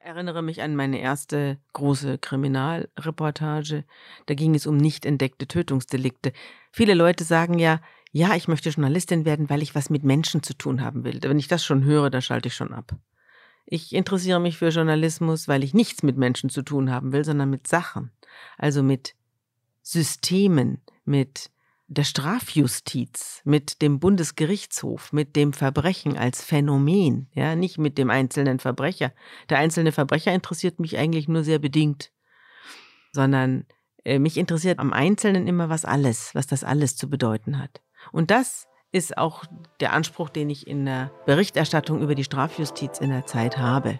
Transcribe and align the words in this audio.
Ich 0.00 0.06
erinnere 0.06 0.42
mich 0.42 0.62
an 0.62 0.76
meine 0.76 1.00
erste 1.00 1.58
große 1.72 2.18
Kriminalreportage. 2.18 3.84
Da 4.26 4.34
ging 4.34 4.54
es 4.54 4.66
um 4.66 4.76
nicht 4.76 5.04
entdeckte 5.04 5.48
Tötungsdelikte. 5.48 6.32
Viele 6.70 6.94
Leute 6.94 7.24
sagen 7.24 7.58
ja, 7.58 7.80
ja, 8.12 8.34
ich 8.34 8.48
möchte 8.48 8.70
Journalistin 8.70 9.24
werden, 9.24 9.50
weil 9.50 9.60
ich 9.60 9.74
was 9.74 9.90
mit 9.90 10.04
Menschen 10.04 10.42
zu 10.42 10.54
tun 10.54 10.82
haben 10.82 11.04
will. 11.04 11.18
Wenn 11.22 11.38
ich 11.38 11.48
das 11.48 11.64
schon 11.64 11.84
höre, 11.84 12.10
dann 12.10 12.22
schalte 12.22 12.48
ich 12.48 12.54
schon 12.54 12.72
ab. 12.72 12.96
Ich 13.66 13.94
interessiere 13.94 14.40
mich 14.40 14.56
für 14.56 14.68
Journalismus, 14.68 15.48
weil 15.48 15.62
ich 15.62 15.74
nichts 15.74 16.02
mit 16.02 16.16
Menschen 16.16 16.48
zu 16.48 16.62
tun 16.62 16.90
haben 16.90 17.12
will, 17.12 17.24
sondern 17.24 17.50
mit 17.50 17.66
Sachen. 17.66 18.12
Also 18.56 18.82
mit 18.82 19.14
Systemen, 19.82 20.80
mit 21.04 21.50
der 21.88 22.04
Strafjustiz, 22.04 23.40
mit 23.44 23.80
dem 23.80 23.98
Bundesgerichtshof, 23.98 25.12
mit 25.12 25.36
dem 25.36 25.54
Verbrechen 25.54 26.18
als 26.18 26.44
Phänomen, 26.44 27.28
ja, 27.32 27.56
nicht 27.56 27.78
mit 27.78 27.96
dem 27.96 28.10
einzelnen 28.10 28.58
Verbrecher. 28.58 29.12
Der 29.48 29.58
einzelne 29.58 29.90
Verbrecher 29.90 30.32
interessiert 30.32 30.80
mich 30.80 30.98
eigentlich 30.98 31.28
nur 31.28 31.44
sehr 31.44 31.58
bedingt, 31.58 32.12
sondern 33.12 33.64
äh, 34.04 34.18
mich 34.18 34.36
interessiert 34.36 34.78
am 34.78 34.92
Einzelnen 34.92 35.46
immer 35.46 35.70
was 35.70 35.86
alles, 35.86 36.34
was 36.34 36.46
das 36.46 36.62
alles 36.62 36.94
zu 36.96 37.08
bedeuten 37.08 37.58
hat. 37.58 37.80
Und 38.12 38.30
das 38.30 38.66
ist 38.92 39.16
auch 39.16 39.44
der 39.80 39.94
Anspruch, 39.94 40.28
den 40.28 40.50
ich 40.50 40.66
in 40.66 40.84
der 40.84 41.10
Berichterstattung 41.24 42.02
über 42.02 42.14
die 42.14 42.24
Strafjustiz 42.24 42.98
in 42.98 43.08
der 43.10 43.24
Zeit 43.24 43.56
habe. 43.56 43.98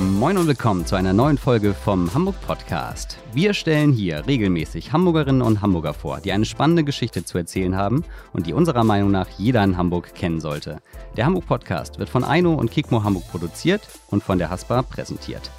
Moin 0.00 0.38
und 0.38 0.46
willkommen 0.46 0.86
zu 0.86 0.96
einer 0.96 1.12
neuen 1.12 1.36
Folge 1.36 1.74
vom 1.74 2.14
Hamburg 2.14 2.40
Podcast. 2.40 3.18
Wir 3.34 3.52
stellen 3.52 3.92
hier 3.92 4.26
regelmäßig 4.26 4.94
Hamburgerinnen 4.94 5.42
und 5.42 5.60
Hamburger 5.60 5.92
vor, 5.92 6.20
die 6.20 6.32
eine 6.32 6.46
spannende 6.46 6.84
Geschichte 6.84 7.22
zu 7.22 7.36
erzählen 7.36 7.76
haben 7.76 8.02
und 8.32 8.46
die 8.46 8.54
unserer 8.54 8.82
Meinung 8.82 9.10
nach 9.10 9.28
jeder 9.36 9.62
in 9.62 9.76
Hamburg 9.76 10.14
kennen 10.14 10.40
sollte. 10.40 10.78
Der 11.18 11.26
Hamburg 11.26 11.46
Podcast 11.46 11.98
wird 11.98 12.08
von 12.08 12.24
Aino 12.24 12.54
und 12.54 12.70
Kikmo 12.70 13.04
Hamburg 13.04 13.30
produziert 13.30 13.82
und 14.08 14.22
von 14.22 14.38
der 14.38 14.48
Haspa 14.48 14.80
präsentiert. 14.80 15.50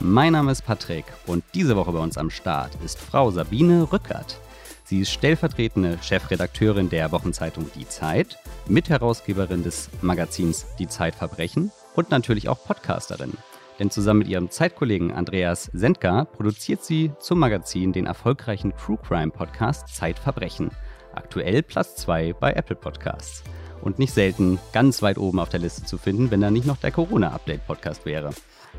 Mein 0.00 0.32
Name 0.32 0.52
ist 0.52 0.64
Patrick 0.64 1.04
und 1.26 1.44
diese 1.52 1.76
Woche 1.76 1.92
bei 1.92 1.98
uns 1.98 2.16
am 2.16 2.30
Start 2.30 2.70
ist 2.82 2.98
Frau 2.98 3.30
Sabine 3.30 3.92
Rückert. 3.92 4.40
Sie 4.84 5.00
ist 5.00 5.10
stellvertretende 5.10 5.98
Chefredakteurin 6.00 6.88
der 6.88 7.12
Wochenzeitung 7.12 7.70
Die 7.74 7.86
Zeit, 7.86 8.38
Mitherausgeberin 8.66 9.62
des 9.62 9.90
Magazins 10.00 10.64
Die 10.78 10.88
Zeit 10.88 11.14
Verbrechen 11.14 11.70
und 11.96 12.10
natürlich 12.10 12.48
auch 12.48 12.64
Podcasterin. 12.64 13.34
Denn 13.80 13.90
zusammen 13.90 14.20
mit 14.20 14.28
ihrem 14.28 14.50
Zeitkollegen 14.50 15.10
Andreas 15.10 15.70
Sendka 15.72 16.26
produziert 16.26 16.84
sie 16.84 17.12
zum 17.18 17.38
Magazin 17.38 17.94
den 17.94 18.04
erfolgreichen 18.04 18.74
True 18.76 18.98
Crime 19.02 19.30
Podcast 19.30 19.88
Zeitverbrechen. 19.88 20.70
Aktuell 21.14 21.62
Platz 21.62 21.96
2 21.96 22.34
bei 22.34 22.52
Apple 22.52 22.76
Podcasts. 22.76 23.42
Und 23.80 23.98
nicht 23.98 24.12
selten 24.12 24.58
ganz 24.74 25.00
weit 25.00 25.16
oben 25.16 25.40
auf 25.40 25.48
der 25.48 25.60
Liste 25.60 25.84
zu 25.84 25.96
finden, 25.96 26.30
wenn 26.30 26.42
da 26.42 26.50
nicht 26.50 26.66
noch 26.66 26.76
der 26.76 26.92
Corona-Update-Podcast 26.92 28.04
wäre. 28.04 28.30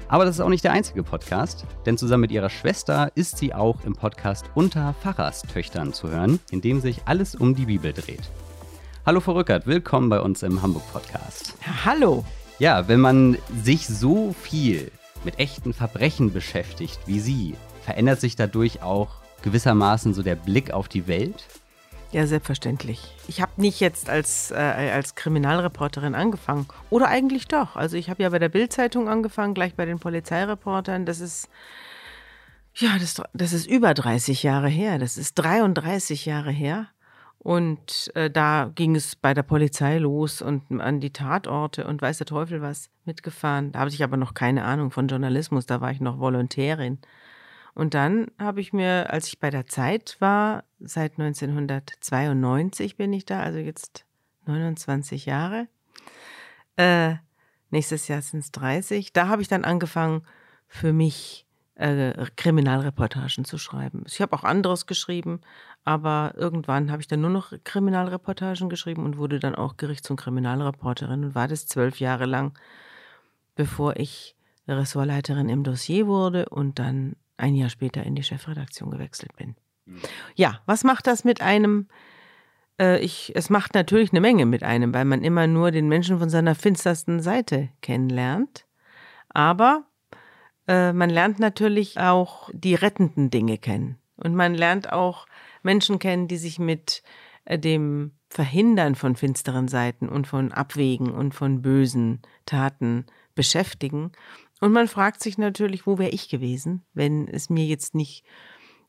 Aber 0.08 0.24
das 0.24 0.36
ist 0.36 0.42
auch 0.42 0.50
nicht 0.50 0.64
der 0.64 0.74
einzige 0.74 1.02
Podcast, 1.02 1.66
denn 1.88 1.98
zusammen 1.98 2.22
mit 2.22 2.32
ihrer 2.32 2.52
Schwester 2.52 3.12
ist 3.16 3.40
sie 3.40 3.56
auch 3.56 3.84
im 3.84 3.96
Podcast 3.96 4.46
Unter 4.54 4.94
Pfarrerstöchtern 5.02 5.94
zu 5.94 6.12
hören, 6.12 6.40
in 6.52 6.62
dem 6.62 6.80
sich 6.80 7.02
alles 7.06 7.34
um 7.34 7.56
die 7.56 7.66
Bibel 7.66 7.92
dreht. 7.92 8.30
Hallo 9.04 9.20
Frau 9.20 9.32
Rückert, 9.32 9.66
willkommen 9.66 10.10
bei 10.10 10.22
uns 10.22 10.44
im 10.44 10.62
Hamburg 10.62 10.84
Podcast. 10.94 11.56
Hallo. 11.84 12.24
Ja, 12.62 12.88
wenn 12.88 13.00
man 13.00 13.40
sich 13.64 13.88
so 13.88 14.36
viel 14.40 14.92
mit 15.24 15.40
echten 15.40 15.74
Verbrechen 15.74 16.32
beschäftigt 16.32 17.00
wie 17.08 17.20
Sie, 17.20 17.56
verändert 17.84 18.20
sich 18.20 18.36
dadurch 18.36 18.84
auch 18.84 19.16
gewissermaßen 19.42 20.14
so 20.14 20.22
der 20.22 20.36
Blick 20.36 20.70
auf 20.70 20.88
die 20.88 21.08
Welt? 21.08 21.44
Ja, 22.12 22.28
selbstverständlich. 22.28 23.16
Ich 23.28 23.42
habe 23.42 23.60
nicht 23.60 23.80
jetzt 23.80 24.12
als, 24.12 24.52
äh, 24.52 24.58
als 24.58 25.16
Kriminalreporterin 25.16 26.14
angefangen. 26.14 26.68
Oder 26.92 27.08
eigentlich 27.08 27.48
doch. 27.48 27.76
Also 27.76 27.98
ich 27.98 28.12
habe 28.12 28.22
ja 28.22 28.30
bei 28.30 28.38
der 28.38 28.50
Bildzeitung 28.50 29.10
angefangen, 29.10 29.56
gleich 29.56 29.74
bei 29.74 29.88
den 29.88 29.98
Polizeireportern. 29.98 31.08
Das 31.08 31.20
ist, 31.20 31.50
ja, 32.76 32.90
das, 33.00 33.24
das 33.34 33.54
ist 33.54 33.66
über 33.66 33.96
30 33.96 34.44
Jahre 34.44 34.70
her. 34.70 35.00
Das 35.00 35.18
ist 35.18 35.34
33 35.34 36.28
Jahre 36.28 36.52
her. 36.52 36.90
Und 37.44 38.12
äh, 38.14 38.30
da 38.30 38.72
ging 38.76 38.96
es 38.96 39.16
bei 39.16 39.34
der 39.34 39.42
Polizei 39.42 39.98
los 39.98 40.44
und 40.44 40.80
an 40.80 41.00
die 41.00 41.12
Tatorte 41.12 41.88
und 41.88 42.00
weiß 42.00 42.20
der 42.20 42.28
Teufel 42.28 42.62
was 42.62 42.92
mitgefahren. 43.04 43.72
Da 43.72 43.80
habe 43.80 43.90
ich 43.90 44.04
aber 44.04 44.16
noch 44.16 44.36
keine 44.36 44.64
Ahnung 44.64 44.92
von 44.92 45.08
Journalismus. 45.08 45.66
Da 45.66 45.82
war 45.82 45.90
ich 45.90 46.02
noch 46.02 46.20
Volontärin. 46.20 47.00
Und 47.74 47.96
dann 47.96 48.28
habe 48.38 48.62
ich 48.62 48.74
mir, 48.74 49.12
als 49.12 49.28
ich 49.28 49.40
bei 49.40 49.50
der 49.50 49.66
Zeit 49.66 50.18
war, 50.20 50.66
seit 50.80 51.14
1992 51.18 52.96
bin 52.96 53.12
ich 53.12 53.26
da, 53.26 53.40
also 53.40 53.58
jetzt 53.58 54.06
29 54.46 55.26
Jahre. 55.26 55.68
Äh, 56.76 57.16
nächstes 57.72 58.08
Jahr 58.08 58.22
sind 58.22 58.42
es 58.42 58.52
30. 58.52 59.14
Da 59.14 59.30
habe 59.30 59.42
ich 59.42 59.48
dann 59.48 59.66
angefangen, 59.66 60.22
für 60.68 60.94
mich 60.94 61.48
äh, 61.76 62.26
Kriminalreportagen 62.36 63.46
zu 63.46 63.58
schreiben. 63.58 64.04
Ich 64.08 64.22
habe 64.22 64.34
auch 64.34 64.44
anderes 64.44 64.86
geschrieben, 64.86 65.42
aber 65.84 66.34
irgendwann 66.36 66.92
habe 66.92 67.02
ich 67.02 67.08
dann 67.08 67.22
nur 67.22 67.30
noch 67.30 67.54
Kriminalreportagen 67.64 68.70
geschrieben 68.70 69.06
und 69.06 69.18
wurde 69.18 69.40
dann 69.40 69.56
auch 69.56 69.78
Gerichts- 69.78 70.10
und 70.10 70.18
Kriminalreporterin 70.18 71.26
und 71.26 71.36
war 71.36 71.48
das 71.48 71.68
zwölf 71.68 72.00
Jahre 72.00 72.26
lang, 72.26 72.58
bevor 73.56 73.96
ich 73.98 74.36
Ressortleiterin 74.68 75.50
im 75.50 75.64
Dossier 75.64 76.08
wurde 76.08 76.50
und 76.50 76.80
dann 76.80 77.16
ein 77.38 77.56
Jahr 77.56 77.70
später 77.70 78.04
in 78.04 78.16
die 78.16 78.24
Chefredaktion 78.24 78.92
gewechselt 78.92 79.36
bin. 79.36 79.56
Mhm. 79.86 80.02
Ja, 80.36 80.62
was 80.66 80.84
macht 80.84 81.08
das 81.08 81.24
mit 81.24 81.42
einem? 81.42 81.88
Äh, 82.80 83.00
ich, 83.00 83.32
es 83.36 83.50
macht 83.50 83.74
natürlich 83.74 84.12
eine 84.12 84.22
Menge 84.22 84.46
mit 84.46 84.64
einem, 84.64 84.94
weil 84.94 85.06
man 85.06 85.24
immer 85.24 85.48
nur 85.48 85.72
den 85.72 85.90
Menschen 85.90 86.20
von 86.20 86.30
seiner 86.30 86.56
finstersten 86.56 87.22
Seite 87.22 87.70
kennenlernt. 87.82 88.66
Aber 89.30 89.86
äh, 90.68 90.94
man 90.94 91.10
lernt 91.10 91.40
natürlich 91.40 92.00
auch 92.00 92.50
die 92.54 92.76
rettenden 92.76 93.30
Dinge 93.30 93.58
kennen. 93.58 93.98
Und 94.16 94.36
man 94.36 94.54
lernt 94.54 94.92
auch 94.92 95.26
Menschen 95.64 96.00
kennen, 96.00 96.28
die 96.28 96.38
sich 96.38 96.60
mit 96.60 97.04
äh, 97.46 97.58
dem 97.58 98.12
Verhindern 98.30 98.96
von 98.96 99.16
finsteren 99.16 99.68
Seiten 99.68 100.08
und 100.08 100.28
von 100.28 100.52
Abwägen 100.52 101.12
und 101.12 101.34
von 101.34 101.62
bösen 101.62 102.22
Taten 102.46 103.06
beschäftigen 103.36 104.12
und 104.62 104.72
man 104.72 104.88
fragt 104.88 105.22
sich 105.22 105.38
natürlich, 105.40 105.88
wo 105.88 105.98
wäre 105.98 106.12
ich 106.12 106.30
gewesen, 106.30 106.86
wenn 106.94 107.28
es 107.28 107.50
mir 107.50 107.66
jetzt 107.66 107.96
nicht 107.96 108.24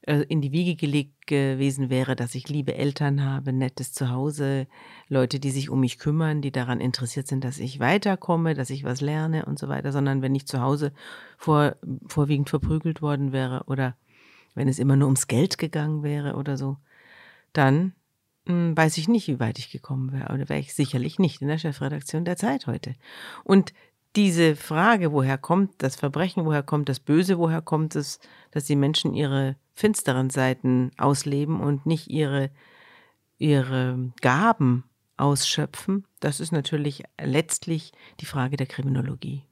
in 0.04 0.40
die 0.40 0.50
Wiege 0.50 0.74
gelegt 0.74 1.28
gewesen 1.28 1.88
wäre, 1.88 2.16
dass 2.16 2.34
ich 2.34 2.48
liebe 2.48 2.74
Eltern 2.74 3.24
habe, 3.24 3.52
nettes 3.52 3.92
Zuhause, 3.92 4.66
Leute, 5.08 5.38
die 5.38 5.50
sich 5.50 5.70
um 5.70 5.80
mich 5.80 5.98
kümmern, 5.98 6.42
die 6.42 6.50
daran 6.50 6.80
interessiert 6.80 7.28
sind, 7.28 7.44
dass 7.44 7.60
ich 7.60 7.78
weiterkomme, 7.78 8.54
dass 8.54 8.70
ich 8.70 8.82
was 8.82 9.00
lerne 9.00 9.44
und 9.44 9.60
so 9.60 9.68
weiter, 9.68 9.92
sondern 9.92 10.20
wenn 10.20 10.34
ich 10.34 10.46
zu 10.46 10.60
Hause 10.60 10.92
vor, 11.38 11.76
vorwiegend 12.06 12.50
verprügelt 12.50 13.00
worden 13.00 13.32
wäre 13.32 13.62
oder 13.66 13.96
wenn 14.54 14.68
es 14.68 14.80
immer 14.80 14.96
nur 14.96 15.06
ums 15.06 15.28
Geld 15.28 15.56
gegangen 15.56 16.02
wäre 16.02 16.34
oder 16.34 16.56
so, 16.56 16.78
dann 17.52 17.94
mh, 18.46 18.52
hm, 18.52 18.76
weiß 18.76 18.98
ich 18.98 19.08
nicht, 19.08 19.28
wie 19.28 19.40
weit 19.40 19.58
ich 19.58 19.70
gekommen 19.70 20.12
wäre. 20.12 20.32
Oder 20.34 20.48
wäre 20.48 20.60
ich 20.60 20.74
sicherlich 20.74 21.18
nicht 21.18 21.42
in 21.42 21.48
der 21.48 21.58
Chefredaktion 21.58 22.24
der 22.24 22.36
Zeit 22.36 22.66
heute. 22.66 22.94
Und 23.44 23.72
diese 24.16 24.56
Frage, 24.56 25.12
woher 25.12 25.38
kommt 25.38 25.74
das 25.78 25.96
Verbrechen, 25.96 26.44
woher 26.44 26.62
kommt 26.62 26.88
das 26.88 27.00
Böse, 27.00 27.38
woher 27.38 27.62
kommt 27.62 27.96
es, 27.96 28.18
dass 28.50 28.64
die 28.64 28.76
Menschen 28.76 29.14
ihre 29.14 29.56
finsteren 29.74 30.30
Seiten 30.30 30.90
ausleben 30.98 31.60
und 31.60 31.86
nicht 31.86 32.08
ihre, 32.08 32.50
ihre 33.38 34.12
Gaben 34.20 34.84
ausschöpfen, 35.16 36.06
das 36.20 36.40
ist 36.40 36.52
natürlich 36.52 37.04
letztlich 37.20 37.92
die 38.20 38.26
Frage 38.26 38.56
der 38.56 38.66
Kriminologie. 38.66 39.44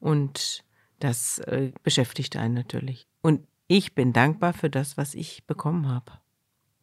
Und 0.00 0.64
das 0.98 1.38
äh, 1.38 1.72
beschäftigt 1.82 2.36
einen 2.36 2.54
natürlich. 2.54 3.06
Und 3.22 3.46
ich 3.68 3.94
bin 3.94 4.12
dankbar 4.12 4.52
für 4.52 4.70
das, 4.70 4.96
was 4.96 5.14
ich 5.14 5.44
bekommen 5.46 5.88
habe. 5.88 6.12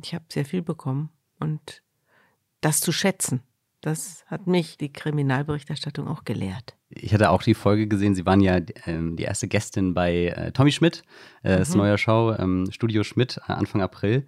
Ich 0.01 0.13
habe 0.13 0.25
sehr 0.29 0.45
viel 0.45 0.61
bekommen 0.61 1.09
und 1.39 1.81
das 2.61 2.81
zu 2.81 2.91
schätzen, 2.91 3.41
das 3.83 4.23
hat 4.27 4.47
mich 4.47 4.77
die 4.77 4.91
Kriminalberichterstattung 4.91 6.07
auch 6.07 6.23
gelehrt. 6.23 6.75
Ich 6.89 7.13
hatte 7.13 7.29
auch 7.29 7.43
die 7.43 7.53
Folge 7.53 7.87
gesehen, 7.87 8.15
Sie 8.15 8.25
waren 8.25 8.39
ja 8.39 8.59
ähm, 8.85 9.15
die 9.17 9.23
erste 9.23 9.47
Gästin 9.47 9.93
bei 9.93 10.27
äh, 10.27 10.51
Tommy 10.51 10.71
Schmidt, 10.71 11.03
äh, 11.43 11.55
mhm. 11.55 11.59
das 11.59 11.75
neue 11.75 11.97
Show, 11.97 12.33
ähm, 12.37 12.67
Studio 12.71 13.03
Schmidt, 13.03 13.39
äh, 13.47 13.51
Anfang 13.51 13.81
April. 13.81 14.25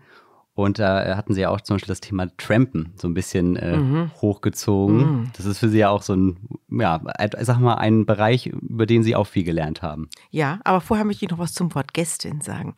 Und 0.56 0.80
da 0.80 1.06
äh, 1.06 1.16
hatten 1.16 1.34
Sie 1.34 1.42
ja 1.42 1.50
auch 1.50 1.62
zum 1.62 1.75
Beispiel 1.75 1.92
das 1.92 2.02
Thema 2.02 2.28
Trampen 2.38 2.94
so 2.96 3.07
ein 3.07 3.13
bisschen 3.13 3.56
äh, 3.56 3.78
mhm. 3.78 4.12
hochgezogen. 4.22 4.98
Mhm. 4.98 5.31
Das 5.36 5.46
ist 5.46 5.60
für 5.60 5.69
Sie 5.69 5.80
ja 5.80 5.90
auch 5.90 6.02
so 6.02 6.16
ein, 6.16 6.38
ja, 6.69 7.02
sag 7.42 7.60
mal, 7.60 7.75
ein 7.75 8.06
Bereich, 8.06 8.48
über 8.48 8.86
den 8.86 9.04
Sie 9.04 9.16
auch 9.16 9.28
viel 9.28 9.44
gelernt 9.44 9.81
haben. 9.81 10.10
Ja, 10.31 10.60
aber 10.63 10.80
vorher 10.80 11.06
möchte 11.06 11.25
ich 11.25 11.31
noch 11.31 11.40
was 11.40 11.54
zum 11.54 11.75
Wort 11.75 11.94
Gästin 11.94 12.42
sagen. 12.42 12.75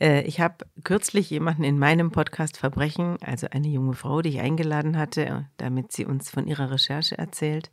Äh, 0.00 0.22
ich 0.22 0.40
habe 0.40 0.66
kürzlich 0.84 1.30
jemanden 1.30 1.64
in 1.64 1.78
meinem 1.78 2.10
Podcast 2.10 2.56
Verbrechen, 2.56 3.18
also 3.22 3.48
eine 3.50 3.68
junge 3.68 3.94
Frau, 3.94 4.22
die 4.22 4.30
ich 4.30 4.40
eingeladen 4.40 4.96
hatte, 4.96 5.46
damit 5.56 5.92
sie 5.92 6.04
uns 6.04 6.30
von 6.30 6.46
ihrer 6.46 6.70
Recherche 6.70 7.18
erzählt, 7.18 7.70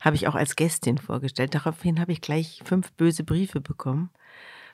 habe 0.00 0.16
ich 0.16 0.28
auch 0.28 0.34
als 0.34 0.56
Gästin 0.56 0.98
vorgestellt. 0.98 1.54
Daraufhin 1.54 2.00
habe 2.00 2.12
ich 2.12 2.20
gleich 2.20 2.62
fünf 2.64 2.92
böse 2.92 3.24
Briefe 3.24 3.60
bekommen 3.60 4.10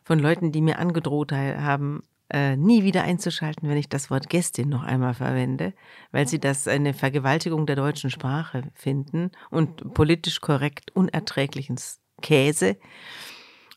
von 0.04 0.18
Leuten, 0.18 0.52
die 0.52 0.60
mir 0.60 0.78
angedroht 0.78 1.32
haben, 1.32 2.02
äh, 2.30 2.56
nie 2.56 2.84
wieder 2.84 3.02
einzuschalten, 3.04 3.68
wenn 3.68 3.76
ich 3.76 3.88
das 3.88 4.10
Wort 4.10 4.28
Gästin 4.28 4.68
noch 4.68 4.82
einmal 4.82 5.14
verwende, 5.14 5.72
weil 6.10 6.26
sie 6.26 6.38
das 6.38 6.68
eine 6.68 6.94
Vergewaltigung 6.94 7.66
der 7.66 7.76
deutschen 7.76 8.10
Sprache 8.10 8.64
finden 8.74 9.30
und 9.50 9.94
politisch 9.94 10.40
korrekt 10.40 10.90
unerträglichen 10.94 11.76
Käse. 12.22 12.76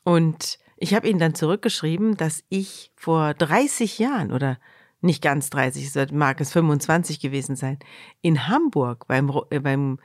Und 0.03 0.59
ich 0.77 0.93
habe 0.93 1.07
ihnen 1.07 1.19
dann 1.19 1.35
zurückgeschrieben, 1.35 2.15
dass 2.17 2.43
ich 2.49 2.91
vor 2.95 3.33
30 3.33 3.99
Jahren 3.99 4.31
oder 4.31 4.57
nicht 5.01 5.21
ganz 5.21 5.49
30, 5.49 6.11
mag 6.11 6.41
es 6.41 6.51
25 6.51 7.19
gewesen 7.19 7.55
sein, 7.55 7.79
in 8.21 8.47
Hamburg 8.47 9.07
beim, 9.07 9.31
äh, 9.49 9.59
beim, 9.59 9.99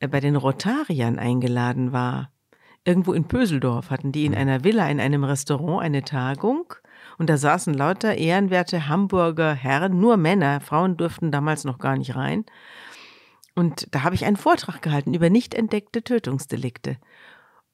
äh, 0.00 0.08
bei 0.08 0.20
den 0.20 0.36
Rotariern 0.36 1.18
eingeladen 1.18 1.92
war. 1.92 2.30
Irgendwo 2.84 3.12
in 3.12 3.26
Pöseldorf 3.26 3.90
hatten 3.90 4.12
die 4.12 4.26
in 4.26 4.32
mhm. 4.32 4.38
einer 4.38 4.64
Villa 4.64 4.88
in 4.88 5.00
einem 5.00 5.24
Restaurant 5.24 5.82
eine 5.82 6.04
Tagung 6.04 6.72
und 7.18 7.30
da 7.30 7.36
saßen 7.36 7.74
lauter 7.74 8.16
ehrenwerte 8.16 8.88
Hamburger 8.88 9.54
Herren, 9.54 9.98
nur 9.98 10.16
Männer, 10.16 10.60
Frauen 10.60 10.96
durften 10.96 11.30
damals 11.30 11.64
noch 11.64 11.78
gar 11.78 11.96
nicht 11.96 12.14
rein. 12.14 12.44
Und 13.54 13.88
da 13.94 14.02
habe 14.02 14.14
ich 14.14 14.26
einen 14.26 14.36
Vortrag 14.36 14.82
gehalten 14.82 15.14
über 15.14 15.30
nicht 15.30 15.54
entdeckte 15.54 16.02
Tötungsdelikte. 16.02 16.98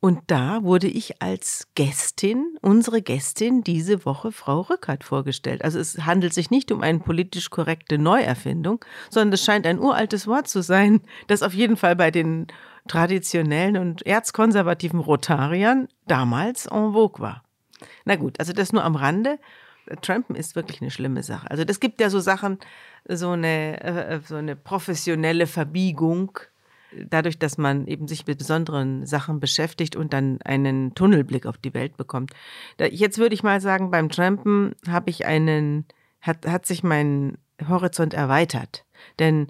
Und 0.04 0.18
da 0.26 0.64
wurde 0.64 0.88
ich 0.88 1.22
als 1.22 1.68
Gästin, 1.76 2.56
unsere 2.60 3.02
Gästin 3.02 3.62
diese 3.62 4.04
Woche 4.04 4.32
Frau 4.32 4.62
Rückert 4.62 5.04
vorgestellt. 5.04 5.62
Also 5.62 5.78
es 5.78 5.96
handelt 6.04 6.34
sich 6.34 6.50
nicht 6.50 6.72
um 6.72 6.82
eine 6.82 6.98
politisch 6.98 7.50
korrekte 7.50 7.98
Neuerfindung, 7.98 8.84
sondern 9.10 9.34
es 9.34 9.44
scheint 9.44 9.64
ein 9.64 9.78
uraltes 9.78 10.26
Wort 10.26 10.48
zu 10.48 10.60
sein, 10.60 11.02
das 11.28 11.44
auf 11.44 11.54
jeden 11.54 11.76
Fall 11.76 11.94
bei 11.94 12.10
den 12.10 12.48
traditionellen 12.88 13.76
und 13.76 14.04
erzkonservativen 14.04 14.98
Rotariern 14.98 15.86
damals 16.08 16.66
en 16.66 16.94
vogue 16.94 17.22
war. 17.22 17.44
Na 18.04 18.16
gut, 18.16 18.40
also 18.40 18.52
das 18.52 18.72
nur 18.72 18.82
am 18.82 18.96
Rande. 18.96 19.38
Trampen 20.00 20.34
ist 20.34 20.56
wirklich 20.56 20.82
eine 20.82 20.90
schlimme 20.90 21.22
Sache. 21.22 21.48
Also 21.48 21.64
das 21.64 21.78
gibt 21.78 22.00
ja 22.00 22.10
so 22.10 22.18
Sachen, 22.18 22.58
so 23.06 23.30
eine, 23.30 23.80
äh, 23.80 24.20
so 24.26 24.34
eine 24.34 24.56
professionelle 24.56 25.46
Verbiegung 25.46 26.40
dadurch, 27.08 27.38
dass 27.38 27.58
man 27.58 27.86
eben 27.86 28.08
sich 28.08 28.26
mit 28.26 28.38
besonderen 28.38 29.06
Sachen 29.06 29.40
beschäftigt 29.40 29.96
und 29.96 30.12
dann 30.12 30.40
einen 30.42 30.94
Tunnelblick 30.94 31.46
auf 31.46 31.58
die 31.58 31.74
Welt 31.74 31.96
bekommt. 31.96 32.32
Jetzt 32.78 33.18
würde 33.18 33.34
ich 33.34 33.42
mal 33.42 33.60
sagen, 33.60 33.90
beim 33.90 34.08
Trampen 34.08 34.74
habe 34.88 35.10
ich 35.10 35.26
einen, 35.26 35.86
hat, 36.20 36.46
hat 36.46 36.66
sich 36.66 36.82
mein 36.82 37.38
Horizont 37.68 38.14
erweitert. 38.14 38.84
Denn 39.18 39.48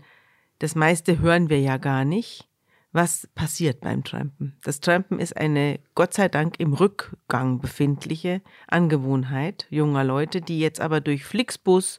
das 0.59 0.75
meiste 0.75 1.19
hören 1.19 1.51
wir 1.51 1.61
ja 1.61 1.77
gar 1.77 2.05
nicht. 2.05 2.49
Was 2.93 3.27
passiert 3.35 3.81
beim 3.81 4.05
Trampen? 4.05 4.55
Das 4.65 4.81
Trampen 4.81 5.19
ist 5.19 5.35
eine 5.35 5.81
Gott 5.95 6.13
sei 6.13 6.29
Dank 6.29 6.61
im 6.61 6.75
Rückgang 6.75 7.59
befindliche 7.59 8.43
Angewohnheit 8.69 9.67
junger 9.71 10.05
Leute, 10.05 10.43
die 10.43 10.61
jetzt 10.61 10.81
aber 10.81 11.01
durch 11.01 11.25
Flixbus 11.25 11.97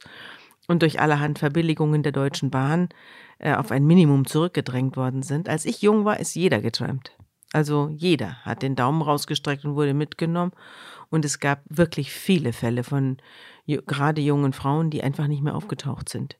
und 0.68 0.82
durch 0.82 1.00
allerhand 1.00 1.40
Verbilligungen 1.40 2.04
der 2.04 2.12
Deutschen 2.12 2.50
Bahn 2.50 2.88
äh, 3.38 3.54
auf 3.54 3.70
ein 3.70 3.84
Minimum 3.84 4.26
zurückgedrängt 4.26 4.96
worden 4.96 5.22
sind. 5.22 5.48
Als 5.48 5.64
ich 5.64 5.82
jung 5.82 6.04
war, 6.04 6.20
ist 6.20 6.34
jeder 6.34 6.60
getrampt. 6.60 7.16
Also 7.52 7.88
jeder 7.88 8.36
hat 8.44 8.62
den 8.62 8.74
Daumen 8.74 9.02
rausgestreckt 9.02 9.64
und 9.64 9.76
wurde 9.76 9.94
mitgenommen. 9.94 10.52
Und 11.10 11.24
es 11.24 11.38
gab 11.38 11.62
wirklich 11.68 12.10
viele 12.12 12.52
Fälle 12.52 12.82
von 12.82 13.18
gerade 13.66 14.20
jungen 14.20 14.52
Frauen, 14.52 14.90
die 14.90 15.02
einfach 15.02 15.28
nicht 15.28 15.42
mehr 15.42 15.54
aufgetaucht 15.54 16.08
sind. 16.08 16.36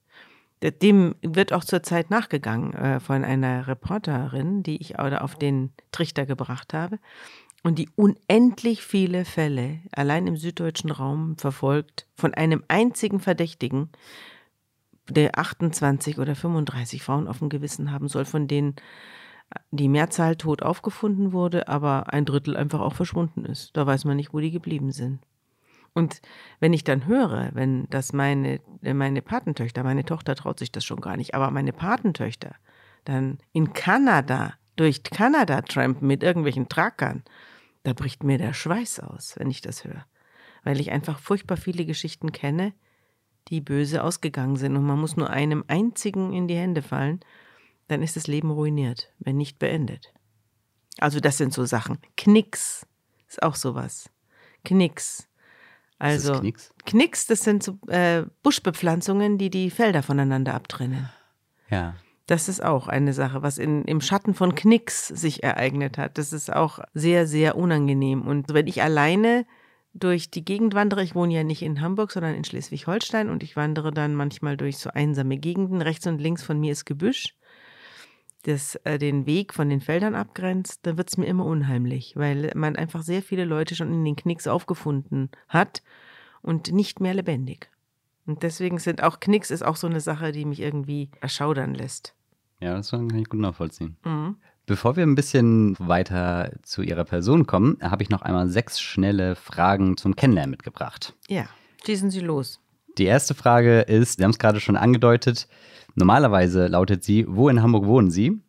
Dem 0.83 1.15
wird 1.23 1.53
auch 1.53 1.65
zurzeit 1.65 2.11
nachgegangen 2.11 2.73
äh, 2.75 3.01
von 3.01 3.25
einer 3.25 3.67
Reporterin, 3.69 4.63
die 4.63 4.81
ich 4.81 4.99
auf 4.99 5.37
den 5.37 5.73
Trichter 5.93 6.27
gebracht 6.27 6.73
habe 6.73 6.99
und 7.63 7.79
die 7.79 7.89
unendlich 7.97 8.83
viele 8.83 9.25
Fälle 9.25 9.81
allein 9.93 10.27
im 10.27 10.37
süddeutschen 10.37 10.91
Raum 10.91 11.37
verfolgt 11.39 12.07
von 12.15 12.35
einem 12.35 12.63
einzigen 12.69 13.21
Verdächtigen, 13.21 13.91
der 15.09 15.39
28 15.39 16.19
oder 16.19 16.35
35 16.35 17.03
Frauen 17.03 17.29
auf 17.29 17.39
dem 17.39 17.49
Gewissen 17.49 17.91
haben 17.91 18.09
soll, 18.09 18.25
von 18.25 18.49
denen 18.49 18.77
die 19.71 19.89
Mehrzahl 19.89 20.37
tot 20.37 20.63
aufgefunden 20.63 21.33
wurde, 21.33 21.69
aber 21.69 22.13
ein 22.13 22.25
Drittel 22.25 22.57
einfach 22.57 22.81
auch 22.81 22.95
verschwunden 22.95 23.45
ist. 23.45 23.77
Da 23.77 23.87
weiß 23.87 24.05
man 24.05 24.17
nicht, 24.17 24.33
wo 24.33 24.41
die 24.41 24.51
geblieben 24.51 24.91
sind. 24.91 25.21
Und 25.93 26.21
wenn 26.59 26.73
ich 26.73 26.83
dann 26.83 27.07
höre, 27.07 27.51
wenn 27.53 27.87
das 27.89 28.13
meine, 28.13 28.61
meine 28.83 29.23
Patentöchter, 29.23 29.85
meine 29.85 30.05
Tochter 30.05 30.35
traut 30.35 30.59
sich 30.59 30.73
das 30.73 30.85
schon 30.85 31.01
gar 31.01 31.17
nicht, 31.17 31.35
aber 31.35 31.51
meine 31.51 31.73
Patentöchter 31.73 32.57
dann 33.05 33.39
in 33.53 33.73
Kanada, 33.75 34.55
durch 34.77 35.05
Kanada 35.05 35.63
trampen 35.63 36.09
mit 36.09 36.23
irgendwelchen 36.23 36.69
Trackern, 36.69 37.23
da 37.85 37.93
bricht 37.93 38.25
mir 38.25 38.39
der 38.39 38.55
Schweiß 38.55 39.01
aus, 39.01 39.35
wenn 39.39 39.51
ich 39.51 39.61
das 39.61 39.85
höre. 39.85 40.05
Weil 40.65 40.81
ich 40.81 40.91
einfach 40.91 41.19
furchtbar 41.19 41.57
viele 41.57 41.85
Geschichten 41.85 42.33
kenne, 42.33 42.73
die 43.49 43.61
böse 43.61 44.03
ausgegangen 44.03 44.57
sind. 44.57 44.77
Und 44.77 44.85
man 44.85 44.99
muss 44.99 45.17
nur 45.17 45.31
einem 45.31 45.65
einzigen 45.69 46.33
in 46.33 46.49
die 46.49 46.57
Hände 46.57 46.83
fallen, 46.83 47.21
dann 47.89 48.03
ist 48.03 48.17
das 48.17 48.27
Leben 48.27 48.51
ruiniert, 48.51 49.13
wenn 49.19 49.37
nicht 49.37 49.59
beendet. 49.59 50.13
Also 50.99 51.21
das 51.21 51.37
sind 51.37 51.53
so 51.53 51.65
Sachen. 51.65 51.99
Knicks 52.17 52.87
ist 53.29 53.43
auch 53.43 53.55
sowas. 53.57 54.11
Knicks. 54.65 55.29
Also 55.99 56.39
Knicks? 56.41 56.73
Knicks, 56.87 57.27
das 57.27 57.41
sind 57.41 57.63
so 57.63 57.79
äh, 57.89 58.25
Buschbepflanzungen, 58.43 59.39
die 59.39 59.51
die 59.51 59.71
Felder 59.71 60.03
voneinander 60.03 60.55
abtrennen. 60.55 61.11
Ja. 61.71 61.95
Das 62.27 62.49
ist 62.49 62.65
auch 62.65 62.89
eine 62.89 63.13
Sache, 63.13 63.43
was 63.43 63.59
in, 63.59 63.85
im 63.85 64.01
Schatten 64.01 64.35
von 64.35 64.55
Knicks 64.55 65.09
sich 65.09 65.43
ereignet 65.43 65.99
hat. 65.99 66.17
Das 66.17 66.33
ist 66.33 66.51
auch 66.53 66.79
sehr, 66.95 67.27
sehr 67.27 67.57
unangenehm. 67.57 68.23
Und 68.23 68.55
wenn 68.55 68.67
ich 68.67 68.83
alleine 68.83 69.47
durch 69.95 70.31
die 70.31 70.45
Gegend 70.45 70.75
wandere. 70.75 71.03
Ich 71.03 71.15
wohne 71.15 71.35
ja 71.35 71.45
nicht 71.45 71.63
in 71.63 71.81
Hamburg, 71.81 72.11
sondern 72.11 72.35
in 72.35 72.45
Schleswig-Holstein 72.45 73.31
und 73.31 73.43
ich 73.43 73.57
wandere 73.57 73.93
dann 73.93 74.15
manchmal 74.15 74.57
durch 74.57 74.79
so 74.79 74.91
einsame 74.91 75.39
Gegenden. 75.39 75.81
Rechts 75.81 76.07
und 76.07 76.21
links 76.21 76.43
von 76.43 76.59
mir 76.59 76.73
ist 76.73 76.85
Gebüsch, 76.85 77.35
das 78.43 78.75
äh, 78.85 78.99
den 78.99 79.27
Weg 79.27 79.55
von 79.55 79.71
den 79.71 79.81
Feldern 79.81 80.15
abgrenzt. 80.15 80.81
Da 80.83 80.97
wird 80.97 81.09
es 81.09 81.17
mir 81.17 81.27
immer 81.27 81.47
unheimlich, 81.47 82.17
weil 82.17 82.51
man 82.55 82.77
einfach 82.77 83.03
sehr 83.03 83.23
viele 83.23 83.45
Leute 83.45 83.77
schon 83.77 83.93
in 83.93 84.05
den 84.05 84.17
Knicks 84.17 84.49
aufgefunden 84.49 85.31
hat 85.49 85.83
und 86.43 86.73
nicht 86.73 87.01
mehr 87.01 87.15
lebendig. 87.15 87.71
Und 88.27 88.43
deswegen 88.43 88.79
sind 88.79 89.03
auch 89.03 89.21
Knicks 89.21 89.51
ist 89.51 89.63
auch 89.63 89.77
so 89.77 89.87
eine 89.87 90.01
Sache, 90.01 90.33
die 90.33 90.45
mich 90.45 90.61
irgendwie 90.61 91.11
erschaudern 91.21 91.75
lässt. 91.75 92.15
Ja, 92.61 92.75
das 92.75 92.91
kann 92.91 93.15
ich 93.15 93.29
gut 93.29 93.41
nachvollziehen. 93.41 93.97
Mhm. 94.05 94.37
Bevor 94.67 94.97
wir 94.97 95.03
ein 95.05 95.15
bisschen 95.15 95.77
weiter 95.79 96.51
zu 96.63 96.81
Ihrer 96.81 97.05
Person 97.05 97.47
kommen, 97.47 97.77
habe 97.83 98.03
ich 98.03 98.09
noch 98.09 98.23
einmal 98.23 98.49
sechs 98.49 98.81
schnelle 98.81 99.37
Fragen 99.37 99.99
zum 99.99 100.17
Kennenlernen 100.17 100.53
mitgebracht. 100.53 101.15
Ja, 101.29 101.45
schießen 101.85 102.11
Sie 102.11 102.21
los. 102.21 102.61
Die 102.97 103.05
erste 103.05 103.35
Frage 103.35 103.81
ist, 103.81 104.17
Sie 104.17 104.25
haben 104.25 104.31
es 104.31 104.39
gerade 104.39 104.61
schon 104.61 104.77
angedeutet, 104.77 105.49
normalerweise 105.97 106.69
lautet 106.69 107.05
sie, 107.05 107.27
wo 107.29 107.51
in 107.51 107.61
Hamburg 107.61 107.85
wohnen 107.85 108.11
Sie? 108.11 108.41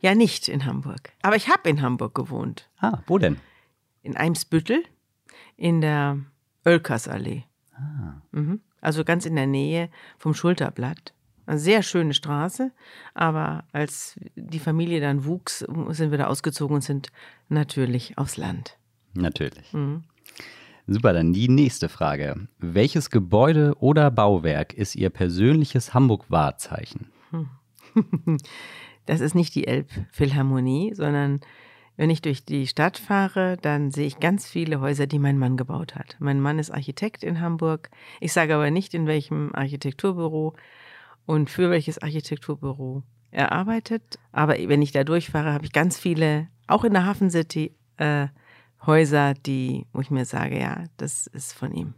Ja, 0.00 0.16
nicht 0.16 0.48
in 0.48 0.66
Hamburg. 0.66 1.12
Aber 1.22 1.36
ich 1.36 1.48
habe 1.48 1.68
in 1.68 1.82
Hamburg 1.82 2.16
gewohnt. 2.16 2.68
Ah, 2.78 2.98
wo 3.06 3.18
denn? 3.18 3.36
In 4.02 4.16
Eimsbüttel, 4.16 4.82
in 5.56 5.80
der 5.80 6.18
Oelkersallee. 6.64 7.44
Ah. 7.76 8.22
Mhm. 8.32 8.60
Also 8.80 9.04
ganz 9.04 9.24
in 9.24 9.36
der 9.36 9.46
Nähe 9.46 9.88
vom 10.18 10.34
Schulterblatt. 10.34 11.14
Eine 11.50 11.58
sehr 11.58 11.82
schöne 11.82 12.14
Straße, 12.14 12.70
aber 13.12 13.64
als 13.72 14.20
die 14.36 14.60
Familie 14.60 15.00
dann 15.00 15.24
wuchs, 15.24 15.66
sind 15.88 16.12
wir 16.12 16.18
da 16.18 16.28
ausgezogen 16.28 16.76
und 16.76 16.82
sind 16.82 17.10
natürlich 17.48 18.16
aufs 18.16 18.36
Land. 18.36 18.78
Natürlich. 19.14 19.72
Mhm. 19.72 20.04
Super, 20.86 21.12
dann 21.12 21.32
die 21.32 21.48
nächste 21.48 21.88
Frage. 21.88 22.46
Welches 22.58 23.10
Gebäude 23.10 23.74
oder 23.80 24.12
Bauwerk 24.12 24.74
ist 24.74 24.94
Ihr 24.94 25.10
persönliches 25.10 25.92
Hamburg-Wahrzeichen? 25.92 27.10
Das 29.06 29.20
ist 29.20 29.34
nicht 29.34 29.56
die 29.56 29.66
Elbphilharmonie, 29.66 30.94
sondern 30.94 31.40
wenn 31.96 32.10
ich 32.10 32.22
durch 32.22 32.44
die 32.44 32.68
Stadt 32.68 32.96
fahre, 32.96 33.56
dann 33.60 33.90
sehe 33.90 34.06
ich 34.06 34.20
ganz 34.20 34.46
viele 34.46 34.80
Häuser, 34.80 35.08
die 35.08 35.18
mein 35.18 35.36
Mann 35.36 35.56
gebaut 35.56 35.96
hat. 35.96 36.16
Mein 36.20 36.40
Mann 36.40 36.60
ist 36.60 36.70
Architekt 36.70 37.24
in 37.24 37.40
Hamburg. 37.40 37.90
Ich 38.20 38.32
sage 38.32 38.54
aber 38.54 38.70
nicht, 38.70 38.94
in 38.94 39.08
welchem 39.08 39.52
Architekturbüro, 39.52 40.54
und 41.26 41.50
für 41.50 41.70
welches 41.70 41.98
Architekturbüro 41.98 43.02
er 43.30 43.52
arbeitet. 43.52 44.18
Aber 44.32 44.54
wenn 44.54 44.82
ich 44.82 44.92
da 44.92 45.04
durchfahre, 45.04 45.52
habe 45.52 45.64
ich 45.64 45.72
ganz 45.72 45.98
viele, 45.98 46.48
auch 46.66 46.84
in 46.84 46.92
der 46.92 47.06
Hafen 47.06 47.30
City, 47.30 47.74
äh, 47.96 48.28
Häuser, 48.86 49.34
die, 49.34 49.86
wo 49.92 50.00
ich 50.00 50.10
mir 50.10 50.24
sage, 50.24 50.58
ja, 50.58 50.84
das 50.96 51.26
ist 51.26 51.52
von 51.52 51.72
ihm. 51.72 51.94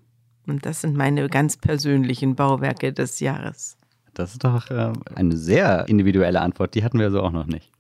Und 0.47 0.67
das 0.67 0.81
sind 0.81 0.97
meine 0.97 1.29
ganz 1.29 1.57
persönlichen 1.57 2.35
Bauwerke 2.35 2.93
des 2.93 3.21
Jahres. 3.21 3.77
Das 4.15 4.33
ist 4.33 4.45
doch 4.45 4.71
äh, 4.71 4.93
eine 5.15 5.37
sehr 5.37 5.89
individuelle 5.89 6.41
Antwort, 6.41 6.75
die 6.75 6.85
hatten 6.85 6.99
wir 6.99 7.11
so 7.11 7.23
auch 7.23 7.31
noch 7.31 7.47
nicht. 7.47 7.71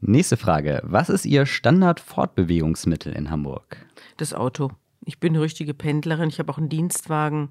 Nächste 0.00 0.36
Frage. 0.36 0.82
Was 0.84 1.08
ist 1.08 1.24
Ihr 1.24 1.46
Standard-Fortbewegungsmittel 1.46 3.12
in 3.14 3.30
Hamburg? 3.30 3.86
Das 4.18 4.34
Auto. 4.34 4.72
Ich 5.04 5.18
bin 5.18 5.32
eine 5.34 5.42
richtige 5.42 5.72
Pendlerin. 5.72 6.28
Ich 6.28 6.38
habe 6.38 6.52
auch 6.52 6.58
einen 6.58 6.68
Dienstwagen. 6.68 7.50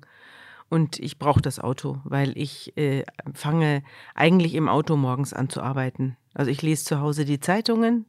Und 0.74 0.98
ich 0.98 1.20
brauche 1.20 1.39
das 1.39 1.60
Auto, 1.60 2.00
weil 2.03 2.36
ich 2.36 2.75
äh, 2.77 3.03
fange 3.36 3.84
eigentlich 4.15 4.56
im 4.56 4.68
Auto 4.68 4.98
morgens 4.98 5.32
an 5.32 5.48
zu 5.48 5.62
arbeiten. 5.62 6.18
Also 6.34 6.50
ich 6.50 6.63
lese 6.63 6.84
zu 6.84 7.00
Hause 7.00 7.25
die 7.25 7.39
Zeitungen 7.39 8.08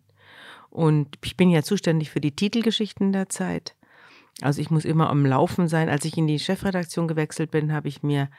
und 0.71 1.18
ich 1.23 1.37
bin 1.37 1.50
ja 1.50 1.62
zuständig 1.62 2.09
für 2.11 2.23
die 2.23 2.35
Titelgeschichten 2.35 3.12
der 3.12 3.28
Zeit. 3.28 3.76
Also 4.40 4.62
ich 4.62 4.71
muss 4.71 4.87
immer 4.87 5.11
am 5.11 5.26
Laufen 5.26 5.68
sein. 5.68 5.90
Als 5.90 6.06
ich 6.06 6.16
in 6.16 6.26
die 6.26 6.38
Chefredaktion 6.38 7.06
gewechselt 7.06 7.50
bin, 7.50 7.71
habe 7.71 7.88
ich 7.88 8.02
mir 8.02 8.30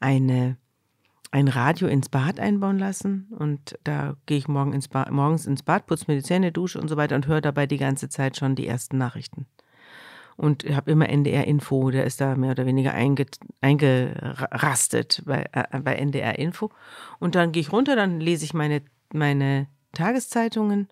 eine, 0.00 0.56
ein 1.30 1.48
Radio 1.48 1.86
ins 1.86 2.08
Bad 2.08 2.40
einbauen 2.40 2.78
lassen. 2.78 3.28
Und 3.38 3.78
da 3.84 4.16
gehe 4.24 4.38
ich 4.38 4.48
morgen 4.48 4.72
ins 4.72 4.88
morgens 5.10 5.44
ins 5.44 5.62
Bad, 5.62 5.84
putze 5.84 6.06
mir 6.08 6.16
die 6.16 6.24
Zähne, 6.24 6.52
dusche 6.52 6.80
und 6.80 6.88
so 6.88 6.96
weiter 6.96 7.16
und 7.16 7.26
höre 7.26 7.42
dabei 7.42 7.66
die 7.66 7.76
ganze 7.76 8.08
Zeit 8.08 8.38
schon 8.38 8.56
die 8.56 8.66
ersten 8.66 8.96
Nachrichten. 8.96 9.44
Und 10.36 10.64
habe 10.64 10.90
immer 10.90 11.08
NDR-Info, 11.08 11.90
der 11.90 12.04
ist 12.04 12.20
da 12.20 12.34
mehr 12.34 12.52
oder 12.52 12.66
weniger 12.66 12.92
einge, 12.92 13.26
eingerastet 13.60 15.22
bei, 15.24 15.46
äh, 15.52 15.80
bei 15.80 15.94
NDR-Info. 15.94 16.70
Und 17.20 17.34
dann 17.36 17.52
gehe 17.52 17.60
ich 17.60 17.72
runter, 17.72 17.94
dann 17.94 18.20
lese 18.20 18.44
ich 18.44 18.52
meine, 18.52 18.82
meine 19.12 19.68
Tageszeitungen 19.92 20.88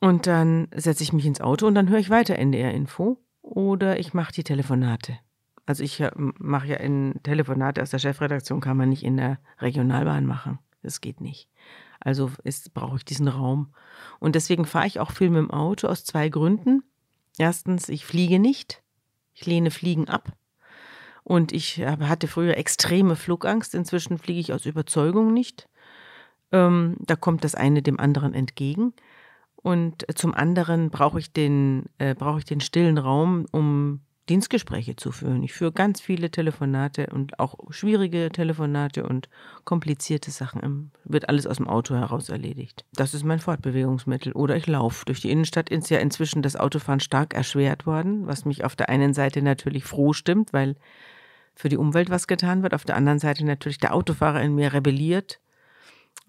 und 0.00 0.26
dann 0.26 0.68
setze 0.74 1.02
ich 1.02 1.12
mich 1.12 1.26
ins 1.26 1.40
Auto 1.40 1.66
und 1.66 1.74
dann 1.74 1.88
höre 1.88 1.98
ich 1.98 2.10
weiter 2.10 2.36
NDR-Info 2.36 3.18
oder 3.42 3.98
ich 3.98 4.14
mache 4.14 4.32
die 4.32 4.44
Telefonate. 4.44 5.18
Also 5.66 5.84
ich 5.84 6.00
äh, 6.00 6.10
mache 6.16 6.68
ja 6.68 6.76
in 6.76 7.20
Telefonate 7.22 7.82
aus 7.82 7.90
der 7.90 7.98
Chefredaktion, 7.98 8.60
kann 8.60 8.76
man 8.76 8.88
nicht 8.88 9.04
in 9.04 9.16
der 9.16 9.38
Regionalbahn 9.60 10.26
machen. 10.26 10.58
Das 10.82 11.00
geht 11.00 11.20
nicht. 11.20 11.48
Also 12.00 12.30
brauche 12.72 12.96
ich 12.96 13.04
diesen 13.04 13.28
Raum. 13.28 13.74
Und 14.18 14.34
deswegen 14.34 14.64
fahre 14.64 14.86
ich 14.86 14.98
auch 15.00 15.12
viel 15.12 15.28
mit 15.28 15.38
dem 15.38 15.50
Auto 15.50 15.86
aus 15.86 16.04
zwei 16.04 16.30
Gründen. 16.30 16.82
Erstens, 17.38 17.88
ich 17.88 18.04
fliege 18.04 18.38
nicht. 18.38 18.82
Ich 19.34 19.46
lehne 19.46 19.70
Fliegen 19.70 20.08
ab. 20.08 20.32
Und 21.22 21.52
ich 21.52 21.78
hatte 21.78 22.28
früher 22.28 22.56
extreme 22.56 23.16
Flugangst. 23.16 23.74
Inzwischen 23.74 24.18
fliege 24.18 24.40
ich 24.40 24.52
aus 24.52 24.66
Überzeugung 24.66 25.32
nicht. 25.32 25.68
Ähm, 26.52 26.96
da 27.00 27.16
kommt 27.16 27.44
das 27.44 27.54
eine 27.54 27.82
dem 27.82 28.00
anderen 28.00 28.34
entgegen. 28.34 28.92
Und 29.56 30.06
zum 30.16 30.34
anderen 30.34 30.90
brauche 30.90 31.18
ich 31.18 31.36
äh, 31.36 32.14
brauche 32.14 32.38
ich 32.38 32.44
den 32.44 32.60
stillen 32.60 32.98
Raum, 32.98 33.46
um 33.52 34.00
Dienstgespräche 34.30 34.96
zu 34.96 35.12
führen. 35.12 35.42
Ich 35.42 35.52
führe 35.52 35.72
ganz 35.72 36.00
viele 36.00 36.30
Telefonate 36.30 37.08
und 37.08 37.38
auch 37.38 37.56
schwierige 37.70 38.30
Telefonate 38.32 39.06
und 39.06 39.28
komplizierte 39.64 40.30
Sachen. 40.30 40.92
Wird 41.04 41.28
alles 41.28 41.46
aus 41.46 41.58
dem 41.58 41.68
Auto 41.68 41.94
heraus 41.94 42.28
erledigt. 42.28 42.84
Das 42.94 43.12
ist 43.12 43.24
mein 43.24 43.40
Fortbewegungsmittel. 43.40 44.32
Oder 44.32 44.56
ich 44.56 44.66
laufe. 44.66 45.04
Durch 45.04 45.20
die 45.20 45.30
Innenstadt 45.30 45.68
ist 45.68 45.90
ja 45.90 45.98
inzwischen 45.98 46.42
das 46.42 46.56
Autofahren 46.56 47.00
stark 47.00 47.34
erschwert 47.34 47.86
worden, 47.86 48.26
was 48.26 48.44
mich 48.44 48.64
auf 48.64 48.76
der 48.76 48.88
einen 48.88 49.12
Seite 49.12 49.42
natürlich 49.42 49.84
froh 49.84 50.12
stimmt, 50.12 50.52
weil 50.52 50.76
für 51.54 51.68
die 51.68 51.76
Umwelt 51.76 52.08
was 52.08 52.26
getan 52.26 52.62
wird. 52.62 52.72
Auf 52.72 52.84
der 52.84 52.96
anderen 52.96 53.18
Seite 53.18 53.44
natürlich 53.44 53.78
der 53.78 53.94
Autofahrer 53.94 54.40
in 54.40 54.54
mir 54.54 54.72
rebelliert 54.72 55.40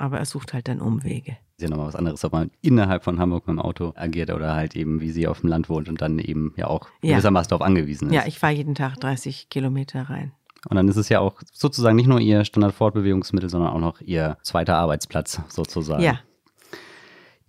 aber 0.02 0.18
er 0.18 0.26
sucht 0.26 0.54
halt 0.54 0.68
dann 0.68 0.82
Umwege. 0.82 1.38
Ist 1.62 1.70
ja 1.70 1.70
nochmal 1.70 1.90
was 1.90 1.96
anderes, 1.96 2.26
ob 2.26 2.32
man 2.32 2.50
innerhalb 2.64 3.04
von 3.04 3.20
Hamburg 3.20 3.48
mit 3.48 3.56
dem 3.56 3.60
Auto 3.60 3.94
agiert 3.96 4.32
oder 4.32 4.56
halt 4.56 4.76
eben, 4.76 5.00
wie 5.00 5.12
sie 5.12 5.28
auf 5.28 5.42
dem 5.42 5.50
Land 5.50 5.70
wohnt 5.70 5.90
und 5.90 6.02
dann 6.02 6.18
eben 6.18 6.56
ja 6.58 6.66
auch 6.66 6.88
ja. 7.04 7.12
gewissermaßen 7.12 7.50
darauf 7.50 7.64
angewiesen 7.64 8.08
ist. 8.08 8.16
Ja, 8.16 8.24
ich 8.26 8.40
fahre 8.40 8.54
jeden 8.54 8.74
Tag 8.74 8.96
30 8.96 9.50
Kilometer 9.50 10.10
rein. 10.10 10.32
Und 10.68 10.76
dann 10.76 10.88
ist 10.88 10.96
es 10.96 11.08
ja 11.10 11.20
auch 11.20 11.40
sozusagen 11.54 11.96
nicht 11.96 12.08
nur 12.08 12.20
ihr 12.20 12.46
Standardfortbewegungsmittel, 12.46 13.48
sondern 13.48 13.74
auch 13.74 13.80
noch 13.80 14.02
ihr 14.02 14.40
zweiter 14.42 14.78
Arbeitsplatz 14.78 15.40
sozusagen. 15.50 16.02
Ja. 16.02 16.20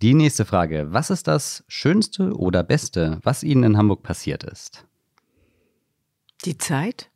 Die 0.03 0.13
nächste 0.13 0.45
Frage. 0.45 0.89
Was 0.91 1.09
ist 1.09 1.27
das 1.27 1.63
Schönste 1.67 2.33
oder 2.33 2.61
Beste, 2.61 3.17
was 3.23 3.41
Ihnen 3.41 3.63
in 3.63 3.77
Hamburg 3.77 4.03
passiert 4.03 4.43
ist? 4.43 4.85
Die 6.45 6.59
Zeit 6.59 7.09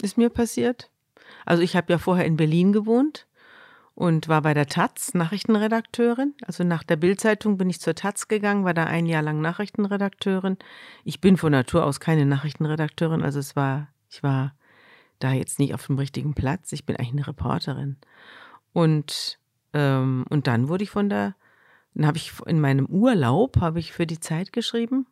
ist 0.00 0.16
mir 0.16 0.30
passiert. 0.30 0.90
Also 1.44 1.62
ich 1.62 1.76
habe 1.76 1.92
ja 1.92 1.98
vorher 1.98 2.24
in 2.24 2.38
Berlin 2.38 2.72
gewohnt 2.72 3.26
und 3.94 4.28
war 4.28 4.42
bei 4.42 4.54
der 4.54 4.66
Taz 4.66 5.14
Nachrichtenredakteurin. 5.14 6.34
Also 6.44 6.64
nach 6.64 6.82
der 6.82 6.96
Bildzeitung 6.96 7.56
bin 7.56 7.70
ich 7.70 7.80
zur 7.80 7.94
Taz 7.94 8.28
gegangen, 8.28 8.64
war 8.64 8.74
da 8.74 8.84
ein 8.84 9.06
Jahr 9.06 9.22
lang 9.22 9.40
Nachrichtenredakteurin. 9.40 10.56
Ich 11.04 11.20
bin 11.20 11.36
von 11.36 11.52
Natur 11.52 11.84
aus 11.84 12.00
keine 12.00 12.26
Nachrichtenredakteurin, 12.26 13.22
also 13.22 13.38
es 13.38 13.54
war, 13.54 13.88
ich 14.10 14.22
war 14.22 14.54
da 15.20 15.32
jetzt 15.32 15.58
nicht 15.58 15.74
auf 15.74 15.86
dem 15.86 15.98
richtigen 15.98 16.34
Platz. 16.34 16.72
Ich 16.72 16.84
bin 16.84 16.96
eigentlich 16.96 17.12
eine 17.12 17.26
Reporterin. 17.28 17.96
Und 18.72 19.38
ähm, 19.72 20.24
und 20.30 20.46
dann 20.46 20.68
wurde 20.68 20.84
ich 20.84 20.90
von 20.90 21.08
der, 21.08 21.34
dann 21.94 22.06
habe 22.06 22.16
ich 22.16 22.32
in 22.46 22.60
meinem 22.60 22.86
Urlaub 22.86 23.60
habe 23.60 23.78
ich 23.78 23.92
für 23.92 24.06
die 24.06 24.20
Zeit 24.20 24.52
geschrieben 24.52 25.06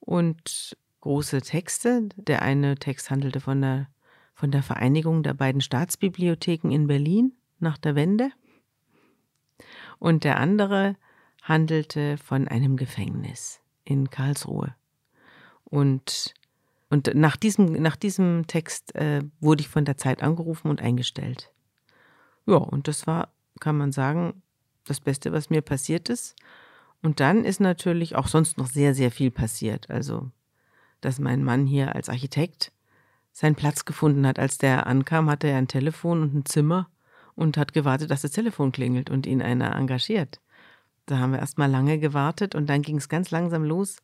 und 0.00 0.76
große 1.00 1.40
Texte. 1.40 2.08
Der 2.16 2.42
eine 2.42 2.76
Text 2.76 3.10
handelte 3.10 3.40
von 3.40 3.60
der 3.62 3.88
von 4.34 4.50
der 4.50 4.62
Vereinigung 4.62 5.22
der 5.22 5.34
beiden 5.34 5.60
Staatsbibliotheken 5.60 6.70
in 6.70 6.86
Berlin 6.86 7.32
nach 7.60 7.78
der 7.78 7.94
Wende. 7.94 8.30
Und 9.98 10.24
der 10.24 10.38
andere 10.38 10.96
handelte 11.42 12.16
von 12.18 12.48
einem 12.48 12.76
Gefängnis 12.76 13.60
in 13.84 14.10
Karlsruhe. 14.10 14.74
Und, 15.64 16.34
und 16.88 17.14
nach, 17.14 17.36
diesem, 17.36 17.72
nach 17.72 17.96
diesem 17.96 18.46
Text 18.46 18.94
äh, 18.94 19.22
wurde 19.40 19.62
ich 19.62 19.68
von 19.68 19.84
der 19.84 19.96
Zeit 19.96 20.22
angerufen 20.22 20.68
und 20.68 20.80
eingestellt. 20.80 21.52
Ja, 22.46 22.56
und 22.56 22.88
das 22.88 23.06
war, 23.06 23.28
kann 23.60 23.76
man 23.76 23.92
sagen, 23.92 24.42
das 24.84 25.00
Beste, 25.00 25.32
was 25.32 25.50
mir 25.50 25.62
passiert 25.62 26.08
ist. 26.08 26.36
Und 27.02 27.20
dann 27.20 27.44
ist 27.44 27.60
natürlich 27.60 28.16
auch 28.16 28.26
sonst 28.26 28.58
noch 28.58 28.66
sehr, 28.66 28.94
sehr 28.94 29.10
viel 29.10 29.30
passiert. 29.30 29.88
Also, 29.90 30.30
dass 31.00 31.18
mein 31.18 31.44
Mann 31.44 31.66
hier 31.66 31.94
als 31.94 32.08
Architekt 32.08 32.72
seinen 33.32 33.54
Platz 33.54 33.84
gefunden 33.84 34.26
hat. 34.26 34.38
Als 34.38 34.58
der 34.58 34.86
ankam, 34.86 35.30
hatte 35.30 35.48
er 35.48 35.58
ein 35.58 35.68
Telefon 35.68 36.22
und 36.22 36.34
ein 36.34 36.44
Zimmer 36.44 36.90
und 37.40 37.56
hat 37.56 37.72
gewartet, 37.72 38.10
dass 38.10 38.20
das 38.20 38.32
Telefon 38.32 38.70
klingelt 38.70 39.08
und 39.08 39.26
ihn 39.26 39.40
einer 39.40 39.74
engagiert. 39.74 40.40
Da 41.06 41.18
haben 41.18 41.32
wir 41.32 41.38
erst 41.38 41.56
mal 41.56 41.70
lange 41.70 41.98
gewartet 41.98 42.54
und 42.54 42.68
dann 42.68 42.82
ging 42.82 42.98
es 42.98 43.08
ganz 43.08 43.30
langsam 43.30 43.64
los 43.64 43.96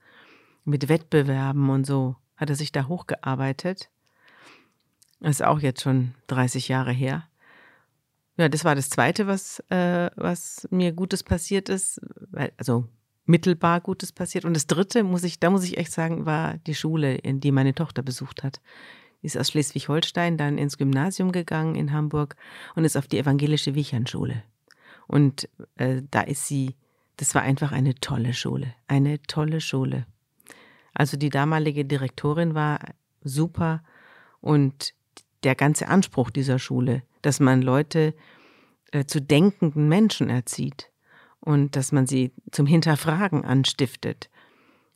mit 0.64 0.88
Wettbewerben 0.88 1.69
und 1.69 1.87
so. 1.87 2.16
Hat 2.37 2.49
er 2.49 2.57
sich 2.57 2.73
da 2.73 2.88
hochgearbeitet. 2.88 3.90
Ist 5.21 5.45
auch 5.45 5.61
jetzt 5.61 5.83
schon 5.83 6.14
30 6.28 6.69
Jahre 6.69 6.93
her. 6.93 7.25
Ja, 8.38 8.49
das 8.49 8.64
war 8.64 8.75
das 8.75 8.88
Zweite, 8.88 9.26
was, 9.26 9.61
äh, 9.69 10.11
was 10.16 10.66
mir 10.71 10.93
Gutes 10.93 11.23
passiert 11.23 11.69
ist. 11.69 12.00
Also 12.57 12.88
mittelbar 13.26 13.83
Gutes 13.83 14.12
passiert. 14.12 14.47
Und 14.47 14.55
das 14.55 14.66
Dritte, 14.66 15.05
muss 15.05 15.25
ich, 15.25 15.40
da 15.40 15.50
muss 15.50 15.64
ich 15.64 15.76
echt 15.76 15.93
sagen, 15.93 16.25
war 16.25 16.57
die 16.66 16.75
Schule, 16.75 17.16
in 17.16 17.40
die 17.40 17.52
meine 17.52 17.75
Tochter 17.75 18.02
besucht 18.02 18.43
hat 18.43 18.61
ist 19.23 19.37
aus 19.37 19.50
Schleswig-Holstein 19.50 20.37
dann 20.37 20.58
ins 20.58 20.78
Gymnasium 20.78 21.32
gegangen 21.32 21.75
in 21.75 21.92
Hamburg 21.92 22.37
und 22.75 22.85
ist 22.85 22.96
auf 22.96 23.06
die 23.06 23.18
evangelische 23.18 23.75
Wichernschule. 23.75 24.42
Und 25.06 25.49
äh, 25.76 26.02
da 26.11 26.23
ist 26.23 26.46
sie, 26.46 26.76
das 27.16 27.35
war 27.35 27.42
einfach 27.42 27.73
eine 27.73 27.94
tolle 27.94 28.35
Schule, 28.35 28.75
eine 28.88 29.23
tolle 29.23 29.61
Schule. 29.61 30.06
Also 30.94 31.16
die 31.16 31.30
damalige 31.30 31.85
Direktorin 31.85 32.54
war 32.54 32.80
super 33.23 33.82
und 34.40 34.94
der 35.42 35.54
ganze 35.54 35.88
Anspruch 35.88 36.30
dieser 36.30 36.58
Schule, 36.58 37.02
dass 37.23 37.40
man 37.40 37.62
Leute 37.62 38.14
äh, 38.92 39.04
zu 39.04 39.20
denkenden 39.20 39.88
Menschen 39.88 40.30
erzieht 40.30 40.90
und 41.40 41.76
dass 41.76 41.92
man 41.92 42.06
sie 42.06 42.32
zum 42.50 42.66
Hinterfragen 42.66 43.44
anstiftet 43.44 44.30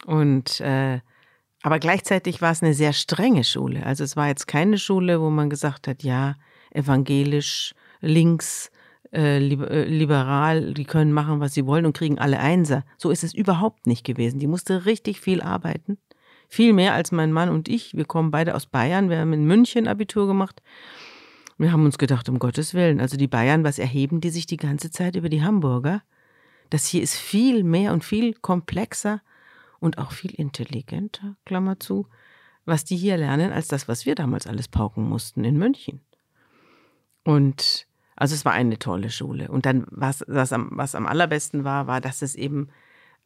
und 0.06 0.60
äh, 0.60 1.00
aber 1.62 1.78
gleichzeitig 1.78 2.40
war 2.40 2.52
es 2.52 2.62
eine 2.62 2.74
sehr 2.74 2.92
strenge 2.92 3.44
Schule. 3.44 3.84
Also 3.84 4.04
es 4.04 4.16
war 4.16 4.28
jetzt 4.28 4.46
keine 4.46 4.78
Schule, 4.78 5.20
wo 5.20 5.30
man 5.30 5.50
gesagt 5.50 5.88
hat, 5.88 6.02
ja, 6.02 6.36
evangelisch, 6.70 7.74
links, 8.00 8.70
äh, 9.12 9.38
äh, 9.38 9.84
liberal, 9.84 10.72
die 10.72 10.84
können 10.84 11.12
machen, 11.12 11.40
was 11.40 11.52
sie 11.54 11.66
wollen 11.66 11.84
und 11.84 11.96
kriegen 11.96 12.18
alle 12.18 12.38
Einser. 12.38 12.84
So 12.96 13.10
ist 13.10 13.24
es 13.24 13.34
überhaupt 13.34 13.86
nicht 13.86 14.04
gewesen. 14.04 14.38
Die 14.38 14.46
musste 14.46 14.86
richtig 14.86 15.20
viel 15.20 15.42
arbeiten. 15.42 15.98
Viel 16.48 16.72
mehr 16.72 16.94
als 16.94 17.12
mein 17.12 17.32
Mann 17.32 17.48
und 17.48 17.68
ich. 17.68 17.94
Wir 17.94 18.04
kommen 18.04 18.30
beide 18.30 18.54
aus 18.54 18.66
Bayern. 18.66 19.10
Wir 19.10 19.18
haben 19.18 19.32
in 19.32 19.44
München 19.44 19.86
Abitur 19.86 20.26
gemacht. 20.26 20.62
Wir 21.58 21.72
haben 21.72 21.84
uns 21.84 21.98
gedacht, 21.98 22.28
um 22.28 22.38
Gottes 22.38 22.72
Willen, 22.72 23.00
also 23.00 23.18
die 23.18 23.28
Bayern, 23.28 23.64
was 23.64 23.78
erheben 23.78 24.22
die 24.22 24.30
sich 24.30 24.46
die 24.46 24.56
ganze 24.56 24.90
Zeit 24.90 25.14
über 25.14 25.28
die 25.28 25.42
Hamburger? 25.42 26.02
Das 26.70 26.86
hier 26.86 27.02
ist 27.02 27.16
viel 27.16 27.64
mehr 27.64 27.92
und 27.92 28.02
viel 28.02 28.32
komplexer 28.32 29.20
und 29.80 29.98
auch 29.98 30.12
viel 30.12 30.32
intelligenter, 30.32 31.36
Klammer 31.44 31.80
zu, 31.80 32.06
was 32.64 32.84
die 32.84 32.96
hier 32.96 33.16
lernen, 33.16 33.52
als 33.52 33.68
das, 33.68 33.88
was 33.88 34.06
wir 34.06 34.14
damals 34.14 34.46
alles 34.46 34.68
pauken 34.68 35.08
mussten 35.08 35.44
in 35.44 35.56
München. 35.56 36.00
Und 37.24 37.86
also 38.16 38.34
es 38.34 38.44
war 38.44 38.52
eine 38.52 38.78
tolle 38.78 39.10
Schule. 39.10 39.48
Und 39.48 39.66
dann, 39.66 39.86
was, 39.90 40.22
was, 40.28 40.52
am, 40.52 40.70
was 40.72 40.94
am 40.94 41.06
allerbesten 41.06 41.64
war, 41.64 41.86
war, 41.86 42.00
dass 42.00 42.22
es 42.22 42.34
eben 42.34 42.68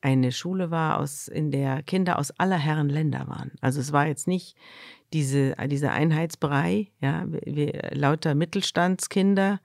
eine 0.01 0.33
Schule 0.33 0.71
war, 0.71 0.99
aus, 0.99 1.29
in 1.29 1.51
der 1.51 1.83
Kinder 1.83 2.19
aus 2.19 2.31
aller 2.39 2.59
Herren 2.59 2.89
Länder 2.89 3.27
waren. 3.27 3.53
Also 3.61 3.81
es 3.81 3.93
war 3.93 4.07
jetzt 4.07 4.29
nicht 4.29 4.57
diese, 5.13 5.55
dieser 5.67 5.93
Einheitsbrei, 5.93 6.89
ja, 7.01 7.25
wir, 7.27 7.91
lauter 7.93 8.35
Mittelstandskinder, 8.35 9.61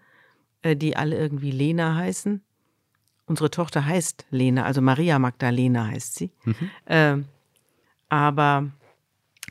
äh, 0.61 0.75
die 0.75 0.95
alle 0.95 1.17
irgendwie 1.17 1.51
Lena 1.51 1.95
heißen, 1.95 2.41
Unsere 3.29 3.51
Tochter 3.51 3.85
heißt 3.85 4.25
Lena, 4.31 4.65
also 4.65 4.81
Maria 4.81 5.19
Magdalena 5.19 5.85
heißt 5.85 6.15
sie. 6.15 6.31
Mhm. 6.45 6.55
Äh, 6.85 7.17
aber, 8.09 8.71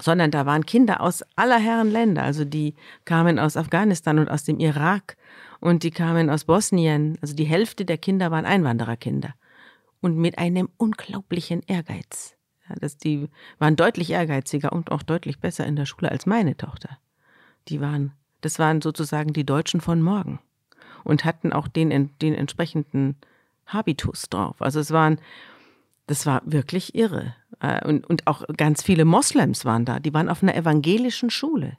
sondern 0.02 0.32
da 0.32 0.46
waren 0.46 0.66
Kinder 0.66 1.00
aus 1.00 1.22
aller 1.36 1.60
Herren 1.60 1.92
Länder. 1.92 2.24
Also 2.24 2.44
die 2.44 2.74
kamen 3.04 3.38
aus 3.38 3.56
Afghanistan 3.56 4.18
und 4.18 4.28
aus 4.28 4.42
dem 4.42 4.58
Irak 4.58 5.16
und 5.60 5.84
die 5.84 5.92
kamen 5.92 6.28
aus 6.28 6.44
Bosnien. 6.44 7.18
Also 7.22 7.36
die 7.36 7.44
Hälfte 7.44 7.84
der 7.84 7.98
Kinder 7.98 8.32
waren 8.32 8.46
Einwandererkinder. 8.46 9.34
Und 10.00 10.16
mit 10.16 10.38
einem 10.38 10.68
unglaublichen 10.76 11.62
Ehrgeiz. 11.68 12.34
Ja, 12.68 12.74
das, 12.80 12.96
die 12.96 13.28
waren 13.60 13.76
deutlich 13.76 14.10
ehrgeiziger 14.10 14.72
und 14.72 14.90
auch 14.90 15.04
deutlich 15.04 15.38
besser 15.38 15.66
in 15.66 15.76
der 15.76 15.86
Schule 15.86 16.10
als 16.10 16.26
meine 16.26 16.56
Tochter. 16.56 16.98
Die 17.68 17.80
waren, 17.80 18.12
das 18.40 18.58
waren 18.58 18.82
sozusagen 18.82 19.32
die 19.32 19.46
Deutschen 19.46 19.80
von 19.80 20.02
morgen 20.02 20.40
und 21.04 21.24
hatten 21.24 21.52
auch 21.52 21.68
den, 21.68 22.10
den 22.18 22.34
entsprechenden 22.34 23.14
Habitus 23.68 24.28
drauf. 24.28 24.60
Also 24.60 24.80
es 24.80 24.90
waren, 24.90 25.20
das 26.06 26.26
war 26.26 26.42
wirklich 26.44 26.94
irre. 26.94 27.34
Äh, 27.60 27.86
und, 27.86 28.06
und 28.06 28.26
auch 28.26 28.44
ganz 28.56 28.82
viele 28.82 29.04
Moslems 29.04 29.64
waren 29.64 29.84
da, 29.84 30.00
die 30.00 30.14
waren 30.14 30.28
auf 30.28 30.42
einer 30.42 30.56
evangelischen 30.56 31.30
Schule. 31.30 31.76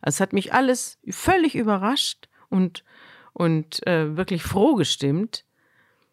Also 0.00 0.16
es 0.16 0.20
hat 0.20 0.32
mich 0.32 0.52
alles 0.52 0.98
völlig 1.08 1.54
überrascht 1.54 2.28
und, 2.50 2.84
und 3.32 3.86
äh, 3.86 4.16
wirklich 4.16 4.42
froh 4.42 4.74
gestimmt. 4.74 5.44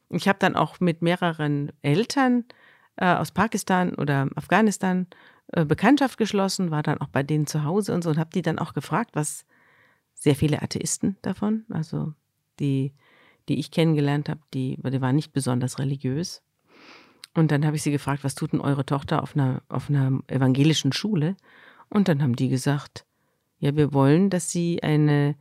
Ich 0.09 0.27
habe 0.27 0.39
dann 0.39 0.55
auch 0.55 0.79
mit 0.79 1.01
mehreren 1.01 1.71
Eltern 1.81 2.45
äh, 2.95 3.13
aus 3.13 3.31
Pakistan 3.31 3.95
oder 3.95 4.29
Afghanistan 4.35 5.07
äh, 5.53 5.65
Bekanntschaft 5.65 6.17
geschlossen, 6.17 6.71
war 6.71 6.83
dann 6.83 6.99
auch 6.99 7.09
bei 7.09 7.23
denen 7.23 7.47
zu 7.47 7.63
Hause 7.63 7.93
und 7.93 8.03
so 8.03 8.09
und 8.09 8.17
habe 8.17 8.29
die 8.33 8.41
dann 8.41 8.59
auch 8.59 8.73
gefragt, 8.73 9.11
was 9.13 9.45
sehr 10.13 10.35
viele 10.35 10.61
Atheisten 10.61 11.17
davon, 11.21 11.65
also 11.69 12.13
die, 12.59 12.93
die 13.49 13.59
ich 13.59 13.71
kennengelernt 13.71 14.29
habe, 14.29 14.41
die, 14.53 14.77
die 14.77 15.01
waren 15.01 15.15
nicht 15.15 15.33
besonders 15.33 15.79
religiös. 15.79 16.41
Und 17.33 17.51
dann 17.51 17.65
habe 17.65 17.75
ich 17.75 17.83
sie 17.83 17.91
gefragt, 17.91 18.23
was 18.23 18.35
tut 18.35 18.53
denn 18.53 18.61
eure 18.61 18.85
Tochter 18.85 19.23
auf 19.23 19.35
einer, 19.35 19.61
auf 19.69 19.89
einer 19.89 20.19
evangelischen 20.27 20.91
Schule? 20.91 21.37
Und 21.89 22.07
dann 22.07 22.21
haben 22.21 22.35
die 22.35 22.49
gesagt, 22.49 23.05
ja, 23.59 23.75
wir 23.75 23.93
wollen, 23.93 24.29
dass 24.29 24.51
sie 24.51 24.83
eine, 24.83 25.35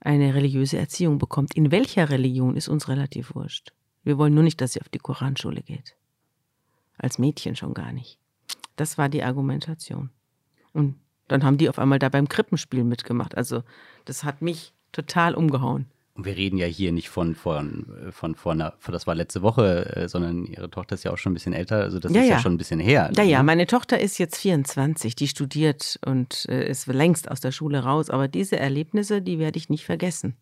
eine 0.00 0.34
religiöse 0.34 0.78
Erziehung 0.78 1.18
bekommt. 1.18 1.54
In 1.54 1.70
welcher 1.70 2.10
Religion 2.10 2.56
ist 2.56 2.68
uns 2.68 2.88
relativ 2.88 3.34
wurscht. 3.34 3.72
Wir 4.02 4.18
wollen 4.18 4.34
nur 4.34 4.44
nicht, 4.44 4.60
dass 4.60 4.72
sie 4.72 4.80
auf 4.80 4.88
die 4.88 4.98
Koranschule 4.98 5.62
geht. 5.62 5.96
Als 6.96 7.18
Mädchen 7.18 7.56
schon 7.56 7.74
gar 7.74 7.92
nicht. 7.92 8.18
Das 8.76 8.98
war 8.98 9.08
die 9.08 9.22
Argumentation. 9.22 10.10
Und 10.72 10.96
dann 11.28 11.44
haben 11.44 11.58
die 11.58 11.68
auf 11.68 11.78
einmal 11.78 11.98
da 11.98 12.08
beim 12.08 12.28
Krippenspiel 12.28 12.84
mitgemacht. 12.84 13.36
Also 13.36 13.62
das 14.06 14.24
hat 14.24 14.40
mich 14.40 14.72
total 14.92 15.34
umgehauen. 15.34 15.86
Und 16.18 16.24
wir 16.24 16.36
reden 16.36 16.58
ja 16.58 16.66
hier 16.66 16.90
nicht 16.90 17.10
von, 17.10 17.36
von, 17.36 17.86
von, 18.10 18.34
von, 18.34 18.60
einer, 18.60 18.74
das 18.88 19.06
war 19.06 19.14
letzte 19.14 19.40
Woche, 19.40 19.94
äh, 19.94 20.08
sondern 20.08 20.46
ihre 20.46 20.68
Tochter 20.68 20.96
ist 20.96 21.04
ja 21.04 21.12
auch 21.12 21.16
schon 21.16 21.30
ein 21.30 21.34
bisschen 21.34 21.52
älter, 21.52 21.76
also 21.76 22.00
das 22.00 22.12
ja, 22.12 22.22
ist 22.22 22.26
ja. 22.26 22.34
ja. 22.34 22.40
schon 22.40 22.54
ein 22.54 22.58
bisschen 22.58 22.80
her. 22.80 23.12
Ja, 23.14 23.22
ja, 23.22 23.40
meine 23.44 23.68
Tochter 23.68 24.00
ist 24.00 24.18
jetzt 24.18 24.36
24, 24.36 25.14
die 25.14 25.28
studiert 25.28 26.00
und 26.04 26.44
äh, 26.48 26.68
ist 26.68 26.88
längst 26.88 27.30
aus 27.30 27.38
der 27.38 27.52
Schule 27.52 27.84
raus, 27.84 28.10
aber 28.10 28.26
diese 28.26 28.58
Erlebnisse, 28.58 29.22
die 29.22 29.38
werde 29.38 29.58
ich 29.58 29.68
nicht 29.68 29.84
vergessen. 29.84 30.36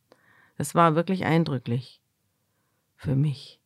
Das 0.56 0.74
war 0.74 0.94
wirklich 0.94 1.26
eindrücklich 1.26 2.00
für 2.96 3.14
mich. 3.14 3.60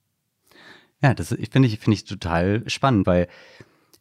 Ja, 1.00 1.14
das 1.14 1.28
finde 1.28 1.68
ich, 1.68 1.78
finde 1.78 1.94
ich 1.94 2.06
total 2.06 2.68
spannend, 2.68 3.06
weil 3.06 3.28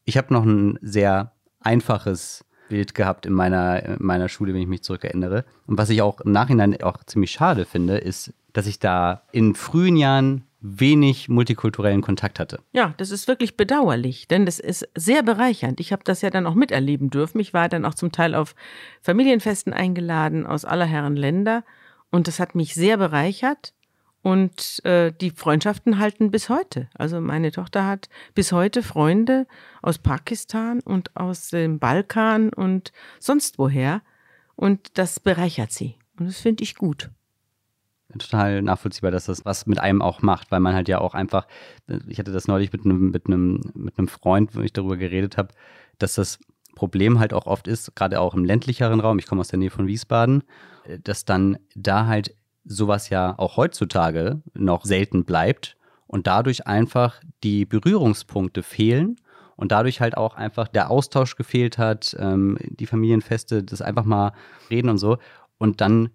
ich 0.06 0.18
habe 0.18 0.34
noch 0.34 0.46
ein 0.46 0.80
sehr 0.82 1.34
einfaches 1.60 2.44
Bild 2.70 2.96
gehabt 2.96 3.26
in 3.26 3.34
meiner, 3.34 3.84
in 3.84 3.98
meiner 4.00 4.30
Schule, 4.30 4.54
wenn 4.54 4.62
ich 4.62 4.68
mich 4.68 4.84
zurückerinnere. 4.84 5.44
Und 5.68 5.78
was 5.78 5.90
ich 5.90 6.02
auch 6.02 6.22
im 6.22 6.32
Nachhinein 6.32 6.82
auch 6.82 7.04
ziemlich 7.04 7.32
schade 7.32 7.66
finde, 7.66 7.98
ist, 7.98 8.34
dass 8.54 8.68
ich 8.68 8.80
da 8.80 9.24
in 9.34 9.56
frühen 9.56 9.98
Jahren 9.98 10.46
wenig 10.62 11.30
multikulturellen 11.30 12.02
Kontakt 12.02 12.40
hatte. 12.40 12.60
Ja, 12.74 12.94
das 12.98 13.12
ist 13.12 13.28
wirklich 13.28 13.56
bedauerlich, 13.56 14.28
denn 14.28 14.46
das 14.46 14.60
ist 14.60 14.88
sehr 14.96 15.24
bereichernd. 15.24 15.80
Ich 15.80 15.92
habe 15.92 16.04
das 16.04 16.22
ja 16.22 16.30
dann 16.30 16.46
auch 16.46 16.56
miterleben 16.56 17.10
dürfen. 17.10 17.40
Ich 17.40 17.54
war 17.54 17.70
dann 17.70 17.86
auch 17.86 17.94
zum 17.94 18.12
Teil 18.12 18.36
auf 18.36 18.56
Familienfesten 19.02 19.74
eingeladen 19.74 20.46
aus 20.46 20.66
aller 20.66 20.86
Herren 20.86 21.16
Länder 21.16 21.64
und 22.12 22.28
das 22.28 22.40
hat 22.40 22.56
mich 22.56 22.74
sehr 22.74 22.98
bereichert. 22.98 23.74
Und 24.30 24.86
äh, 24.86 25.12
die 25.12 25.32
Freundschaften 25.32 25.98
halten 25.98 26.30
bis 26.30 26.50
heute. 26.50 26.88
Also 26.94 27.20
meine 27.20 27.52
Tochter 27.52 27.88
hat 27.88 28.10
bis 28.36 28.52
heute 28.52 28.84
Freunde 28.84 29.48
aus 29.82 29.98
Pakistan 29.98 30.82
und 30.82 31.16
aus 31.18 31.48
dem 31.48 31.80
Balkan 31.80 32.54
und 32.54 32.92
sonst 33.20 33.58
woher. 33.58 34.04
Und 34.56 35.00
das 35.00 35.20
bereichert 35.20 35.72
sie. 35.72 35.96
Und 36.20 36.28
das 36.28 36.42
finde 36.42 36.64
ich 36.64 36.76
gut. 36.76 37.10
Total 38.20 38.62
nachvollziehbar, 38.62 39.10
dass 39.10 39.26
das 39.26 39.46
was 39.46 39.66
mit 39.66 39.80
einem 39.80 40.04
auch 40.04 40.22
macht, 40.22 40.52
weil 40.52 40.60
man 40.60 40.76
halt 40.76 40.88
ja 40.90 41.00
auch 41.02 41.16
einfach, 41.16 41.48
ich 42.08 42.20
hatte 42.20 42.32
das 42.32 42.48
neulich 42.48 42.72
mit 42.72 42.86
einem, 42.86 43.10
mit 43.10 43.26
einem, 43.26 43.62
mit 43.74 43.98
einem 43.98 44.08
Freund, 44.08 44.56
wo 44.56 44.62
ich 44.62 44.74
darüber 44.74 44.98
geredet 44.98 45.38
habe, 45.38 45.56
dass 45.98 46.14
das 46.14 46.38
Problem 46.76 47.18
halt 47.18 47.34
auch 47.34 47.48
oft 47.48 47.68
ist, 47.68 47.96
gerade 47.96 48.22
auch 48.22 48.36
im 48.36 48.46
ländlicheren 48.46 49.00
Raum, 49.00 49.18
ich 49.18 49.26
komme 49.26 49.42
aus 49.42 49.48
der 49.48 49.58
Nähe 49.58 49.72
von 49.72 49.88
Wiesbaden, 49.88 50.44
dass 51.04 51.26
dann 51.26 51.58
da 51.76 52.06
halt 52.06 52.36
sowas 52.70 53.10
ja 53.10 53.34
auch 53.38 53.58
heutzutage 53.58 54.42
noch 54.54 54.86
selten 54.86 55.26
bleibt 55.26 55.76
und 56.08 56.28
dadurch 56.28 56.68
einfach 56.68 57.20
die 57.44 57.66
Berührungspunkte 57.66 58.64
fehlen 58.64 59.18
und 59.56 59.72
dadurch 59.72 60.00
halt 60.00 60.16
auch 60.16 60.36
einfach 60.36 60.68
der 60.68 60.90
Austausch 60.90 61.36
gefehlt 61.36 61.78
hat, 61.78 62.16
ähm, 62.20 62.58
die 62.62 62.86
Familienfeste, 62.86 63.64
das 63.64 63.82
einfach 63.82 64.06
mal 64.06 64.32
reden 64.70 64.90
und 64.90 65.00
so 65.00 65.18
und 65.58 65.82
dann 65.82 66.12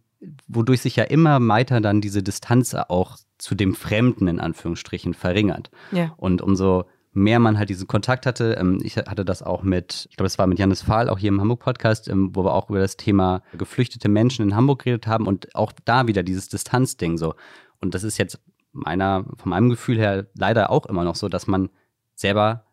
wodurch 0.49 0.81
sich 0.81 0.97
ja 0.97 1.05
immer 1.05 1.47
weiter 1.47 1.81
dann 1.81 2.01
diese 2.01 2.23
Distanz 2.23 2.75
auch 2.75 3.19
zu 3.37 3.55
dem 3.55 3.75
Fremden 3.75 4.29
in 4.29 4.41
Anführungsstrichen 4.41 5.13
verringert. 5.13 5.71
Ja. 5.93 6.15
Und 6.17 6.41
umso 6.41 6.85
mehr 7.15 7.39
man 7.39 7.59
halt 7.59 7.71
diesen 7.71 7.87
Kontakt 7.87 8.27
hatte. 8.27 8.57
Ähm, 8.59 8.81
ich 8.83 8.97
hatte 8.97 9.25
das 9.25 9.43
auch 9.43 9.63
mit, 9.63 10.09
ich 10.11 10.17
glaube, 10.17 10.27
es 10.27 10.39
war 10.39 10.47
mit 10.47 10.59
Janis 10.59 10.83
Fahl, 10.83 11.09
auch 11.09 11.19
hier 11.19 11.29
im 11.29 11.41
Hamburg-Podcast, 11.41 12.09
ähm, 12.09 12.31
wo 12.35 12.45
wir 12.45 12.53
auch 12.53 12.69
über 12.69 12.81
das 12.81 12.97
Thema 12.97 13.43
geflüchtete 13.57 14.09
Menschen 14.09 14.45
in 14.45 14.57
Hamburg 14.57 14.85
geredet 14.85 15.07
haben 15.07 15.27
und 15.27 15.55
auch 15.55 15.73
da 15.85 16.07
wieder 16.07 16.23
dieses 16.23 16.49
Distanzding 16.49 17.17
so. 17.17 17.35
Und 17.81 17.95
das 17.95 18.03
ist 18.03 18.19
jetzt 18.19 18.41
meiner, 18.73 19.25
von 19.37 19.51
meinem 19.51 19.71
Gefühl 19.71 19.99
her 19.99 20.27
leider 20.35 20.71
auch 20.71 20.87
immer 20.87 21.05
noch 21.05 21.15
so, 21.15 21.29
dass 21.29 21.47
man 21.47 21.71
selber 22.15 22.65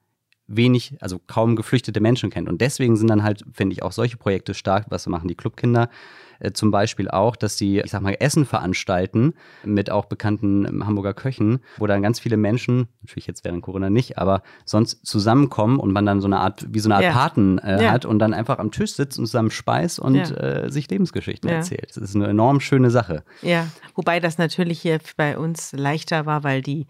wenig, 0.55 0.95
also 0.99 1.19
kaum 1.27 1.55
geflüchtete 1.55 1.99
Menschen 1.99 2.29
kennt. 2.29 2.49
Und 2.49 2.61
deswegen 2.61 2.95
sind 2.95 3.09
dann 3.09 3.23
halt, 3.23 3.43
finde 3.53 3.73
ich, 3.73 3.83
auch 3.83 3.91
solche 3.91 4.17
Projekte 4.17 4.53
stark, 4.53 4.85
was 4.89 5.07
machen 5.07 5.27
die 5.27 5.35
Clubkinder, 5.35 5.89
äh, 6.41 6.51
zum 6.51 6.71
Beispiel 6.71 7.09
auch, 7.09 7.35
dass 7.35 7.57
sie, 7.57 7.79
ich 7.79 7.91
sag 7.91 8.01
mal, 8.01 8.15
Essen 8.19 8.45
veranstalten 8.45 9.33
mit 9.63 9.91
auch 9.91 10.05
bekannten 10.05 10.65
ähm, 10.65 10.85
Hamburger 10.85 11.13
Köchen, 11.13 11.59
wo 11.77 11.87
dann 11.87 12.01
ganz 12.01 12.19
viele 12.19 12.37
Menschen, 12.37 12.87
natürlich 13.01 13.27
jetzt 13.27 13.45
während 13.45 13.61
Corona 13.61 13.89
nicht, 13.89 14.17
aber 14.17 14.41
sonst 14.65 15.05
zusammenkommen 15.05 15.79
und 15.79 15.91
man 15.91 16.05
dann 16.05 16.19
so 16.19 16.27
eine 16.27 16.39
Art, 16.39 16.65
wie 16.69 16.79
so 16.79 16.87
eine 16.87 16.95
Art 16.95 17.03
ja. 17.03 17.11
Paten 17.11 17.59
äh, 17.59 17.83
ja. 17.83 17.91
hat 17.91 18.05
und 18.05 18.19
dann 18.19 18.33
einfach 18.33 18.59
am 18.59 18.71
Tisch 18.71 18.93
sitzt 18.93 19.19
und 19.19 19.25
zusammen 19.25 19.51
speist 19.51 19.99
und 19.99 20.15
ja. 20.15 20.35
äh, 20.35 20.71
sich 20.71 20.89
Lebensgeschichten 20.89 21.49
erzählt. 21.49 21.91
Das 21.95 21.97
ist 21.97 22.15
eine 22.15 22.27
enorm 22.27 22.59
schöne 22.59 22.89
Sache. 22.89 23.23
Ja, 23.41 23.67
wobei 23.95 24.19
das 24.19 24.37
natürlich 24.37 24.81
hier 24.81 24.99
bei 25.17 25.37
uns 25.37 25.71
leichter 25.73 26.25
war, 26.25 26.43
weil 26.43 26.61
die 26.61 26.87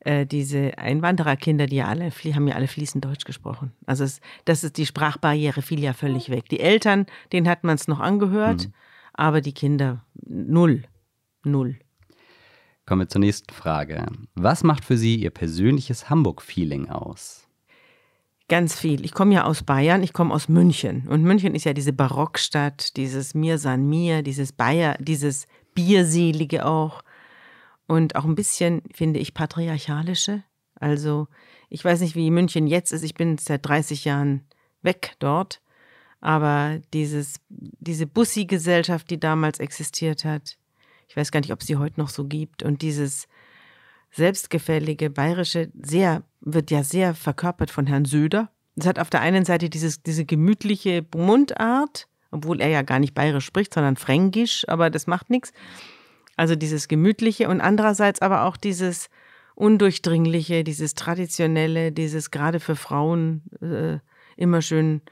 äh, 0.00 0.26
diese 0.26 0.78
Einwandererkinder, 0.78 1.66
die 1.66 1.76
ja 1.76 1.86
alle, 1.86 2.10
haben 2.10 2.48
ja 2.48 2.54
alle 2.54 2.68
fließend 2.68 3.04
Deutsch 3.04 3.24
gesprochen. 3.24 3.72
Also 3.86 4.04
es, 4.04 4.20
das 4.44 4.64
ist 4.64 4.76
die 4.76 4.86
Sprachbarriere 4.86 5.62
fiel 5.62 5.80
ja 5.80 5.92
völlig 5.92 6.30
weg. 6.30 6.48
Die 6.48 6.60
Eltern, 6.60 7.06
denen 7.32 7.48
hat 7.48 7.64
man 7.64 7.74
es 7.74 7.88
noch 7.88 8.00
angehört, 8.00 8.66
mhm. 8.66 8.72
aber 9.12 9.40
die 9.40 9.52
Kinder 9.52 10.04
null, 10.24 10.84
null. 11.44 11.78
Kommen 12.86 13.02
wir 13.02 13.08
zur 13.08 13.20
nächsten 13.20 13.52
Frage. 13.52 14.06
Was 14.34 14.64
macht 14.64 14.84
für 14.84 14.96
Sie 14.96 15.16
Ihr 15.16 15.30
persönliches 15.30 16.08
Hamburg-Feeling 16.08 16.88
aus? 16.88 17.46
Ganz 18.48 18.78
viel. 18.78 19.04
Ich 19.04 19.12
komme 19.12 19.34
ja 19.34 19.44
aus 19.44 19.62
Bayern, 19.62 20.02
ich 20.02 20.14
komme 20.14 20.32
aus 20.32 20.48
München. 20.48 21.06
Und 21.06 21.22
München 21.22 21.54
ist 21.54 21.64
ja 21.64 21.74
diese 21.74 21.92
Barockstadt, 21.92 22.96
dieses 22.96 23.34
Mir 23.34 23.58
san 23.58 23.86
mir, 23.86 24.22
dieses 24.22 24.52
Bayer, 24.52 24.96
dieses 25.00 25.46
Bierselige 25.74 26.64
auch 26.64 27.02
und 27.88 28.14
auch 28.14 28.24
ein 28.24 28.36
bisschen, 28.36 28.82
finde 28.92 29.18
ich, 29.18 29.34
patriarchalische. 29.34 30.44
Also 30.76 31.26
ich 31.70 31.84
weiß 31.84 32.00
nicht, 32.00 32.14
wie 32.14 32.30
München 32.30 32.68
jetzt 32.68 32.92
ist. 32.92 33.02
Ich 33.02 33.14
bin 33.14 33.38
seit 33.38 33.66
30 33.66 34.04
Jahren 34.04 34.46
weg 34.82 35.16
dort. 35.18 35.60
Aber 36.20 36.80
dieses, 36.92 37.40
diese 37.48 38.06
Bussi-Gesellschaft, 38.06 39.10
die 39.10 39.18
damals 39.18 39.58
existiert 39.58 40.24
hat, 40.24 40.58
ich 41.08 41.16
weiß 41.16 41.32
gar 41.32 41.40
nicht, 41.40 41.52
ob 41.52 41.62
es 41.62 41.66
sie 41.66 41.76
heute 41.76 41.98
noch 41.98 42.10
so 42.10 42.24
gibt. 42.24 42.62
Und 42.62 42.82
dieses 42.82 43.26
selbstgefällige 44.10 45.08
bayerische, 45.08 45.70
sehr, 45.80 46.22
wird 46.40 46.70
ja 46.70 46.84
sehr 46.84 47.14
verkörpert 47.14 47.70
von 47.70 47.86
Herrn 47.86 48.04
Söder. 48.04 48.50
Es 48.76 48.86
hat 48.86 48.98
auf 48.98 49.10
der 49.10 49.22
einen 49.22 49.44
Seite 49.44 49.70
dieses, 49.70 50.02
diese 50.02 50.26
gemütliche 50.26 51.06
Mundart, 51.14 52.06
obwohl 52.30 52.60
er 52.60 52.68
ja 52.68 52.82
gar 52.82 52.98
nicht 52.98 53.14
bayerisch 53.14 53.46
spricht, 53.46 53.72
sondern 53.72 53.96
fränkisch, 53.96 54.68
aber 54.68 54.90
das 54.90 55.06
macht 55.06 55.30
nichts. 55.30 55.52
Also 56.38 56.54
dieses 56.54 56.86
Gemütliche 56.86 57.48
und 57.48 57.60
andererseits 57.60 58.22
aber 58.22 58.44
auch 58.44 58.56
dieses 58.56 59.10
Undurchdringliche, 59.56 60.62
dieses 60.62 60.94
Traditionelle, 60.94 61.90
dieses 61.90 62.30
gerade 62.30 62.60
für 62.60 62.76
Frauen 62.76 63.42
äh, 63.60 63.98
immer 64.36 64.62
schön 64.62 65.02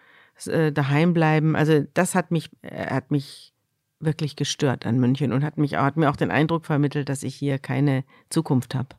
äh, 0.46 0.70
daheim 0.70 1.14
bleiben. 1.14 1.56
Also 1.56 1.84
das 1.94 2.14
hat 2.14 2.30
mich, 2.30 2.50
äh, 2.62 2.86
hat 2.86 3.10
mich 3.10 3.52
wirklich 3.98 4.36
gestört 4.36 4.86
an 4.86 5.00
München 5.00 5.32
und 5.32 5.42
hat 5.42 5.58
mich 5.58 5.74
hat 5.74 5.96
mir 5.96 6.10
auch 6.10 6.16
den 6.16 6.30
Eindruck 6.30 6.64
vermittelt, 6.64 7.08
dass 7.08 7.24
ich 7.24 7.34
hier 7.34 7.58
keine 7.58 8.04
Zukunft 8.30 8.76
habe. 8.76 8.90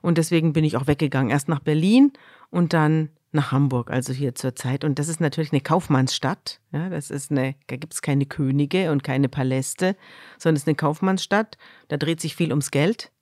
Und 0.00 0.18
deswegen 0.18 0.52
bin 0.52 0.62
ich 0.62 0.76
auch 0.76 0.86
weggegangen. 0.86 1.32
Erst 1.32 1.48
nach 1.48 1.58
Berlin 1.58 2.12
und 2.50 2.74
dann 2.74 3.08
nach 3.30 3.52
Hamburg, 3.52 3.90
also 3.90 4.12
hier 4.12 4.34
zur 4.34 4.54
Zeit. 4.56 4.84
Und 4.84 4.98
das 4.98 5.08
ist 5.08 5.20
natürlich 5.20 5.52
eine 5.52 5.60
Kaufmannsstadt. 5.60 6.60
Ja, 6.72 6.88
das 6.88 7.10
ist 7.10 7.30
eine, 7.30 7.54
da 7.66 7.76
gibt 7.76 7.94
es 7.94 8.02
keine 8.02 8.26
Könige 8.26 8.90
und 8.90 9.04
keine 9.04 9.28
Paläste, 9.28 9.96
sondern 10.38 10.56
es 10.56 10.62
ist 10.62 10.68
eine 10.68 10.76
Kaufmannsstadt. 10.76 11.58
Da 11.88 11.96
dreht 11.96 12.20
sich 12.20 12.34
viel 12.34 12.50
ums 12.50 12.70
Geld. 12.70 13.12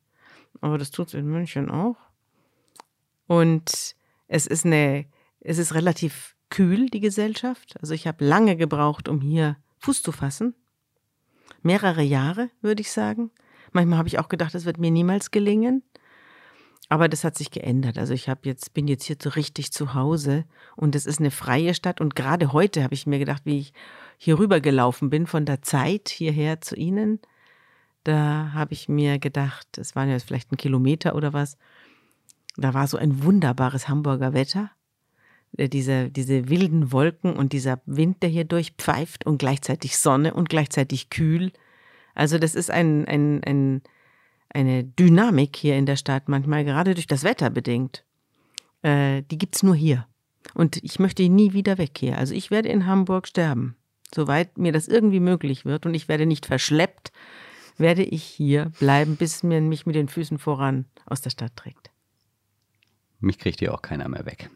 Aber 0.60 0.78
das 0.78 0.90
tut 0.90 1.08
es 1.08 1.14
in 1.14 1.26
München 1.26 1.70
auch. 1.70 1.96
Und 3.26 3.96
es 4.28 4.46
ist 4.46 4.64
eine 4.64 5.06
Es 5.40 5.58
ist 5.58 5.74
relativ 5.74 6.36
kühl, 6.50 6.88
die 6.88 7.00
Gesellschaft. 7.00 7.76
Also 7.80 7.94
ich 7.94 8.06
habe 8.06 8.24
lange 8.24 8.56
gebraucht, 8.56 9.08
um 9.08 9.20
hier 9.20 9.56
Fuß 9.78 10.02
zu 10.02 10.12
fassen. 10.12 10.54
Mehrere 11.62 12.02
Jahre, 12.02 12.50
würde 12.62 12.80
ich 12.80 12.92
sagen. 12.92 13.30
Manchmal 13.72 13.98
habe 13.98 14.08
ich 14.08 14.18
auch 14.18 14.28
gedacht, 14.28 14.54
es 14.54 14.64
wird 14.64 14.78
mir 14.78 14.90
niemals 14.90 15.30
gelingen. 15.30 15.82
Aber 16.88 17.09
das 17.09 17.25
hat 17.25 17.37
sich 17.37 17.51
geändert. 17.51 17.99
Also 17.99 18.14
ich 18.14 18.29
habe 18.29 18.40
jetzt, 18.44 18.72
bin 18.72 18.87
jetzt 18.87 19.05
hier 19.05 19.16
so 19.20 19.31
richtig 19.31 19.72
zu 19.72 19.94
Hause 19.94 20.44
und 20.77 20.94
es 20.94 21.07
ist 21.07 21.18
eine 21.18 21.33
freie 21.33 21.75
Stadt. 21.75 22.01
Und 22.01 22.14
gerade 22.14 22.53
heute 22.53 22.83
habe 22.83 22.94
ich 22.94 23.07
mir 23.07 23.18
gedacht, 23.18 23.42
wie 23.44 23.59
ich 23.59 23.72
hier 24.18 24.38
rüber 24.38 24.61
gelaufen 24.61 25.11
bin 25.11 25.27
von 25.27 25.44
der 25.44 25.62
Zeit 25.62 26.09
hierher 26.09 26.61
zu 26.61 26.77
Ihnen. 26.77 27.20
Da 28.05 28.53
habe 28.55 28.72
ich 28.72 28.88
mir 28.88 29.18
gedacht, 29.18 29.79
es 29.79 29.96
waren 29.96 30.09
ja 30.09 30.18
vielleicht 30.20 30.53
ein 30.53 30.57
Kilometer 30.57 31.16
oder 31.16 31.33
was. 31.33 31.59
Da 32.57 32.72
war 32.72 32.87
so 32.87 32.96
ein 32.96 33.25
wunderbares 33.25 33.88
Hamburger 33.88 34.33
Wetter. 34.33 34.70
Äh, 35.57 35.68
diese, 35.68 36.11
diese 36.11 36.49
wilden 36.49 36.92
Wolken 36.92 37.35
und 37.35 37.53
dieser 37.53 37.81
Wind, 37.85 38.22
der 38.22 38.31
hier 38.31 38.44
durchpfeift 38.44 39.27
und 39.27 39.38
gleichzeitig 39.38 39.99
Sonne 39.99 40.35
und 40.35 40.49
gleichzeitig 40.49 41.11
kühl. 41.11 41.53
Also 42.14 42.38
das 42.38 42.55
ist 42.55 42.70
ein, 42.70 43.07
ein, 43.07 43.42
ein 43.44 43.83
eine 44.56 44.84
Dynamik 44.84 45.54
hier 45.54 45.76
in 45.76 45.84
der 45.84 45.96
Stadt, 45.96 46.28
manchmal 46.28 46.64
gerade 46.64 46.94
durch 46.94 47.06
das 47.06 47.24
Wetter 47.24 47.50
bedingt. 47.50 48.04
Äh, 48.82 49.22
die 49.30 49.36
gibt's 49.36 49.62
nur 49.62 49.74
hier. 49.74 50.06
Und 50.54 50.82
ich 50.82 50.98
möchte 50.98 51.28
nie 51.28 51.52
wieder 51.52 51.76
weg 51.76 51.98
hier. 51.98 52.16
Also 52.16 52.34
ich 52.34 52.50
werde 52.50 52.70
in 52.70 52.86
Hamburg 52.86 53.28
sterben. 53.28 53.76
Soweit 54.14 54.56
mir 54.56 54.72
das 54.72 54.88
irgendwie 54.88 55.20
möglich 55.20 55.66
wird 55.66 55.84
und 55.84 55.94
ich 55.94 56.08
werde 56.08 56.24
nicht 56.24 56.46
verschleppt, 56.46 57.12
werde 57.76 58.02
ich 58.02 58.22
hier 58.22 58.72
bleiben, 58.78 59.16
bis 59.16 59.42
man 59.42 59.68
mich 59.68 59.84
mit 59.84 59.94
den 59.94 60.08
Füßen 60.08 60.38
voran 60.38 60.86
aus 61.04 61.20
der 61.20 61.30
Stadt 61.30 61.54
trägt. 61.56 61.90
Mich 63.20 63.38
kriegt 63.38 63.58
hier 63.58 63.74
auch 63.74 63.82
keiner 63.82 64.08
mehr 64.08 64.24
weg. 64.24 64.50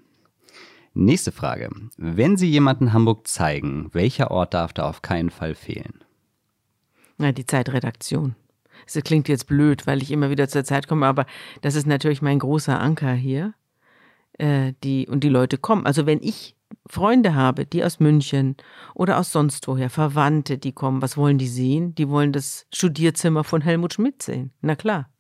Nächste 0.95 1.31
Frage. 1.31 1.69
Wenn 1.99 2.37
Sie 2.37 2.49
jemanden 2.49 2.93
Hamburg 2.93 3.29
zeigen, 3.29 3.91
welcher 3.93 4.31
Ort 4.31 4.55
darf 4.55 4.73
da 4.73 4.89
auf 4.89 5.03
keinen 5.03 5.31
Fall 5.31 5.55
fehlen? 5.55 6.05
Na, 7.19 7.33
die 7.33 7.47
Zeitredaktion. 7.47 8.35
Das 8.85 9.03
klingt 9.05 9.29
jetzt 9.29 9.47
blöd, 9.47 9.87
weil 9.87 10.03
ich 10.03 10.11
immer 10.11 10.31
wieder 10.31 10.49
zur 10.49 10.65
Zeit 10.65 10.89
komme, 10.89 11.07
aber 11.07 11.27
das 11.61 11.75
ist 11.75 11.87
natürlich 11.87 12.23
mein 12.23 12.39
großer 12.39 12.79
Anker 12.81 13.13
hier. 13.13 13.55
Äh, 14.39 14.73
die, 14.83 15.07
und 15.07 15.23
die 15.23 15.29
Leute 15.29 15.59
kommen. 15.59 15.85
Also 15.85 16.07
wenn 16.07 16.23
ich 16.23 16.57
Freunde 16.87 17.35
habe, 17.35 17.67
die 17.67 17.85
aus 17.85 18.01
München 18.01 18.57
oder 18.95 19.19
aus 19.19 19.33
sonst 19.33 19.69
woher, 19.69 19.91
Verwandte, 19.91 20.57
die 20.57 20.73
kommen, 20.73 21.03
was 21.03 21.17
wollen 21.17 21.37
die 21.37 21.49
sehen? 21.49 21.95
Die 21.95 22.09
wollen 22.09 22.33
das 22.33 22.67
Studierzimmer 22.73 23.45
von 23.45 23.61
Helmut 23.61 23.95
Schmidt 23.95 24.23
sehen. 24.23 24.53
Na 24.63 24.77
klar. 24.77 25.11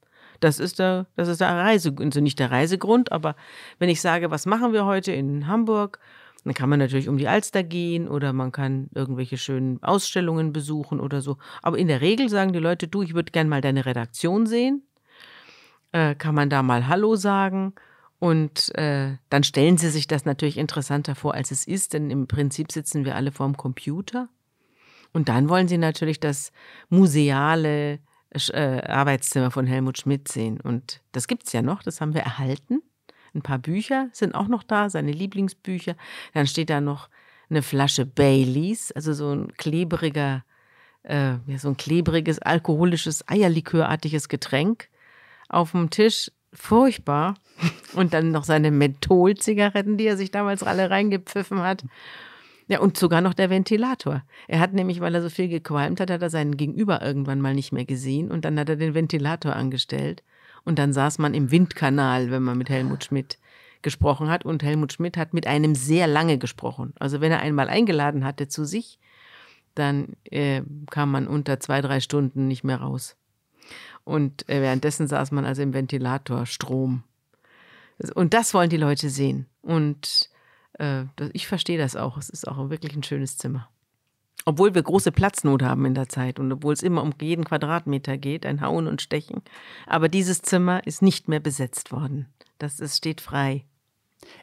Das 0.40 0.58
ist 0.58 0.78
der, 0.78 1.06
das 1.16 1.28
ist 1.28 1.42
der 1.42 1.54
Reise, 1.54 1.94
also 1.98 2.20
nicht 2.20 2.38
der 2.38 2.50
Reisegrund, 2.50 3.12
aber 3.12 3.36
wenn 3.78 3.90
ich 3.90 4.00
sage, 4.00 4.30
was 4.30 4.46
machen 4.46 4.72
wir 4.72 4.86
heute 4.86 5.12
in 5.12 5.46
Hamburg, 5.46 5.98
dann 6.44 6.54
kann 6.54 6.68
man 6.68 6.78
natürlich 6.78 7.08
um 7.08 7.18
die 7.18 7.28
Alster 7.28 7.62
gehen 7.62 8.08
oder 8.08 8.32
man 8.32 8.52
kann 8.52 8.88
irgendwelche 8.94 9.36
schönen 9.36 9.82
Ausstellungen 9.82 10.52
besuchen 10.52 11.00
oder 11.00 11.20
so. 11.20 11.36
Aber 11.62 11.78
in 11.78 11.88
der 11.88 12.00
Regel 12.00 12.28
sagen 12.28 12.52
die 12.52 12.58
Leute, 12.58 12.88
du, 12.88 13.02
ich 13.02 13.14
würde 13.14 13.32
gerne 13.32 13.50
mal 13.50 13.60
deine 13.60 13.86
Redaktion 13.86 14.46
sehen. 14.46 14.82
Äh, 15.92 16.14
kann 16.14 16.34
man 16.34 16.50
da 16.50 16.62
mal 16.62 16.86
Hallo 16.88 17.16
sagen? 17.16 17.74
Und 18.18 18.74
äh, 18.76 19.16
dann 19.30 19.44
stellen 19.44 19.78
sie 19.78 19.88
sich 19.88 20.06
das 20.06 20.24
natürlich 20.24 20.58
interessanter 20.58 21.14
vor, 21.14 21.34
als 21.34 21.50
es 21.50 21.66
ist, 21.66 21.94
denn 21.94 22.10
im 22.10 22.26
Prinzip 22.26 22.70
sitzen 22.70 23.04
wir 23.04 23.16
alle 23.16 23.32
vorm 23.32 23.56
Computer. 23.56 24.28
Und 25.12 25.28
dann 25.28 25.48
wollen 25.48 25.68
sie 25.68 25.78
natürlich 25.78 26.20
das 26.20 26.52
museale 26.88 27.98
äh, 28.30 28.82
Arbeitszimmer 28.82 29.50
von 29.50 29.66
Helmut 29.66 29.98
Schmidt 29.98 30.28
sehen. 30.28 30.60
Und 30.60 31.00
das 31.12 31.26
gibt 31.26 31.46
es 31.46 31.52
ja 31.52 31.62
noch, 31.62 31.82
das 31.82 32.00
haben 32.00 32.14
wir 32.14 32.20
erhalten. 32.20 32.82
Ein 33.34 33.42
paar 33.42 33.58
Bücher 33.58 34.08
sind 34.12 34.34
auch 34.34 34.48
noch 34.48 34.62
da, 34.62 34.90
seine 34.90 35.12
Lieblingsbücher. 35.12 35.94
Dann 36.34 36.46
steht 36.46 36.70
da 36.70 36.80
noch 36.80 37.08
eine 37.48 37.62
Flasche 37.62 38.06
Baileys, 38.06 38.92
also 38.92 39.12
so 39.12 39.32
ein 39.32 39.52
klebriger, 39.56 40.44
äh, 41.02 41.34
so 41.56 41.68
ein 41.68 41.76
klebriges, 41.76 42.38
alkoholisches, 42.38 43.26
eierlikörartiges 43.28 44.28
Getränk 44.28 44.88
auf 45.48 45.72
dem 45.72 45.90
Tisch. 45.90 46.30
Furchtbar. 46.52 47.36
Und 47.94 48.12
dann 48.12 48.32
noch 48.32 48.44
seine 48.44 48.70
Mentholzigaretten, 48.70 49.96
die 49.96 50.06
er 50.06 50.16
sich 50.16 50.30
damals 50.30 50.62
alle 50.62 50.90
reingepfiffen 50.90 51.62
hat. 51.62 51.84
Ja, 52.66 52.78
und 52.80 52.96
sogar 52.96 53.20
noch 53.20 53.34
der 53.34 53.50
Ventilator. 53.50 54.22
Er 54.46 54.60
hat 54.60 54.72
nämlich, 54.72 55.00
weil 55.00 55.14
er 55.14 55.22
so 55.22 55.28
viel 55.28 55.48
gequalmt 55.48 56.00
hat, 56.00 56.10
hat 56.10 56.22
er 56.22 56.30
seinen 56.30 56.56
Gegenüber 56.56 57.02
irgendwann 57.02 57.40
mal 57.40 57.54
nicht 57.54 57.72
mehr 57.72 57.84
gesehen 57.84 58.30
und 58.30 58.44
dann 58.44 58.58
hat 58.58 58.68
er 58.68 58.76
den 58.76 58.94
Ventilator 58.94 59.56
angestellt. 59.56 60.22
Und 60.64 60.78
dann 60.78 60.92
saß 60.92 61.18
man 61.18 61.34
im 61.34 61.50
Windkanal, 61.50 62.30
wenn 62.30 62.42
man 62.42 62.58
mit 62.58 62.68
Helmut 62.68 63.04
Schmidt 63.04 63.38
gesprochen 63.82 64.28
hat. 64.28 64.44
Und 64.44 64.62
Helmut 64.62 64.92
Schmidt 64.92 65.16
hat 65.16 65.34
mit 65.34 65.46
einem 65.46 65.74
sehr 65.74 66.06
lange 66.06 66.38
gesprochen. 66.38 66.94
Also 66.98 67.20
wenn 67.20 67.32
er 67.32 67.40
einmal 67.40 67.68
eingeladen 67.68 68.24
hatte 68.24 68.48
zu 68.48 68.64
sich, 68.64 68.98
dann 69.74 70.16
äh, 70.24 70.62
kam 70.90 71.10
man 71.10 71.26
unter 71.26 71.60
zwei, 71.60 71.80
drei 71.80 72.00
Stunden 72.00 72.48
nicht 72.48 72.64
mehr 72.64 72.80
raus. 72.80 73.16
Und 74.04 74.48
äh, 74.48 74.60
währenddessen 74.60 75.06
saß 75.06 75.30
man 75.30 75.44
also 75.44 75.62
im 75.62 75.74
Ventilatorstrom. 75.74 77.04
Und 78.14 78.34
das 78.34 78.54
wollen 78.54 78.70
die 78.70 78.76
Leute 78.76 79.10
sehen. 79.10 79.46
Und 79.62 80.30
äh, 80.78 81.04
ich 81.32 81.46
verstehe 81.46 81.78
das 81.78 81.96
auch. 81.96 82.16
Es 82.16 82.30
ist 82.30 82.48
auch 82.48 82.70
wirklich 82.70 82.94
ein 82.96 83.02
schönes 83.02 83.36
Zimmer. 83.36 83.68
Obwohl 84.44 84.74
wir 84.74 84.82
große 84.82 85.12
Platznot 85.12 85.62
haben 85.62 85.84
in 85.84 85.94
der 85.94 86.08
Zeit 86.08 86.38
und 86.38 86.50
obwohl 86.50 86.72
es 86.72 86.82
immer 86.82 87.02
um 87.02 87.12
jeden 87.20 87.44
Quadratmeter 87.44 88.16
geht, 88.16 88.46
ein 88.46 88.60
Hauen 88.60 88.86
und 88.86 89.02
Stechen. 89.02 89.42
Aber 89.86 90.08
dieses 90.08 90.42
Zimmer 90.42 90.86
ist 90.86 91.02
nicht 91.02 91.28
mehr 91.28 91.40
besetzt 91.40 91.92
worden. 91.92 92.26
Das 92.58 92.80
ist, 92.80 92.96
steht 92.96 93.20
frei. 93.20 93.64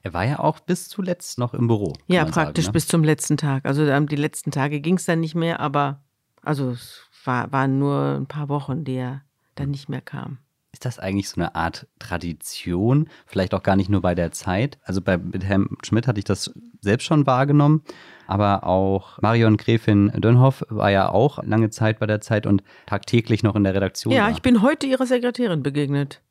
Er 0.04 0.14
war 0.14 0.26
ja 0.26 0.40
auch 0.40 0.60
bis 0.60 0.90
zuletzt 0.90 1.38
noch 1.38 1.54
im 1.54 1.68
Büro. 1.68 1.94
Ja, 2.08 2.26
praktisch 2.26 2.66
sagen, 2.66 2.74
ne? 2.74 2.74
bis 2.74 2.88
zum 2.88 3.04
letzten 3.04 3.38
Tag. 3.38 3.66
Also 3.66 3.86
die 4.06 4.16
letzten 4.16 4.52
Tage 4.52 4.82
ging 4.82 4.96
es 4.96 5.06
dann 5.06 5.20
nicht 5.20 5.36
mehr, 5.36 5.60
aber 5.60 6.02
also 6.42 6.72
es 6.72 7.04
war, 7.24 7.52
waren 7.52 7.80
nur 7.80 8.16
ein 8.16 8.28
paar 8.28 8.50
Wochen, 8.50 8.84
die 8.84 8.96
er 8.96 9.22
dann 9.56 9.72
nicht 9.72 9.90
mehr 9.90 10.02
kam. 10.02 10.40
Ist 10.78 10.86
das 10.86 11.00
eigentlich 11.00 11.28
so 11.28 11.42
eine 11.42 11.56
Art 11.56 11.88
Tradition? 11.98 13.10
Vielleicht 13.26 13.56
auch 13.56 13.64
gar 13.64 13.76
nicht 13.76 13.90
nur 13.90 14.02
bei 14.02 14.14
der 14.14 14.32
Zeit. 14.32 14.78
Also 14.84 15.02
bei 15.02 15.18
Herrn 15.42 15.70
Schmidt 15.82 16.06
hatte 16.06 16.20
ich 16.20 16.24
das 16.24 16.54
selbst 16.82 17.06
schon 17.06 17.26
wahrgenommen, 17.26 17.82
aber 18.28 18.64
auch 18.64 19.20
Marion 19.24 19.58
Gräfin 19.58 20.12
Dönhoff 20.22 20.64
war 20.70 20.92
ja 20.92 21.10
auch 21.10 21.44
lange 21.44 21.72
Zeit 21.72 21.98
bei 21.98 22.06
der 22.06 22.22
Zeit 22.22 22.46
und 22.46 22.62
tagtäglich 22.86 23.42
noch 23.42 23.56
in 23.56 23.64
der 23.64 23.74
Redaktion. 23.74 24.14
Ja, 24.14 24.26
war. 24.26 24.30
ich 24.30 24.44
bin 24.44 24.62
heute 24.62 24.86
ihrer 24.86 25.08
Sekretärin 25.08 25.64
begegnet. 25.64 26.22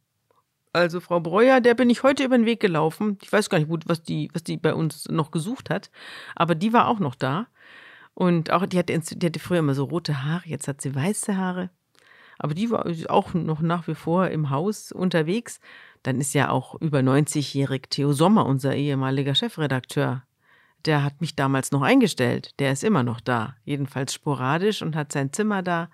Also 0.72 1.00
Frau 1.00 1.18
Breuer, 1.18 1.61
der 1.61 1.74
bin 1.74 1.90
ich 1.90 2.04
heute 2.04 2.22
über 2.22 2.38
den 2.38 2.46
Weg 2.46 2.61
gelaufen. 2.61 3.18
Ich 3.22 3.32
weiß 3.32 3.50
gar 3.50 3.59
nicht, 3.59 3.68
was 3.68 4.04
die, 4.04 4.30
was 4.32 4.44
die 4.44 4.59
bei 4.59 4.74
uns 4.74 5.09
noch 5.09 5.32
gesucht 5.32 5.70
hat, 5.70 5.90
aber 6.37 6.54
die 6.54 6.72
war 6.72 6.87
auch 6.87 7.00
noch 7.00 7.16
da. 7.16 7.48
Und 8.14 8.52
auch, 8.52 8.64
die 8.64 8.78
hatte, 8.78 8.96
die 8.96 9.26
hatte 9.26 9.40
früher 9.40 9.59
immer 9.59 9.74
so 9.74 9.82
rote 9.82 10.22
Haare, 10.22 10.44
jetzt 10.46 10.68
hat 10.68 10.80
sie 10.80 10.94
weiße 10.94 11.37
Haare. 11.37 11.70
Aber 12.38 12.55
die 12.55 12.70
war 12.70 12.87
auch 13.09 13.35
noch 13.35 13.61
nach 13.61 13.87
wie 13.88 13.94
vor 13.94 14.29
im 14.29 14.51
Haus 14.51 14.92
unterwegs. 14.92 15.61
Dann 16.03 16.20
ist 16.20 16.35
ja 16.35 16.51
auch 16.51 16.75
über 16.81 17.01
90-jährig 17.01 17.85
Theo 17.90 18.12
Sommer, 18.12 18.46
unser 18.46 18.75
ehemaliger 18.75 19.35
Chefredakteur. 19.35 20.22
Der 20.85 21.03
hat 21.03 21.20
mich 21.20 21.35
damals 21.35 21.72
noch 21.72 21.83
eingestellt. 21.83 22.55
Der 22.59 22.72
ist 22.72 22.85
immer 22.85 23.03
noch 23.03 23.20
da. 23.20 23.57
Jedenfalls 23.64 24.14
sporadisch 24.14 24.83
und 24.83 24.94
hat 24.94 25.12
sein 25.12 25.33
Zimmer 25.33 25.62
da. 25.62 25.90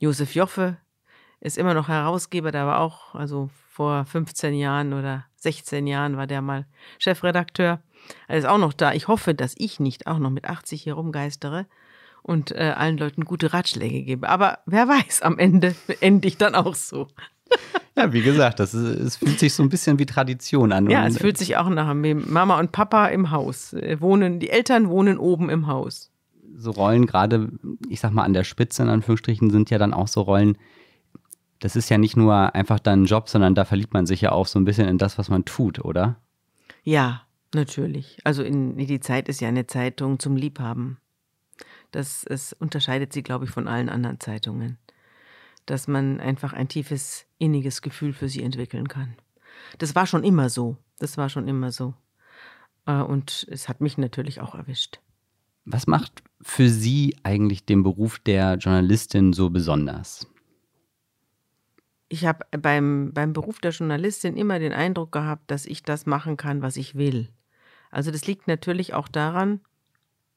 Josef 0.00 0.34
Joffe 0.34 0.78
ist 1.40 1.58
immer 1.58 1.74
noch 1.74 1.88
Herausgeber. 1.88 2.50
Der 2.50 2.66
war 2.66 2.80
auch, 2.80 3.14
also 3.14 3.50
vor 3.68 4.04
15 4.04 4.54
Jahren 4.54 4.92
oder 4.92 5.26
16 5.36 5.86
Jahren 5.86 6.16
war 6.16 6.26
der 6.26 6.42
mal 6.42 6.66
Chefredakteur. 6.98 7.80
Er 8.28 8.38
ist 8.38 8.46
auch 8.46 8.58
noch 8.58 8.72
da. 8.72 8.92
Ich 8.92 9.08
hoffe, 9.08 9.34
dass 9.34 9.54
ich 9.56 9.80
nicht 9.80 10.06
auch 10.06 10.18
noch 10.18 10.30
mit 10.30 10.46
80 10.46 10.82
hier 10.82 10.94
rumgeistere 10.94 11.66
und 12.22 12.52
äh, 12.52 12.72
allen 12.76 12.98
Leuten 12.98 13.24
gute 13.24 13.52
Ratschläge 13.52 14.02
gebe. 14.02 14.28
Aber 14.28 14.60
wer 14.66 14.88
weiß, 14.88 15.22
am 15.22 15.38
Ende 15.38 15.74
ende 16.00 16.28
ich 16.28 16.36
dann 16.38 16.54
auch 16.54 16.74
so. 16.74 17.08
Ja, 17.94 18.10
wie 18.10 18.22
gesagt, 18.22 18.58
das 18.58 18.72
ist, 18.72 18.98
es 18.98 19.16
fühlt 19.16 19.38
sich 19.38 19.52
so 19.52 19.62
ein 19.62 19.68
bisschen 19.68 19.98
wie 19.98 20.06
Tradition 20.06 20.72
an. 20.72 20.88
Ja, 20.88 21.06
es 21.06 21.18
fühlt 21.18 21.36
sich 21.36 21.58
auch 21.58 21.68
nach 21.68 21.92
Mama 21.92 22.58
und 22.58 22.72
Papa 22.72 23.08
im 23.08 23.30
Haus. 23.30 23.74
Äh, 23.74 24.00
wohnen, 24.00 24.40
die 24.40 24.48
Eltern 24.48 24.88
wohnen 24.88 25.18
oben 25.18 25.50
im 25.50 25.66
Haus. 25.66 26.10
So 26.56 26.70
Rollen, 26.70 27.04
gerade, 27.04 27.50
ich 27.90 28.00
sag 28.00 28.12
mal, 28.12 28.22
an 28.22 28.32
der 28.32 28.44
Spitze 28.44 28.82
in 28.82 28.88
Anführungsstrichen, 28.88 29.50
sind 29.50 29.68
ja 29.68 29.76
dann 29.76 29.92
auch 29.92 30.08
so 30.08 30.22
Rollen, 30.22 30.56
das 31.60 31.76
ist 31.76 31.90
ja 31.90 31.98
nicht 31.98 32.16
nur 32.16 32.54
einfach 32.54 32.80
dann 32.80 33.02
ein 33.02 33.04
Job, 33.04 33.28
sondern 33.28 33.54
da 33.54 33.66
verliebt 33.66 33.92
man 33.92 34.06
sich 34.06 34.22
ja 34.22 34.32
auch 34.32 34.46
so 34.46 34.58
ein 34.58 34.64
bisschen 34.64 34.88
in 34.88 34.96
das, 34.96 35.18
was 35.18 35.28
man 35.28 35.44
tut, 35.44 35.84
oder? 35.84 36.16
Ja, 36.82 37.22
natürlich. 37.54 38.18
Also 38.24 38.42
in, 38.42 38.76
die 38.78 39.00
Zeit 39.00 39.28
ist 39.28 39.40
ja 39.40 39.48
eine 39.48 39.66
Zeitung 39.66 40.18
zum 40.18 40.36
Liebhaben. 40.36 40.96
Das 41.92 42.24
es 42.24 42.52
unterscheidet 42.52 43.12
sie, 43.12 43.22
glaube 43.22 43.44
ich, 43.44 43.50
von 43.50 43.68
allen 43.68 43.88
anderen 43.88 44.18
Zeitungen. 44.18 44.78
Dass 45.66 45.86
man 45.86 46.18
einfach 46.18 46.52
ein 46.52 46.68
tiefes, 46.68 47.26
inniges 47.38 47.82
Gefühl 47.82 48.12
für 48.12 48.28
sie 48.28 48.42
entwickeln 48.42 48.88
kann. 48.88 49.14
Das 49.78 49.94
war 49.94 50.06
schon 50.06 50.24
immer 50.24 50.50
so. 50.50 50.76
Das 50.98 51.16
war 51.16 51.28
schon 51.28 51.46
immer 51.46 51.70
so. 51.70 51.94
Äh, 52.86 53.02
und 53.02 53.46
es 53.50 53.68
hat 53.68 53.80
mich 53.80 53.98
natürlich 53.98 54.40
auch 54.40 54.54
erwischt. 54.54 55.00
Was 55.64 55.86
macht 55.86 56.24
für 56.40 56.68
Sie 56.68 57.16
eigentlich 57.22 57.64
den 57.64 57.84
Beruf 57.84 58.18
der 58.18 58.54
Journalistin 58.56 59.32
so 59.32 59.50
besonders? 59.50 60.26
Ich 62.08 62.26
habe 62.26 62.44
beim, 62.50 63.12
beim 63.14 63.32
Beruf 63.32 63.60
der 63.60 63.70
Journalistin 63.70 64.36
immer 64.36 64.58
den 64.58 64.72
Eindruck 64.72 65.12
gehabt, 65.12 65.50
dass 65.50 65.64
ich 65.64 65.82
das 65.82 66.04
machen 66.04 66.36
kann, 66.36 66.62
was 66.62 66.76
ich 66.76 66.96
will. 66.96 67.28
Also 67.90 68.10
das 68.10 68.26
liegt 68.26 68.48
natürlich 68.48 68.92
auch 68.92 69.08
daran, 69.08 69.60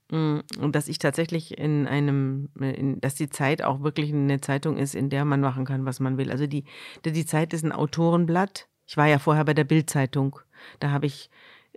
mm, 0.10 0.40
dass 0.72 0.88
ich 0.88 1.00
tatsächlich 1.00 1.58
in 1.58 1.88
einem, 1.88 2.50
in, 2.60 3.00
dass 3.02 3.16
die 3.16 3.30
Zeit 3.30 3.64
auch 3.64 3.82
wirklich 3.82 4.14
eine 4.14 4.42
Zeitung 4.42 4.78
ist, 4.78 4.96
in 4.96 5.10
der 5.10 5.26
man 5.26 5.42
machen 5.42 5.66
kann, 5.66 5.86
was 5.86 6.00
man 6.00 6.18
will. 6.18 6.32
Also 6.32 6.48
die, 6.48 6.66
die 7.04 7.26
Zeit 7.26 7.54
ist 7.54 7.64
ein 7.64 7.72
Autorenblatt. 7.72 8.68
Ich 8.88 8.98
war 8.98 9.08
ja 9.08 9.20
vorher 9.20 9.46
bei 9.46 9.54
der 9.54 9.64
Bildzeitung. 9.64 10.40
Da 10.80 10.92
habe 10.92 11.06
ich 11.06 11.30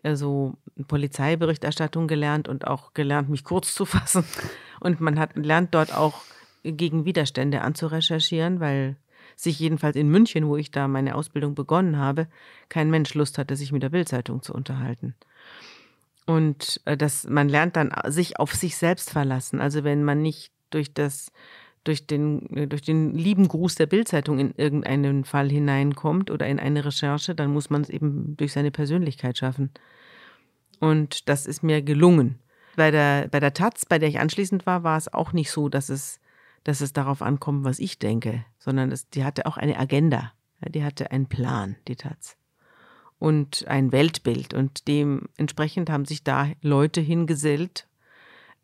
äh, 0.02 0.14
so 0.14 0.56
Polizeiberichterstattung 0.86 2.08
gelernt 2.08 2.48
und 2.48 2.66
auch 2.66 2.94
gelernt, 2.94 3.28
mich 3.28 3.44
kurz 3.44 3.74
zu 3.74 3.84
fassen. 3.86 4.24
Und 4.80 5.00
man 5.00 5.18
hat 5.18 5.36
lernt 5.36 5.74
dort 5.74 5.94
auch 5.94 6.22
gegen 6.62 7.04
Widerstände 7.04 7.62
anzurecherchieren, 7.62 8.60
weil 8.60 8.96
sich 9.36 9.60
jedenfalls 9.60 9.96
in 9.96 10.08
München, 10.08 10.48
wo 10.48 10.56
ich 10.56 10.70
da 10.70 10.88
meine 10.88 11.14
Ausbildung 11.14 11.54
begonnen 11.54 11.96
habe, 11.96 12.26
kein 12.68 12.90
Mensch 12.90 13.14
Lust 13.14 13.38
hatte, 13.38 13.54
sich 13.54 13.72
mit 13.72 13.82
der 13.82 13.90
Bildzeitung 13.90 14.42
zu 14.42 14.52
unterhalten. 14.52 15.14
Und 16.28 16.82
äh, 16.84 16.94
das, 16.94 17.24
man 17.24 17.48
lernt 17.48 17.76
dann 17.76 17.90
sich 18.08 18.38
auf 18.38 18.54
sich 18.54 18.76
selbst 18.76 19.10
verlassen. 19.10 19.62
Also 19.62 19.82
wenn 19.82 20.04
man 20.04 20.20
nicht 20.20 20.52
durch 20.68 20.92
das, 20.92 21.32
durch 21.84 22.06
den, 22.06 22.54
äh, 22.54 22.66
durch 22.66 22.82
den 22.82 23.14
lieben 23.14 23.48
Gruß 23.48 23.76
der 23.76 23.86
Bildzeitung 23.86 24.38
in 24.38 24.52
irgendeinen 24.54 25.24
Fall 25.24 25.48
hineinkommt 25.48 26.30
oder 26.30 26.46
in 26.46 26.60
eine 26.60 26.84
Recherche, 26.84 27.34
dann 27.34 27.50
muss 27.50 27.70
man 27.70 27.80
es 27.80 27.88
eben 27.88 28.36
durch 28.36 28.52
seine 28.52 28.70
Persönlichkeit 28.70 29.38
schaffen. 29.38 29.70
Und 30.80 31.30
das 31.30 31.46
ist 31.46 31.62
mir 31.62 31.80
gelungen. 31.80 32.38
Bei 32.76 32.90
der, 32.90 33.28
bei 33.28 33.40
der 33.40 33.54
Taz, 33.54 33.86
bei 33.86 33.98
der 33.98 34.10
ich 34.10 34.20
anschließend 34.20 34.66
war, 34.66 34.84
war 34.84 34.98
es 34.98 35.10
auch 35.10 35.32
nicht 35.32 35.50
so, 35.50 35.70
dass 35.70 35.88
es 35.88 36.20
dass 36.64 36.82
es 36.82 36.92
darauf 36.92 37.22
ankommt, 37.22 37.64
was 37.64 37.78
ich 37.78 37.98
denke, 37.98 38.44
sondern 38.58 38.92
es, 38.92 39.08
die 39.08 39.24
hatte 39.24 39.46
auch 39.46 39.56
eine 39.56 39.78
Agenda. 39.78 40.32
Die 40.60 40.84
hatte 40.84 41.10
einen 41.12 41.28
Plan, 41.28 41.76
die 41.86 41.96
Taz. 41.96 42.36
Und 43.18 43.66
ein 43.66 43.92
Weltbild. 43.92 44.54
Und 44.54 44.86
dementsprechend 44.86 45.90
haben 45.90 46.04
sich 46.04 46.22
da 46.22 46.48
Leute 46.62 47.00
hingesellt, 47.00 47.86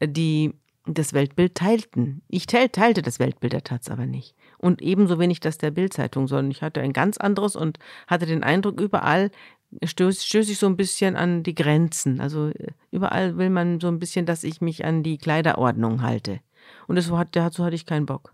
die 0.01 0.55
das 0.87 1.13
Weltbild 1.13 1.55
teilten. 1.55 2.23
Ich 2.29 2.47
teilte 2.47 3.03
das 3.03 3.19
Weltbild 3.19 3.55
der 3.55 3.65
Taz 3.65 3.89
aber 3.89 4.07
nicht. 4.07 4.35
Und 4.59 4.83
ebenso 4.83 5.19
wenig 5.19 5.41
das 5.41 5.59
der 5.59 5.71
Bildzeitung, 5.71 6.29
sondern 6.29 6.51
ich 6.51 6.63
hatte 6.63 6.81
ein 6.81 6.93
ganz 6.93 7.17
anderes 7.17 7.57
und 7.57 7.79
hatte 8.07 8.27
den 8.27 8.45
Eindruck, 8.45 8.81
überall 8.81 9.31
stöße 9.83 10.27
stöß 10.27 10.49
ich 10.51 10.59
so 10.59 10.67
ein 10.67 10.77
bisschen 10.77 11.17
an 11.17 11.43
die 11.43 11.55
Grenzen. 11.55 12.21
Also 12.21 12.53
überall 12.91 13.37
will 13.39 13.51
man 13.51 13.81
so 13.81 13.89
ein 13.89 13.99
bisschen, 13.99 14.27
dass 14.27 14.45
ich 14.45 14.61
mich 14.61 14.85
an 14.85 15.03
die 15.03 15.19
Kleiderordnung 15.19 16.03
halte. 16.03 16.41
Und 16.87 16.97
das 16.97 17.11
hat, 17.11 17.35
dazu 17.35 17.65
hatte 17.65 17.75
ich 17.75 17.87
keinen 17.87 18.07
Bock. 18.07 18.33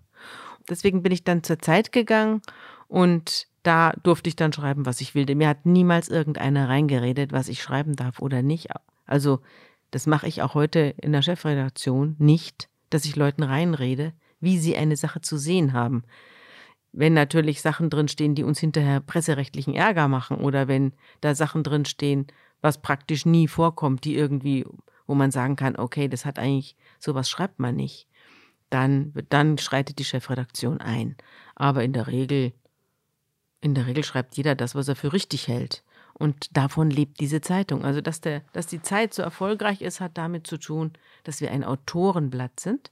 Deswegen 0.68 1.02
bin 1.02 1.12
ich 1.12 1.24
dann 1.24 1.42
zur 1.42 1.58
Zeit 1.58 1.92
gegangen 1.92 2.42
und 2.88 3.46
da 3.62 3.92
durfte 4.02 4.28
ich 4.28 4.36
dann 4.36 4.52
schreiben, 4.52 4.86
was 4.86 5.00
ich 5.00 5.14
will. 5.14 5.26
Mir 5.34 5.48
hat 5.48 5.66
niemals 5.66 6.08
irgendeiner 6.08 6.68
reingeredet, 6.68 7.32
was 7.32 7.48
ich 7.48 7.62
schreiben 7.62 7.96
darf 7.96 8.20
oder 8.20 8.42
nicht. 8.42 8.68
Also, 9.06 9.40
das 9.90 10.06
mache 10.06 10.28
ich 10.28 10.42
auch 10.42 10.54
heute 10.54 10.94
in 11.00 11.12
der 11.12 11.22
Chefredaktion 11.22 12.16
nicht, 12.18 12.68
dass 12.90 13.04
ich 13.04 13.16
Leuten 13.16 13.42
reinrede, 13.42 14.12
wie 14.40 14.58
sie 14.58 14.76
eine 14.76 14.96
Sache 14.96 15.20
zu 15.20 15.36
sehen 15.36 15.72
haben. 15.72 16.04
Wenn 16.92 17.14
natürlich 17.14 17.60
Sachen 17.60 17.90
drinstehen, 17.90 18.34
die 18.34 18.44
uns 18.44 18.58
hinterher 18.58 19.00
presserechtlichen 19.00 19.74
Ärger 19.74 20.08
machen 20.08 20.38
oder 20.38 20.66
wenn 20.66 20.92
da 21.20 21.34
Sachen 21.34 21.62
drinstehen, 21.62 22.26
was 22.60 22.82
praktisch 22.82 23.26
nie 23.26 23.48
vorkommt, 23.48 24.04
die 24.04 24.16
irgendwie, 24.16 24.64
wo 25.06 25.14
man 25.14 25.30
sagen 25.30 25.56
kann, 25.56 25.76
okay, 25.76 26.08
das 26.08 26.24
hat 26.24 26.38
eigentlich, 26.38 26.76
sowas 26.98 27.28
schreibt 27.28 27.58
man 27.58 27.76
nicht 27.76 28.08
dann, 28.70 29.12
dann 29.28 29.58
schreitet 29.58 29.98
die 29.98 30.04
Chefredaktion 30.04 30.80
ein. 30.80 31.16
Aber 31.54 31.84
in 31.84 31.92
der 31.92 32.06
Regel, 32.06 32.52
in 33.60 33.74
der 33.74 33.86
Regel 33.86 34.04
schreibt 34.04 34.36
jeder 34.36 34.54
das, 34.54 34.74
was 34.74 34.88
er 34.88 34.96
für 34.96 35.12
richtig 35.12 35.48
hält. 35.48 35.84
Und 36.14 36.56
davon 36.56 36.90
lebt 36.90 37.20
diese 37.20 37.40
Zeitung. 37.40 37.84
Also, 37.84 38.00
dass, 38.00 38.20
der, 38.20 38.42
dass 38.52 38.66
die 38.66 38.82
Zeit 38.82 39.14
so 39.14 39.22
erfolgreich 39.22 39.80
ist, 39.80 40.00
hat 40.00 40.18
damit 40.18 40.46
zu 40.46 40.58
tun, 40.58 40.92
dass 41.24 41.40
wir 41.40 41.50
ein 41.50 41.64
Autorenblatt 41.64 42.60
sind 42.60 42.90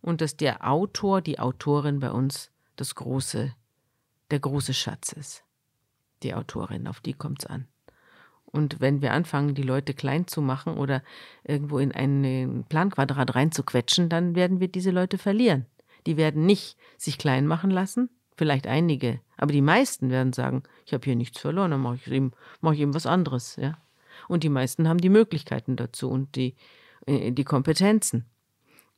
und 0.00 0.20
dass 0.20 0.36
der 0.36 0.66
Autor, 0.66 1.20
die 1.20 1.38
Autorin 1.38 2.00
bei 2.00 2.10
uns 2.10 2.50
das 2.76 2.94
große, 2.94 3.54
der 4.30 4.40
große 4.40 4.74
Schatz 4.74 5.12
ist. 5.12 5.44
Die 6.22 6.34
Autorin, 6.34 6.86
auf 6.86 7.00
die 7.00 7.12
kommt 7.12 7.42
es 7.42 7.46
an. 7.46 7.66
Und 8.44 8.80
wenn 8.80 9.00
wir 9.00 9.12
anfangen, 9.12 9.54
die 9.54 9.62
Leute 9.62 9.94
klein 9.94 10.26
zu 10.26 10.42
machen 10.42 10.76
oder 10.76 11.02
irgendwo 11.44 11.78
in 11.78 11.92
ein 11.92 12.64
Planquadrat 12.68 13.34
reinzuquetschen, 13.34 14.08
dann 14.08 14.34
werden 14.34 14.58
wir 14.60 14.68
diese 14.68 14.90
Leute 14.90 15.18
verlieren. 15.18 15.66
Die 16.06 16.16
werden 16.16 16.46
nicht 16.46 16.76
sich 16.96 17.18
klein 17.18 17.46
machen 17.46 17.70
lassen, 17.70 18.10
vielleicht 18.40 18.66
einige, 18.66 19.20
aber 19.36 19.52
die 19.52 19.60
meisten 19.60 20.10
werden 20.10 20.32
sagen, 20.32 20.62
ich 20.86 20.94
habe 20.94 21.04
hier 21.04 21.14
nichts 21.14 21.38
verloren, 21.38 21.70
dann 21.70 21.80
mache 21.80 21.96
ich 21.96 22.10
eben, 22.10 22.32
mache 22.60 22.74
ich 22.74 22.80
eben 22.80 22.94
was 22.94 23.06
anderes, 23.06 23.56
ja. 23.56 23.76
Und 24.28 24.44
die 24.44 24.48
meisten 24.48 24.88
haben 24.88 24.98
die 24.98 25.10
Möglichkeiten 25.10 25.76
dazu 25.76 26.10
und 26.10 26.36
die, 26.36 26.56
äh, 27.06 27.32
die 27.32 27.44
Kompetenzen. 27.44 28.24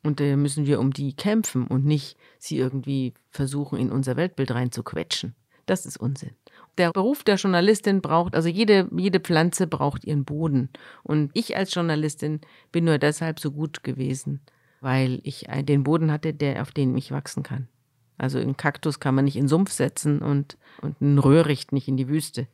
Und 0.05 0.21
da 0.21 0.37
müssen 0.37 0.67
wir 0.67 0.81
um 0.81 0.93
die 0.93 1.15
kämpfen 1.15 1.67
und 1.67 1.85
nicht 1.85 2.17
sie 2.39 2.59
irgendwie 2.59 3.15
versuchen, 3.31 3.79
in 3.79 3.91
unser 3.91 4.17
Weltbild 4.17 4.53
reinzuquetschen. 4.53 5.35
Das 5.67 5.87
ist 5.87 5.97
Unsinn 5.97 6.35
der 6.79 6.93
Beruf 6.93 7.23
der 7.23 7.37
Journalistin 7.37 8.01
braucht, 8.01 8.35
also 8.35 8.49
jede, 8.49 8.89
jede 8.97 9.21
Pflanze 9.21 9.67
braucht 9.67 10.05
ihren 10.05 10.25
Boden. 10.25 10.71
Und 11.03 11.31
ich 11.35 11.57
als 11.57 11.75
Journalistin 11.75 12.41
bin 12.71 12.85
nur 12.85 12.99
deshalb 12.99 13.41
so 13.41 13.51
gut 13.51 13.83
gewesen, 13.83 14.41
weil 14.81 15.21
ich 15.23 15.47
den 15.63 15.85
Boden 15.85 16.11
hatte, 16.11 16.33
der, 16.33 16.63
auf 16.63 16.73
den 16.73 16.97
ich 16.97 17.13
wachsen 17.13 17.43
kann. 17.43 17.69
Also 18.23 18.39
einen 18.39 18.57
Kaktus 18.57 19.01
kann 19.01 19.15
man 19.15 19.25
nicht 19.25 19.37
in 19.37 19.45
den 19.45 19.49
Sumpf 19.49 19.73
setzen 19.73 20.21
und, 20.21 20.57
und 20.81 20.97
einen 21.01 21.19
Röhricht 21.19 21.73
nicht 21.73 21.89
in 21.89 21.97
die 21.97 22.09
Wüste. 22.09 22.47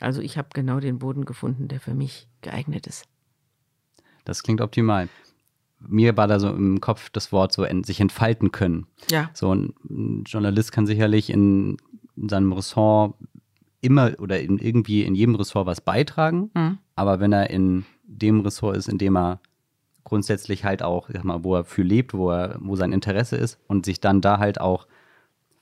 Also 0.00 0.20
ich 0.20 0.36
habe 0.36 0.48
genau 0.52 0.80
den 0.80 0.98
Boden 0.98 1.24
gefunden, 1.24 1.68
der 1.68 1.80
für 1.80 1.94
mich 1.94 2.28
geeignet 2.42 2.86
ist. 2.86 3.06
Das 4.24 4.42
klingt 4.42 4.60
optimal. 4.60 5.08
Mir 5.80 6.16
war 6.16 6.26
da 6.26 6.38
so 6.38 6.48
im 6.50 6.80
Kopf 6.80 7.10
das 7.10 7.32
Wort 7.32 7.52
so 7.52 7.66
sich 7.82 8.00
entfalten 8.00 8.52
können. 8.52 8.86
Ja. 9.10 9.30
So 9.32 9.54
ein 9.54 10.24
Journalist 10.26 10.72
kann 10.72 10.86
sicherlich 10.86 11.30
in 11.30 11.76
in 12.16 12.28
seinem 12.28 12.52
Ressort 12.52 13.14
immer 13.80 14.12
oder 14.18 14.40
in 14.40 14.58
irgendwie 14.58 15.02
in 15.02 15.14
jedem 15.14 15.34
Ressort 15.34 15.66
was 15.66 15.80
beitragen. 15.80 16.50
Mhm. 16.54 16.78
Aber 16.94 17.20
wenn 17.20 17.32
er 17.32 17.50
in 17.50 17.84
dem 18.04 18.40
Ressort 18.40 18.76
ist, 18.76 18.88
in 18.88 18.98
dem 18.98 19.16
er 19.16 19.40
grundsätzlich 20.04 20.64
halt 20.64 20.82
auch, 20.82 21.08
sag 21.12 21.24
mal, 21.24 21.42
wo 21.44 21.56
er 21.56 21.64
für 21.64 21.82
lebt, 21.82 22.14
wo 22.14 22.30
er, 22.30 22.56
wo 22.60 22.76
sein 22.76 22.92
Interesse 22.92 23.36
ist 23.36 23.58
und 23.66 23.86
sich 23.86 24.00
dann 24.00 24.20
da 24.20 24.38
halt 24.38 24.60
auch 24.60 24.86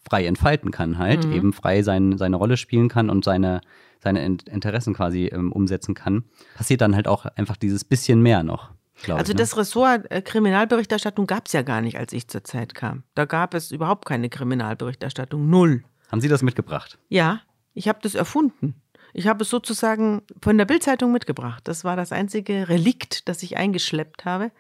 frei 0.09 0.27
entfalten 0.27 0.71
kann, 0.71 0.99
halt, 0.99 1.27
mhm. 1.27 1.33
eben 1.33 1.53
frei 1.53 1.83
sein, 1.83 2.19
seine 2.19 2.37
Rolle 2.37 2.57
spielen 2.57 2.89
kann 2.89 3.09
und 3.09 3.25
seine, 3.25 3.61
seine 4.01 4.25
Interessen 4.25 4.95
quasi 4.95 5.27
ähm, 5.27 5.53
umsetzen 5.53 5.95
kann, 5.95 6.25
passiert 6.57 6.81
dann 6.81 6.95
halt 6.95 7.07
auch 7.07 7.25
einfach 7.25 7.57
dieses 7.57 7.85
bisschen 7.85 8.21
mehr 8.21 8.43
noch. 8.43 8.71
Also 9.09 9.21
ich, 9.21 9.29
ne? 9.29 9.35
das 9.37 9.57
Ressort 9.57 10.11
äh, 10.11 10.23
Kriminalberichterstattung 10.23 11.27
gab 11.27 11.47
es 11.47 11.53
ja 11.53 11.63
gar 11.63 11.81
nicht, 11.81 11.99
als 11.99 12.13
ich 12.13 12.29
zur 12.29 12.45
Zeit 12.45 12.75
kam. 12.75 13.05
Da 13.15 13.25
gab 13.25 13.55
es 13.55 13.71
überhaupt 13.71 14.07
keine 14.07 14.29
Kriminalberichterstattung, 14.29 15.49
null. 15.49 15.85
Haben 16.11 16.21
Sie 16.21 16.29
das 16.29 16.43
mitgebracht? 16.43 16.99
Ja, 17.09 17.41
ich 17.75 17.89
habe 17.89 17.99
das 18.03 18.15
erfunden. 18.15 18.75
Ich 19.13 19.27
habe 19.27 19.43
es 19.43 19.51
sozusagen 19.51 20.23
von 20.41 20.57
der 20.59 20.65
Bildzeitung 20.65 21.13
mitgebracht. 21.13 21.67
Das 21.67 21.85
war 21.85 21.97
das 21.97 22.13
einzige 22.13 22.69
Relikt, 22.69 23.29
das 23.29 23.43
ich 23.43 23.57
eingeschleppt 23.57 24.25
habe, 24.25 24.51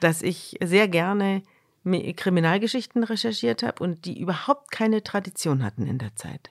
dass 0.00 0.22
ich 0.22 0.58
sehr 0.62 0.88
gerne 0.88 1.42
Kriminalgeschichten 1.84 3.04
recherchiert 3.04 3.62
habe 3.62 3.82
und 3.82 4.04
die 4.04 4.20
überhaupt 4.20 4.70
keine 4.70 5.02
Tradition 5.02 5.64
hatten 5.64 5.86
in 5.86 5.98
der 5.98 6.14
Zeit, 6.16 6.50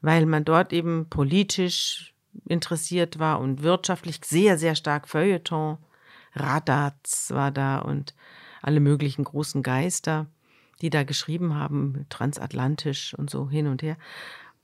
weil 0.00 0.26
man 0.26 0.44
dort 0.44 0.72
eben 0.72 1.08
politisch 1.08 2.14
interessiert 2.46 3.18
war 3.18 3.40
und 3.40 3.62
wirtschaftlich 3.62 4.20
sehr, 4.24 4.58
sehr 4.58 4.76
stark 4.76 5.08
Feuilleton. 5.08 5.78
Radatz 6.34 7.30
war 7.32 7.50
da 7.50 7.78
und 7.78 8.14
alle 8.62 8.80
möglichen 8.80 9.24
großen 9.24 9.62
Geister 9.62 10.26
die 10.80 10.90
da 10.90 11.02
geschrieben 11.02 11.54
haben, 11.54 12.06
transatlantisch 12.08 13.14
und 13.14 13.30
so 13.30 13.48
hin 13.48 13.66
und 13.66 13.82
her. 13.82 13.96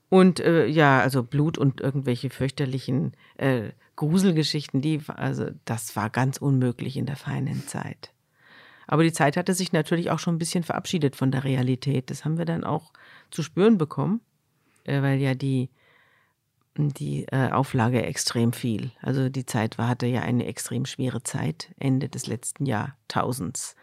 Und 0.09 0.39
äh, 0.39 0.67
ja, 0.67 0.99
also 0.99 1.23
Blut 1.23 1.57
und 1.57 1.81
irgendwelche 1.81 2.29
fürchterlichen 2.29 3.13
äh, 3.37 3.69
Gruselgeschichten, 3.95 4.81
die, 4.81 5.01
also 5.07 5.49
das 5.65 5.95
war 5.95 6.09
ganz 6.09 6.37
unmöglich 6.37 6.97
in 6.97 7.05
der 7.05 7.15
feinen 7.15 7.67
Zeit. 7.67 8.11
Aber 8.87 9.03
die 9.03 9.13
Zeit 9.13 9.35
hatte 9.35 9.53
sich 9.53 9.73
natürlich 9.73 10.11
auch 10.11 10.19
schon 10.19 10.35
ein 10.35 10.39
bisschen 10.39 10.63
verabschiedet 10.63 11.15
von 11.15 11.31
der 11.31 11.43
Realität. 11.43 12.11
Das 12.11 12.23
haben 12.23 12.37
wir 12.37 12.45
dann 12.45 12.63
auch 12.63 12.93
zu 13.31 13.41
spüren 13.41 13.77
bekommen, 13.77 14.21
äh, 14.83 15.01
weil 15.01 15.19
ja 15.19 15.33
die, 15.33 15.69
die 16.77 17.25
äh, 17.31 17.49
Auflage 17.51 18.03
extrem 18.03 18.53
viel. 18.53 18.91
Also 19.01 19.29
die 19.29 19.45
Zeit 19.45 19.77
war, 19.77 19.87
hatte 19.87 20.05
ja 20.05 20.21
eine 20.21 20.45
extrem 20.45 20.85
schwere 20.85 21.23
Zeit, 21.23 21.73
Ende 21.79 22.09
des 22.09 22.27
letzten 22.27 22.65
Jahrtausends 22.65 23.75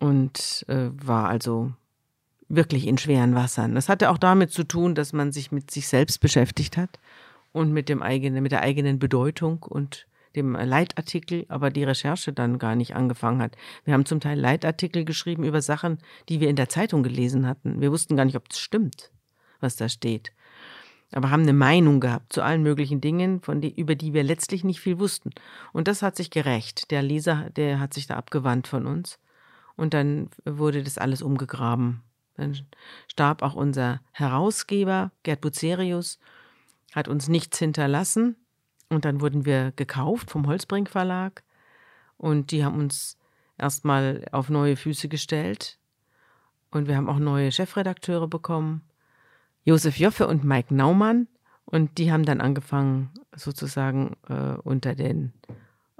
und 0.00 0.64
äh, 0.68 0.90
war 0.92 1.28
also 1.28 1.72
wirklich 2.48 2.86
in 2.86 2.98
schweren 2.98 3.34
Wassern. 3.34 3.74
Das 3.74 3.88
hatte 3.88 4.10
auch 4.10 4.18
damit 4.18 4.50
zu 4.50 4.64
tun, 4.64 4.94
dass 4.94 5.12
man 5.12 5.32
sich 5.32 5.52
mit 5.52 5.70
sich 5.70 5.88
selbst 5.88 6.20
beschäftigt 6.20 6.76
hat 6.76 6.98
und 7.52 7.72
mit 7.72 7.88
dem 7.88 8.02
eigenen, 8.02 8.42
mit 8.42 8.52
der 8.52 8.62
eigenen 8.62 8.98
Bedeutung 8.98 9.62
und 9.62 10.06
dem 10.36 10.54
Leitartikel, 10.54 11.46
aber 11.48 11.70
die 11.70 11.84
Recherche 11.84 12.32
dann 12.32 12.58
gar 12.58 12.74
nicht 12.74 12.96
angefangen 12.96 13.40
hat. 13.40 13.56
Wir 13.84 13.94
haben 13.94 14.04
zum 14.04 14.20
Teil 14.20 14.38
Leitartikel 14.38 15.04
geschrieben 15.04 15.44
über 15.44 15.62
Sachen, 15.62 15.98
die 16.28 16.40
wir 16.40 16.48
in 16.48 16.56
der 16.56 16.68
Zeitung 16.68 17.02
gelesen 17.02 17.46
hatten. 17.46 17.80
Wir 17.80 17.92
wussten 17.92 18.16
gar 18.16 18.24
nicht, 18.24 18.36
ob 18.36 18.46
es 18.50 18.58
stimmt, 18.58 19.12
was 19.60 19.76
da 19.76 19.88
steht. 19.88 20.32
aber 21.12 21.30
haben 21.30 21.42
eine 21.42 21.52
Meinung 21.52 22.00
gehabt 22.00 22.32
zu 22.32 22.42
allen 22.42 22.64
möglichen 22.64 23.00
Dingen, 23.00 23.40
von 23.40 23.60
die, 23.60 23.72
über 23.72 23.94
die 23.94 24.12
wir 24.12 24.24
letztlich 24.24 24.64
nicht 24.64 24.80
viel 24.80 24.98
wussten. 24.98 25.30
Und 25.72 25.86
das 25.86 26.02
hat 26.02 26.16
sich 26.16 26.30
gerecht. 26.30 26.90
Der 26.90 27.02
Leser, 27.02 27.50
der 27.50 27.78
hat 27.78 27.94
sich 27.94 28.08
da 28.08 28.16
abgewandt 28.16 28.66
von 28.66 28.86
uns. 28.86 29.20
Und 29.76 29.94
dann 29.94 30.30
wurde 30.44 30.82
das 30.82 30.98
alles 30.98 31.22
umgegraben. 31.22 32.02
Dann 32.36 32.56
starb 33.08 33.42
auch 33.42 33.54
unser 33.54 34.00
Herausgeber, 34.12 35.12
Gerd 35.22 35.40
Bucerius, 35.40 36.18
hat 36.92 37.08
uns 37.08 37.28
nichts 37.28 37.58
hinterlassen. 37.58 38.36
Und 38.88 39.04
dann 39.04 39.20
wurden 39.20 39.44
wir 39.44 39.72
gekauft 39.76 40.30
vom 40.30 40.46
Holzbrink 40.46 40.90
Verlag. 40.90 41.42
Und 42.16 42.50
die 42.50 42.64
haben 42.64 42.78
uns 42.78 43.18
erstmal 43.58 44.24
auf 44.32 44.50
neue 44.50 44.76
Füße 44.76 45.08
gestellt. 45.08 45.78
Und 46.70 46.88
wir 46.88 46.96
haben 46.96 47.08
auch 47.08 47.18
neue 47.18 47.52
Chefredakteure 47.52 48.28
bekommen. 48.28 48.82
Josef 49.64 49.96
Joffe 49.98 50.26
und 50.26 50.44
Mike 50.44 50.74
Naumann. 50.74 51.28
Und 51.64 51.98
die 51.98 52.12
haben 52.12 52.24
dann 52.24 52.40
angefangen, 52.40 53.10
sozusagen 53.34 54.16
äh, 54.28 54.56
unter, 54.62 54.94
den, 54.94 55.32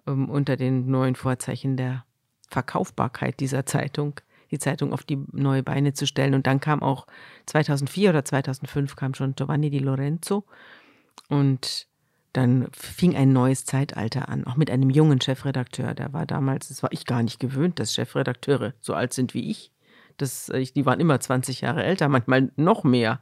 ähm, 0.06 0.28
unter 0.28 0.56
den 0.56 0.90
neuen 0.90 1.14
Vorzeichen 1.14 1.76
der 1.76 2.04
Verkaufbarkeit 2.48 3.40
dieser 3.40 3.66
Zeitung, 3.66 4.20
die 4.50 4.58
Zeitung 4.58 4.92
auf 4.92 5.02
die 5.04 5.18
neue 5.32 5.62
Beine 5.62 5.92
zu 5.92 6.06
stellen. 6.06 6.34
Und 6.34 6.46
dann 6.46 6.60
kam 6.60 6.82
auch 6.82 7.06
2004 7.46 8.10
oder 8.10 8.24
2005 8.24 8.96
kam 8.96 9.14
schon 9.14 9.34
Giovanni 9.34 9.70
Di 9.70 9.78
Lorenzo. 9.78 10.44
Und 11.28 11.86
dann 12.32 12.68
fing 12.72 13.14
ein 13.14 13.32
neues 13.32 13.64
Zeitalter 13.64 14.28
an, 14.28 14.44
auch 14.44 14.56
mit 14.56 14.70
einem 14.70 14.90
jungen 14.90 15.20
Chefredakteur. 15.20 15.94
Der 15.94 16.12
war 16.12 16.26
damals, 16.26 16.68
das 16.68 16.82
war 16.82 16.92
ich 16.92 17.06
gar 17.06 17.22
nicht 17.22 17.38
gewöhnt, 17.38 17.78
dass 17.78 17.94
Chefredakteure 17.94 18.74
so 18.80 18.92
alt 18.94 19.12
sind 19.12 19.34
wie 19.34 19.50
ich. 19.50 19.70
Das, 20.16 20.48
äh, 20.48 20.64
die 20.64 20.84
waren 20.84 21.00
immer 21.00 21.18
20 21.20 21.60
Jahre 21.60 21.84
älter, 21.84 22.08
manchmal 22.08 22.50
noch 22.56 22.84
mehr. 22.84 23.20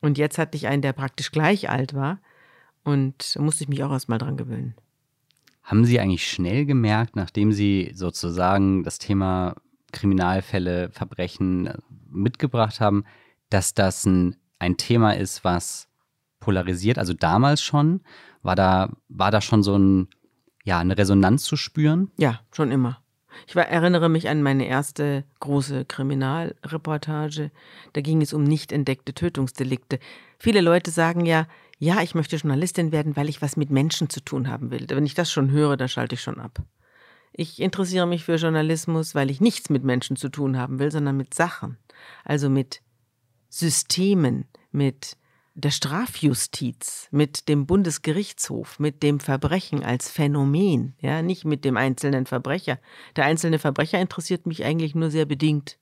Und 0.00 0.18
jetzt 0.18 0.38
hatte 0.38 0.56
ich 0.56 0.66
einen, 0.66 0.82
der 0.82 0.92
praktisch 0.92 1.30
gleich 1.30 1.68
alt 1.68 1.94
war. 1.94 2.18
Und 2.84 3.36
da 3.36 3.42
musste 3.42 3.64
ich 3.64 3.68
mich 3.68 3.82
auch 3.82 3.90
erstmal 3.90 4.18
dran 4.18 4.36
gewöhnen. 4.36 4.74
Haben 5.62 5.84
Sie 5.84 5.98
eigentlich 5.98 6.30
schnell 6.30 6.64
gemerkt, 6.64 7.16
nachdem 7.16 7.52
Sie 7.52 7.90
sozusagen 7.94 8.84
das 8.84 8.98
Thema 8.98 9.56
Kriminalfälle, 9.92 10.90
Verbrechen 10.90 11.66
äh, 11.66 11.78
mitgebracht 12.10 12.80
haben, 12.80 13.04
dass 13.50 13.74
das 13.74 14.04
ein, 14.04 14.36
ein 14.58 14.76
Thema 14.76 15.16
ist, 15.16 15.44
was 15.44 15.88
polarisiert? 16.40 16.98
Also 16.98 17.12
damals 17.12 17.62
schon? 17.62 18.02
War 18.42 18.56
da, 18.56 18.90
war 19.08 19.30
da 19.30 19.40
schon 19.40 19.62
so 19.62 19.76
ein, 19.76 20.08
ja, 20.64 20.78
eine 20.78 20.96
Resonanz 20.96 21.44
zu 21.44 21.56
spüren? 21.56 22.10
Ja, 22.16 22.40
schon 22.52 22.70
immer. 22.70 23.02
Ich 23.46 23.56
war, 23.56 23.66
erinnere 23.66 24.08
mich 24.08 24.28
an 24.28 24.42
meine 24.42 24.66
erste 24.66 25.24
große 25.40 25.84
Kriminalreportage. 25.84 27.50
Da 27.92 28.00
ging 28.00 28.22
es 28.22 28.32
um 28.32 28.44
nicht 28.44 28.72
entdeckte 28.72 29.12
Tötungsdelikte. 29.14 29.98
Viele 30.38 30.60
Leute 30.60 30.90
sagen 30.90 31.26
ja, 31.26 31.46
ja, 31.78 32.00
ich 32.02 32.14
möchte 32.14 32.36
Journalistin 32.36 32.92
werden, 32.92 33.16
weil 33.16 33.28
ich 33.28 33.42
was 33.42 33.56
mit 33.56 33.70
Menschen 33.70 34.08
zu 34.08 34.20
tun 34.20 34.48
haben 34.48 34.70
will. 34.70 34.86
Wenn 34.88 35.04
ich 35.04 35.14
das 35.14 35.30
schon 35.30 35.50
höre, 35.50 35.76
dann 35.76 35.88
schalte 35.88 36.14
ich 36.14 36.22
schon 36.22 36.40
ab. 36.40 36.62
Ich 37.38 37.60
interessiere 37.60 38.06
mich 38.06 38.24
für 38.24 38.36
Journalismus, 38.36 39.14
weil 39.14 39.30
ich 39.30 39.42
nichts 39.42 39.68
mit 39.68 39.84
Menschen 39.84 40.16
zu 40.16 40.30
tun 40.30 40.56
haben 40.56 40.78
will, 40.78 40.90
sondern 40.90 41.18
mit 41.18 41.34
Sachen. 41.34 41.76
Also 42.24 42.48
mit 42.48 42.80
Systemen, 43.50 44.46
mit 44.72 45.18
der 45.52 45.70
Strafjustiz, 45.70 47.08
mit 47.10 47.48
dem 47.50 47.66
Bundesgerichtshof, 47.66 48.78
mit 48.78 49.02
dem 49.02 49.20
Verbrechen 49.20 49.84
als 49.84 50.10
Phänomen, 50.10 50.94
ja, 50.98 51.20
nicht 51.20 51.44
mit 51.44 51.66
dem 51.66 51.76
einzelnen 51.76 52.24
Verbrecher. 52.24 52.78
Der 53.16 53.26
einzelne 53.26 53.58
Verbrecher 53.58 54.00
interessiert 54.00 54.46
mich 54.46 54.64
eigentlich 54.64 54.94
nur 54.94 55.10
sehr 55.10 55.26
bedingt, 55.26 55.78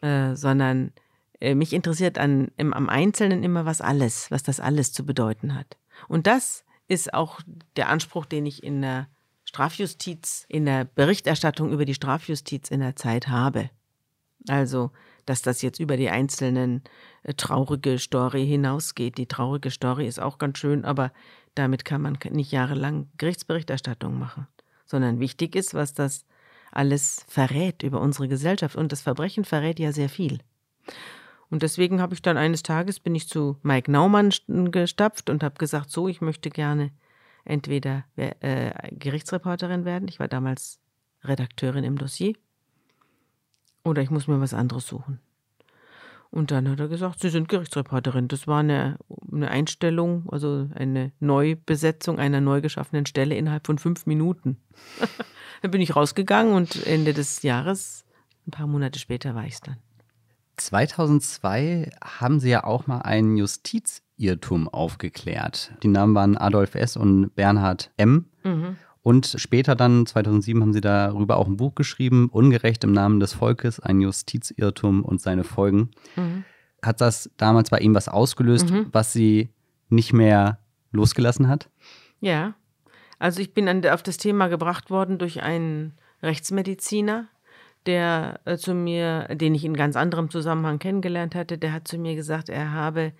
äh, 0.00 0.34
sondern 0.36 0.92
äh, 1.38 1.54
mich 1.54 1.74
interessiert 1.74 2.16
an, 2.16 2.50
im, 2.56 2.72
am 2.72 2.88
Einzelnen 2.88 3.42
immer 3.42 3.66
was 3.66 3.82
alles, 3.82 4.30
was 4.30 4.42
das 4.42 4.60
alles 4.60 4.92
zu 4.94 5.04
bedeuten 5.04 5.54
hat. 5.54 5.76
Und 6.08 6.26
das 6.26 6.64
ist 6.88 7.12
auch 7.12 7.40
der 7.76 7.90
Anspruch, 7.90 8.24
den 8.24 8.46
ich 8.46 8.62
in 8.62 8.80
der 8.80 9.08
Strafjustiz, 9.56 10.44
in 10.48 10.66
der 10.66 10.84
Berichterstattung 10.84 11.72
über 11.72 11.86
die 11.86 11.94
Strafjustiz 11.94 12.70
in 12.70 12.80
der 12.80 12.94
Zeit 12.94 13.28
habe. 13.28 13.70
Also 14.48 14.90
dass 15.24 15.42
das 15.42 15.60
jetzt 15.62 15.80
über 15.80 15.96
die 15.96 16.10
einzelnen 16.10 16.82
äh, 17.24 17.34
traurige 17.34 17.98
Story 17.98 18.46
hinausgeht. 18.46 19.18
Die 19.18 19.26
traurige 19.26 19.70
Story 19.70 20.06
ist 20.06 20.20
auch 20.20 20.38
ganz 20.38 20.58
schön, 20.58 20.84
aber 20.84 21.10
damit 21.54 21.84
kann 21.84 22.02
man 22.02 22.18
nicht 22.30 22.52
jahrelang 22.52 23.08
Gerichtsberichterstattung 23.18 24.18
machen, 24.18 24.46
sondern 24.84 25.20
wichtig 25.20 25.56
ist, 25.56 25.74
was 25.74 25.94
das 25.94 26.26
alles 26.70 27.24
verrät 27.26 27.82
über 27.82 28.00
unsere 28.00 28.28
Gesellschaft. 28.28 28.76
Und 28.76 28.92
das 28.92 29.00
Verbrechen 29.00 29.44
verrät 29.44 29.80
ja 29.80 29.90
sehr 29.90 30.10
viel. 30.10 30.38
Und 31.48 31.62
deswegen 31.62 32.00
habe 32.00 32.14
ich 32.14 32.22
dann 32.22 32.36
eines 32.36 32.62
Tages 32.62 33.00
bin 33.00 33.14
ich 33.14 33.26
zu 33.26 33.56
Mike 33.62 33.90
Naumann 33.90 34.30
gestapft 34.70 35.30
und 35.30 35.42
habe 35.42 35.56
gesagt, 35.56 35.90
so, 35.90 36.08
ich 36.08 36.20
möchte 36.20 36.50
gerne 36.50 36.92
entweder 37.46 38.04
äh, 38.16 38.72
Gerichtsreporterin 38.92 39.84
werden. 39.84 40.08
Ich 40.08 40.20
war 40.20 40.28
damals 40.28 40.78
Redakteurin 41.24 41.84
im 41.84 41.98
Dossier 41.98 42.34
oder 43.84 44.02
ich 44.02 44.10
muss 44.10 44.26
mir 44.26 44.40
was 44.40 44.54
anderes 44.54 44.86
suchen. 44.86 45.20
Und 46.30 46.50
dann 46.50 46.68
hat 46.68 46.80
er 46.80 46.88
gesagt, 46.88 47.20
Sie 47.20 47.30
sind 47.30 47.48
Gerichtsreporterin. 47.48 48.28
Das 48.28 48.46
war 48.46 48.60
eine, 48.60 48.98
eine 49.32 49.50
Einstellung, 49.50 50.28
also 50.30 50.68
eine 50.74 51.12
Neubesetzung 51.20 52.18
einer 52.18 52.40
neu 52.40 52.60
geschaffenen 52.60 53.06
Stelle 53.06 53.36
innerhalb 53.36 53.66
von 53.66 53.78
fünf 53.78 54.06
Minuten. 54.06 54.58
dann 55.62 55.70
bin 55.70 55.80
ich 55.80 55.96
rausgegangen 55.96 56.52
und 56.52 56.84
Ende 56.86 57.14
des 57.14 57.42
Jahres, 57.42 58.04
ein 58.46 58.50
paar 58.50 58.66
Monate 58.66 58.98
später, 58.98 59.34
war 59.34 59.46
ich 59.46 59.54
es 59.54 59.60
dann. 59.60 59.76
2002 60.56 61.90
haben 62.02 62.40
Sie 62.40 62.50
ja 62.50 62.64
auch 62.64 62.86
mal 62.86 63.00
einen 63.00 63.36
Justizirrtum 64.16 64.68
aufgeklärt. 64.68 65.72
Die 65.82 65.88
Namen 65.88 66.14
waren 66.14 66.36
Adolf 66.36 66.74
S. 66.74 66.96
und 66.96 67.34
Bernhard 67.34 67.90
M. 67.96 68.26
Mhm. 68.44 68.76
Und 69.02 69.34
später 69.36 69.76
dann, 69.76 70.04
2007, 70.06 70.60
haben 70.60 70.72
sie 70.72 70.80
darüber 70.80 71.36
auch 71.36 71.46
ein 71.46 71.56
Buch 71.56 71.74
geschrieben, 71.74 72.28
Ungerecht 72.30 72.82
im 72.82 72.92
Namen 72.92 73.20
des 73.20 73.34
Volkes, 73.34 73.78
ein 73.78 74.00
Justizirrtum 74.00 75.04
und 75.04 75.20
seine 75.20 75.44
Folgen. 75.44 75.90
Mhm. 76.16 76.44
Hat 76.82 77.00
das 77.00 77.30
damals 77.36 77.70
bei 77.70 77.78
ihm 77.78 77.94
was 77.94 78.08
ausgelöst, 78.08 78.70
mhm. 78.70 78.86
was 78.92 79.12
sie 79.12 79.50
nicht 79.88 80.12
mehr 80.12 80.58
losgelassen 80.90 81.48
hat? 81.48 81.70
Ja, 82.20 82.54
also 83.18 83.40
ich 83.40 83.54
bin 83.54 83.68
an, 83.68 83.86
auf 83.86 84.02
das 84.02 84.16
Thema 84.16 84.48
gebracht 84.48 84.90
worden 84.90 85.18
durch 85.18 85.42
einen 85.42 85.92
Rechtsmediziner, 86.22 87.28
der 87.86 88.40
äh, 88.44 88.56
zu 88.56 88.74
mir, 88.74 89.28
den 89.32 89.54
ich 89.54 89.64
in 89.64 89.74
ganz 89.74 89.94
anderem 89.94 90.30
Zusammenhang 90.30 90.80
kennengelernt 90.80 91.36
hatte, 91.36 91.58
der 91.58 91.72
hat 91.72 91.86
zu 91.86 91.98
mir 91.98 92.16
gesagt, 92.16 92.48
er 92.48 92.72
habe, 92.72 93.12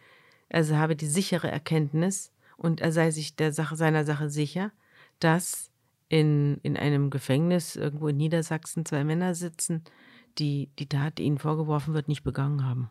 also 0.50 0.76
habe 0.76 0.96
die 0.96 1.06
sichere 1.06 1.50
Erkenntnis 1.50 2.32
und 2.56 2.80
er 2.80 2.92
sei 2.92 3.10
sich 3.10 3.36
der 3.36 3.52
Sache, 3.52 3.76
seiner 3.76 4.04
Sache 4.04 4.30
sicher, 4.30 4.72
dass 5.20 5.70
in, 6.08 6.58
in 6.62 6.76
einem 6.76 7.10
Gefängnis 7.10 7.76
irgendwo 7.76 8.08
in 8.08 8.16
Niedersachsen 8.16 8.84
zwei 8.84 9.04
Männer 9.04 9.34
sitzen, 9.34 9.84
die 10.38 10.70
die 10.78 10.88
Tat, 10.88 11.18
die 11.18 11.24
ihnen 11.24 11.38
vorgeworfen 11.38 11.94
wird, 11.94 12.08
nicht 12.08 12.22
begangen 12.22 12.64
haben. 12.64 12.90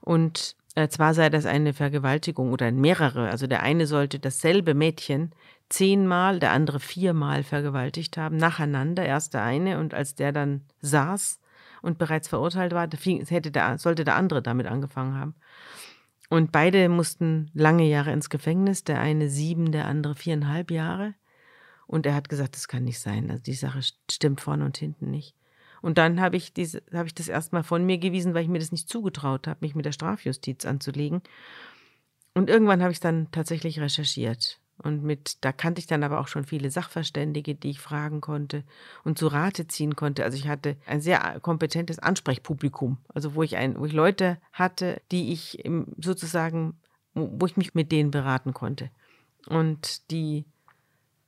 Und 0.00 0.56
äh, 0.74 0.88
zwar 0.88 1.14
sei 1.14 1.30
das 1.30 1.46
eine 1.46 1.72
Vergewaltigung 1.72 2.52
oder 2.52 2.70
mehrere. 2.72 3.28
Also 3.28 3.46
der 3.46 3.62
eine 3.62 3.86
sollte 3.86 4.18
dasselbe 4.18 4.74
Mädchen 4.74 5.32
zehnmal, 5.68 6.40
der 6.40 6.52
andere 6.52 6.80
viermal 6.80 7.42
vergewaltigt 7.42 8.16
haben, 8.16 8.36
nacheinander. 8.36 9.04
Erst 9.04 9.34
der 9.34 9.42
eine 9.42 9.78
und 9.78 9.94
als 9.94 10.14
der 10.14 10.32
dann 10.32 10.62
saß 10.80 11.40
und 11.82 11.98
bereits 11.98 12.28
verurteilt 12.28 12.72
war, 12.72 12.88
hätte 13.28 13.50
der, 13.50 13.78
sollte 13.78 14.04
der 14.04 14.16
andere 14.16 14.42
damit 14.42 14.66
angefangen 14.66 15.14
haben. 15.14 15.34
Und 16.34 16.50
beide 16.50 16.88
mussten 16.88 17.48
lange 17.54 17.84
Jahre 17.84 18.10
ins 18.10 18.28
Gefängnis, 18.28 18.82
der 18.82 18.98
eine 18.98 19.28
sieben, 19.28 19.70
der 19.70 19.86
andere 19.86 20.16
viereinhalb 20.16 20.72
Jahre. 20.72 21.14
Und 21.86 22.06
er 22.06 22.14
hat 22.16 22.28
gesagt, 22.28 22.56
das 22.56 22.66
kann 22.66 22.82
nicht 22.82 22.98
sein. 22.98 23.30
Also 23.30 23.40
die 23.40 23.52
Sache 23.52 23.82
stimmt 24.10 24.40
vorne 24.40 24.64
und 24.64 24.76
hinten 24.76 25.12
nicht. 25.12 25.36
Und 25.80 25.96
dann 25.96 26.20
habe 26.20 26.36
ich, 26.36 26.52
habe 26.92 27.06
ich 27.06 27.14
das 27.14 27.28
erstmal 27.28 27.62
von 27.62 27.86
mir 27.86 27.98
gewiesen, 27.98 28.34
weil 28.34 28.42
ich 28.42 28.48
mir 28.48 28.58
das 28.58 28.72
nicht 28.72 28.88
zugetraut 28.88 29.46
habe, 29.46 29.60
mich 29.60 29.76
mit 29.76 29.84
der 29.84 29.92
Strafjustiz 29.92 30.64
anzulegen. 30.64 31.22
Und 32.34 32.50
irgendwann 32.50 32.82
habe 32.82 32.90
ich 32.90 32.98
dann 32.98 33.30
tatsächlich 33.30 33.78
recherchiert. 33.78 34.58
Und 34.78 35.04
mit, 35.04 35.44
da 35.44 35.52
kannte 35.52 35.78
ich 35.78 35.86
dann 35.86 36.02
aber 36.02 36.20
auch 36.20 36.28
schon 36.28 36.44
viele 36.44 36.70
Sachverständige, 36.70 37.54
die 37.54 37.70
ich 37.70 37.80
fragen 37.80 38.20
konnte 38.20 38.64
und 39.04 39.18
zu 39.18 39.28
Rate 39.28 39.68
ziehen 39.68 39.94
konnte. 39.94 40.24
Also 40.24 40.36
ich 40.36 40.48
hatte 40.48 40.76
ein 40.86 41.00
sehr 41.00 41.38
kompetentes 41.40 42.00
Ansprechpublikum. 42.00 42.98
Also 43.14 43.34
wo 43.34 43.42
ich 43.42 43.56
ein, 43.56 43.78
wo 43.78 43.86
ich 43.86 43.92
Leute 43.92 44.38
hatte, 44.52 45.00
die 45.12 45.32
ich 45.32 45.62
sozusagen, 45.98 46.76
wo 47.14 47.46
ich 47.46 47.56
mich 47.56 47.74
mit 47.74 47.92
denen 47.92 48.10
beraten 48.10 48.52
konnte. 48.52 48.90
Und 49.46 50.10
die 50.10 50.44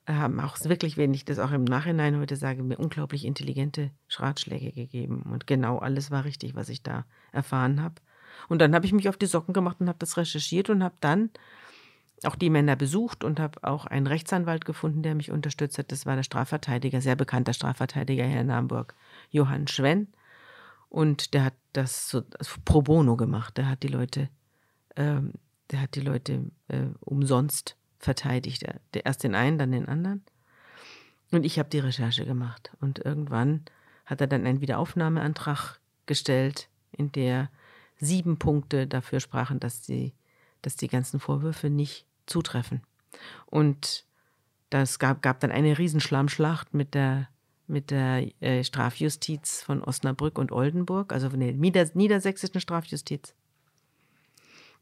haben 0.06 0.40
auch 0.40 0.56
wirklich, 0.64 0.96
wenn 0.96 1.14
ich 1.14 1.24
das 1.24 1.38
auch 1.38 1.50
im 1.50 1.64
Nachhinein 1.64 2.18
heute 2.18 2.36
sage, 2.36 2.62
mir 2.62 2.78
unglaublich 2.78 3.24
intelligente 3.24 3.90
Ratschläge 4.10 4.72
gegeben. 4.72 5.22
Und 5.22 5.46
genau 5.46 5.78
alles 5.78 6.10
war 6.10 6.24
richtig, 6.24 6.54
was 6.54 6.68
ich 6.68 6.82
da 6.82 7.04
erfahren 7.32 7.82
habe. 7.82 7.96
Und 8.48 8.60
dann 8.60 8.74
habe 8.74 8.86
ich 8.86 8.92
mich 8.92 9.08
auf 9.08 9.16
die 9.16 9.26
Socken 9.26 9.54
gemacht 9.54 9.80
und 9.80 9.88
habe 9.88 9.98
das 9.98 10.16
recherchiert 10.16 10.70
und 10.70 10.84
habe 10.84 10.96
dann 11.00 11.30
auch 12.24 12.36
die 12.36 12.50
Männer 12.50 12.76
besucht 12.76 13.24
und 13.24 13.38
habe 13.38 13.62
auch 13.62 13.86
einen 13.86 14.06
Rechtsanwalt 14.06 14.64
gefunden, 14.64 15.02
der 15.02 15.14
mich 15.14 15.30
unterstützt 15.30 15.78
hat. 15.78 15.92
Das 15.92 16.06
war 16.06 16.16
der 16.16 16.22
Strafverteidiger, 16.22 17.00
sehr 17.00 17.16
bekannter 17.16 17.52
Strafverteidiger 17.52 18.24
hier 18.24 18.40
in 18.40 18.52
Hamburg, 18.52 18.94
Johann 19.30 19.68
Schwenn. 19.68 20.08
Und 20.88 21.34
der 21.34 21.44
hat 21.44 21.54
das 21.72 22.08
so 22.08 22.22
pro 22.64 22.82
bono 22.82 23.16
gemacht. 23.16 23.58
Der 23.58 23.68
hat 23.68 23.82
die 23.82 23.88
Leute 23.88 24.30
ähm, 24.96 25.32
der 25.70 25.80
hat 25.80 25.94
die 25.94 26.00
Leute 26.00 26.50
äh, 26.68 26.86
umsonst 27.00 27.76
verteidigt. 27.98 28.62
Der, 28.62 29.04
erst 29.04 29.24
den 29.24 29.34
einen, 29.34 29.58
dann 29.58 29.72
den 29.72 29.88
anderen. 29.88 30.24
Und 31.32 31.44
ich 31.44 31.58
habe 31.58 31.68
die 31.68 31.78
Recherche 31.78 32.24
gemacht. 32.24 32.70
Und 32.80 33.04
irgendwann 33.04 33.64
hat 34.04 34.20
er 34.20 34.26
dann 34.26 34.46
einen 34.46 34.60
Wiederaufnahmeantrag 34.60 35.80
gestellt, 36.06 36.68
in 36.92 37.10
der 37.12 37.50
sieben 37.98 38.38
Punkte 38.38 38.86
dafür 38.86 39.20
sprachen, 39.20 39.58
dass 39.58 39.82
die, 39.82 40.12
dass 40.62 40.76
die 40.76 40.88
ganzen 40.88 41.20
Vorwürfe 41.20 41.70
nicht 41.70 42.06
zutreffen. 42.26 42.82
Und 43.46 44.04
das 44.70 44.98
gab, 44.98 45.22
gab 45.22 45.40
dann 45.40 45.52
eine 45.52 45.78
Riesenschlammschlacht 45.78 46.74
mit 46.74 46.94
der, 46.94 47.28
mit 47.66 47.90
der 47.90 48.28
äh, 48.42 48.64
Strafjustiz 48.64 49.62
von 49.62 49.82
Osnabrück 49.82 50.38
und 50.38 50.52
Oldenburg, 50.52 51.12
also 51.12 51.30
von 51.30 51.40
der 51.40 51.52
Nieder 51.52 51.88
niedersächsischen 51.94 52.60
Strafjustiz. 52.60 53.34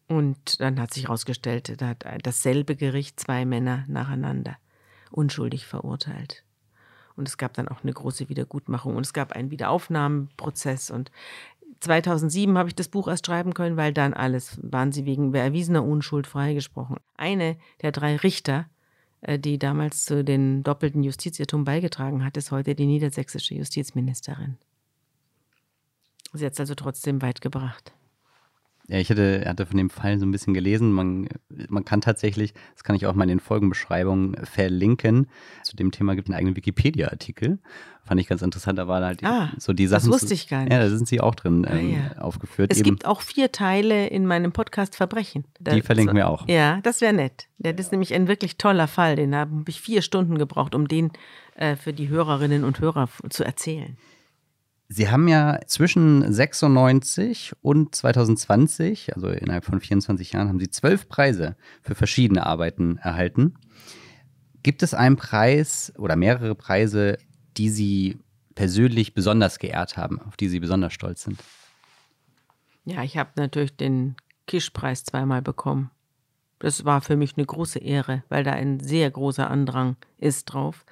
Und 0.07 0.61
dann 0.61 0.81
hat 0.81 0.93
sich 0.93 1.05
herausgestellt, 1.05 1.81
da 1.81 1.89
hat 1.89 2.05
dasselbe 2.23 2.77
Gericht 2.77 3.19
zwei 3.21 3.45
Männer 3.45 3.85
nacheinander 3.89 4.59
unschuldig 5.11 5.67
verurteilt. 5.67 6.45
Und 7.17 7.29
es 7.29 7.39
gab 7.39 7.55
dann 7.55 7.69
auch 7.69 7.83
eine 7.83 7.93
große 7.93 8.29
Wiedergutmachung 8.29 8.97
und 8.97 9.07
es 9.07 9.13
gab 9.13 9.33
einen 9.33 9.51
Wiederaufnahmeprozess. 9.51 10.91
Und 10.91 11.13
2007 11.85 12.59
habe 12.59 12.69
ich 12.69 12.75
das 12.75 12.89
Buch 12.89 13.09
erst 13.09 13.27
schreiben 13.27 13.55
können, 13.55 13.77
weil 13.77 13.93
dann 13.93 14.15
alles 14.15 14.59
waren 14.63 14.93
sie 14.93 15.05
wegen 15.05 15.33
erwiesener 15.35 15.85
Unschuld 15.85 16.27
freigesprochen. 16.27 16.97
Eine 17.17 17.57
der 17.83 17.93
drei 17.93 18.17
Richter, 18.17 18.67
äh, 19.21 19.39
die 19.39 19.59
damals 19.59 20.05
zu 20.05 20.25
den 20.25 20.63
doppelten 20.63 21.03
Justizirrtum 21.03 21.65
beigetragen 21.65 22.25
hat, 22.25 22.37
ist 22.37 22.51
heute 22.51 22.75
die 22.75 22.87
niedersächsische 22.87 23.55
Justizministerin. 23.55 24.59
Sie 26.33 26.45
hat 26.45 26.55
es 26.55 26.61
also 26.61 26.75
trotzdem 26.75 27.23
weit 27.23 27.41
gebracht. 27.41 27.93
Ja, 28.87 28.99
ich 28.99 29.09
hatte, 29.09 29.45
hatte 29.47 29.65
von 29.65 29.79
dem 29.79 29.89
Fall 29.89 30.19
so 30.19 30.27
ein 30.27 30.31
bisschen 30.31 30.53
gelesen. 30.53 30.93
Man, 30.93 31.27
man 31.69 31.87
kann 31.87 32.03
tatsächlich, 32.03 32.53
das 32.75 32.85
kann 32.85 32.95
ich 32.95 33.07
auch 33.07 33.15
mal 33.15 33.25
in 33.25 33.31
den 33.31 33.41
Folgenbeschreibungen 33.41 34.37
verlinken. 34.45 35.29
Zu 35.63 35.75
dem 35.75 35.91
Thema 35.91 36.15
gibt 36.15 36.29
es 36.29 36.33
einen 36.33 36.39
eigenen 36.39 36.57
Wikipedia-Artikel. 36.57 37.61
Fand 38.05 38.21
ich 38.21 38.27
ganz 38.27 38.43
interessant. 38.43 38.79
Da 38.79 38.87
war 38.87 39.03
halt 39.03 39.25
ah, 39.25 39.51
so 39.57 39.73
die 39.73 39.87
Sachen. 39.87 40.11
Das 40.11 40.23
wusste 40.23 40.35
ich 40.35 40.49
gar 40.49 40.65
nicht. 40.65 40.73
Ja, 40.73 40.81
da 40.81 40.91
sind 40.91 41.09
sie 41.09 41.23
auch 41.23 41.35
drin 41.35 41.65
ah, 41.67 41.75
ähm, 41.75 41.95
ja. 41.95 42.19
aufgeführt. 42.21 42.71
Es 42.73 42.81
Eben. 42.81 42.91
gibt 42.91 43.07
auch 43.07 43.23
vier 43.23 43.51
Teile 43.53 44.09
in 44.09 44.27
meinem 44.27 44.53
Podcast 44.53 44.97
Verbrechen. 44.97 45.45
die 45.61 45.81
verlinken 45.81 46.15
wir 46.15 46.29
auch. 46.29 46.47
Ja, 46.47 46.81
das 46.83 47.01
wäre 47.01 47.15
nett. 47.15 47.49
Das 47.59 47.75
ist 47.79 47.93
nämlich 47.93 48.13
ein 48.13 48.29
wirklich 48.29 48.59
toller 48.59 48.87
Fall. 48.87 49.17
Den 49.17 49.35
habe 49.35 49.65
ich 49.67 49.81
vier 49.81 50.03
Stunden 50.03 50.37
gebraucht, 50.37 50.75
um 50.75 50.89
den 50.89 51.11
äh, 51.55 51.77
für 51.77 51.95
die 51.95 52.09
Hörerinnen 52.09 52.65
und 52.65 52.81
Hörer 52.81 53.09
zu 53.31 53.45
erzählen. 53.45 53.97
Sie 54.89 55.09
haben 55.09 55.29
ja 55.29 55.61
zwischen 55.67 56.31
96 56.31 57.53
und 57.63 57.95
2020, 57.95 59.15
also 59.15 59.29
innerhalb 59.29 59.65
von 59.65 59.81
24 59.81 60.33
Jahren, 60.33 60.49
haben 60.49 60.61
Sie 60.61 60.71
zwölf 60.71 61.09
Preise 61.09 61.57
für 61.83 61.95
verschiedene 61.95 62.45
Arbeiten 62.45 62.99
erhalten. 62.99 63.55
Gibt 64.63 64.83
es 64.83 64.95
einen 64.95 65.17
Preis 65.17 65.93
oder 65.97 66.17
mehrere 66.17 66.55
Preise, 66.55 67.19
die 67.57 67.71
Sie 67.71 68.19
persönlich 68.55 69.15
besonders 69.15 69.59
geehrt 69.59 69.97
haben, 69.97 70.21
auf 70.21 70.37
die 70.37 70.49
Sie 70.49 70.61
besonders 70.61 70.93
stolz 70.93 71.23
sind? 71.23 71.43
Ja, 72.85 73.03
ich 73.03 73.17
habe 73.17 73.31
natürlich 73.37 73.77
den 73.77 74.17
Kischpreis 74.47 75.05
zweimal 75.05 75.43
bekommen. 75.43 75.91
Das 76.59 76.85
war 76.85 77.01
für 77.01 77.17
mich 77.17 77.37
eine 77.37 77.47
große 77.47 77.79
Ehre, 77.79 78.23
weil 78.29 78.45
da 78.45 78.53
ein 78.53 78.81
sehr 78.81 79.11
großer 79.11 79.51
Andrang 79.51 79.97
ist 80.19 80.47
drauf. 80.47 80.85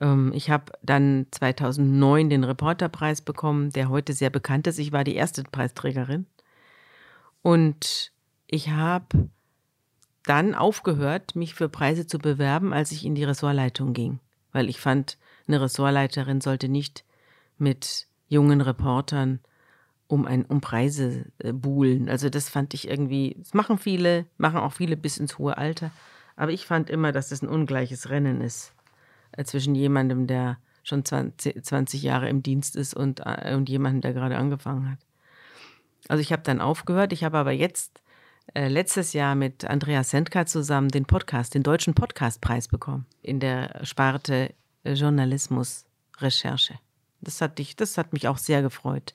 Ähm, 0.00 0.32
ich 0.34 0.50
habe 0.50 0.72
dann 0.82 1.26
2009 1.30 2.30
den 2.30 2.44
Reporterpreis 2.44 3.20
bekommen, 3.20 3.70
der 3.70 3.88
heute 3.88 4.12
sehr 4.12 4.30
bekannt 4.30 4.66
ist. 4.66 4.78
Ich 4.78 4.92
war 4.92 5.04
die 5.04 5.16
erste 5.16 5.42
Preisträgerin. 5.44 6.26
Und 7.42 8.12
ich 8.46 8.70
habe 8.70 9.28
dann 10.24 10.54
aufgehört, 10.54 11.36
mich 11.36 11.54
für 11.54 11.68
Preise 11.68 12.06
zu 12.06 12.18
bewerben, 12.18 12.72
als 12.72 12.90
ich 12.90 13.04
in 13.04 13.14
die 13.14 13.24
Ressortleitung 13.24 13.92
ging. 13.92 14.18
Weil 14.52 14.68
ich 14.68 14.80
fand, 14.80 15.18
eine 15.46 15.60
Ressortleiterin 15.60 16.40
sollte 16.40 16.68
nicht 16.68 17.04
mit 17.58 18.06
jungen 18.28 18.60
Reportern 18.60 19.40
um, 20.08 20.26
ein, 20.26 20.44
um 20.44 20.60
Preise 20.60 21.26
äh, 21.38 21.52
buhlen. 21.52 22.08
Also 22.08 22.28
das 22.28 22.48
fand 22.48 22.74
ich 22.74 22.88
irgendwie, 22.88 23.36
das 23.38 23.54
machen 23.54 23.78
viele, 23.78 24.26
machen 24.38 24.58
auch 24.58 24.72
viele 24.72 24.96
bis 24.96 25.18
ins 25.18 25.38
hohe 25.38 25.56
Alter. 25.56 25.90
Aber 26.36 26.52
ich 26.52 26.66
fand 26.66 26.90
immer, 26.90 27.12
dass 27.12 27.28
das 27.28 27.42
ein 27.42 27.48
ungleiches 27.48 28.10
Rennen 28.10 28.40
ist. 28.40 28.72
Äh, 29.32 29.44
zwischen 29.44 29.74
jemandem, 29.74 30.26
der 30.26 30.58
schon 30.82 31.04
20, 31.04 31.64
20 31.64 32.02
Jahre 32.02 32.28
im 32.28 32.42
Dienst 32.42 32.76
ist 32.76 32.94
und, 32.94 33.20
äh, 33.24 33.54
und 33.54 33.68
jemandem, 33.68 34.00
der 34.02 34.12
gerade 34.12 34.36
angefangen 34.36 34.90
hat. 34.90 34.98
Also 36.08 36.20
ich 36.20 36.32
habe 36.32 36.42
dann 36.42 36.60
aufgehört. 36.60 37.12
Ich 37.12 37.24
habe 37.24 37.38
aber 37.38 37.52
jetzt 37.52 38.02
äh, 38.54 38.68
letztes 38.68 39.12
Jahr 39.12 39.34
mit 39.34 39.64
Andreas 39.64 40.10
Sendka 40.10 40.46
zusammen 40.46 40.88
den 40.88 41.04
Podcast, 41.04 41.54
den 41.54 41.62
deutschen 41.62 41.94
Podcastpreis 41.94 42.68
bekommen 42.68 43.06
in 43.22 43.40
der 43.40 43.84
Sparte 43.84 44.54
äh, 44.84 44.92
Journalismus 44.92 45.84
Recherche. 46.18 46.78
Das 47.20 47.40
hat, 47.40 47.60
das 47.80 47.98
hat 47.98 48.12
mich 48.12 48.28
auch 48.28 48.38
sehr 48.38 48.62
gefreut, 48.62 49.14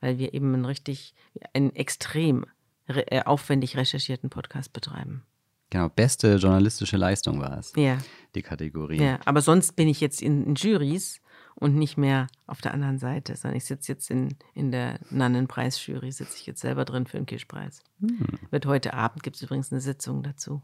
weil 0.00 0.18
wir 0.18 0.34
eben 0.34 0.52
einen 0.52 0.64
richtig, 0.66 1.14
einen 1.54 1.74
extrem 1.74 2.44
re 2.88 3.26
aufwendig 3.26 3.76
recherchierten 3.76 4.30
Podcast 4.30 4.72
betreiben. 4.72 5.22
Genau, 5.70 5.88
beste 5.88 6.36
journalistische 6.36 6.96
Leistung 6.96 7.40
war 7.40 7.58
es. 7.58 7.72
Ja. 7.76 7.98
Die 8.34 8.42
Kategorie. 8.42 9.00
Ja, 9.00 9.20
aber 9.24 9.40
sonst 9.40 9.76
bin 9.76 9.88
ich 9.88 10.00
jetzt 10.00 10.20
in, 10.20 10.44
in 10.44 10.54
Juries 10.56 11.20
und 11.54 11.76
nicht 11.76 11.96
mehr 11.96 12.26
auf 12.46 12.60
der 12.60 12.74
anderen 12.74 12.98
Seite, 12.98 13.36
sondern 13.36 13.56
ich 13.56 13.64
sitze 13.64 13.92
jetzt 13.92 14.10
in, 14.10 14.36
in 14.54 14.72
der 14.72 14.98
Nannenpreisjury, 15.10 16.10
sitze 16.10 16.36
ich 16.38 16.46
jetzt 16.46 16.60
selber 16.60 16.84
drin 16.84 17.06
für 17.06 17.18
den 17.18 17.26
Kischpreis. 17.26 17.82
Hm. 18.00 18.18
Wird 18.50 18.66
heute 18.66 18.94
Abend, 18.94 19.22
gibt 19.22 19.36
es 19.36 19.42
übrigens 19.42 19.70
eine 19.70 19.80
Sitzung 19.80 20.22
dazu. 20.22 20.62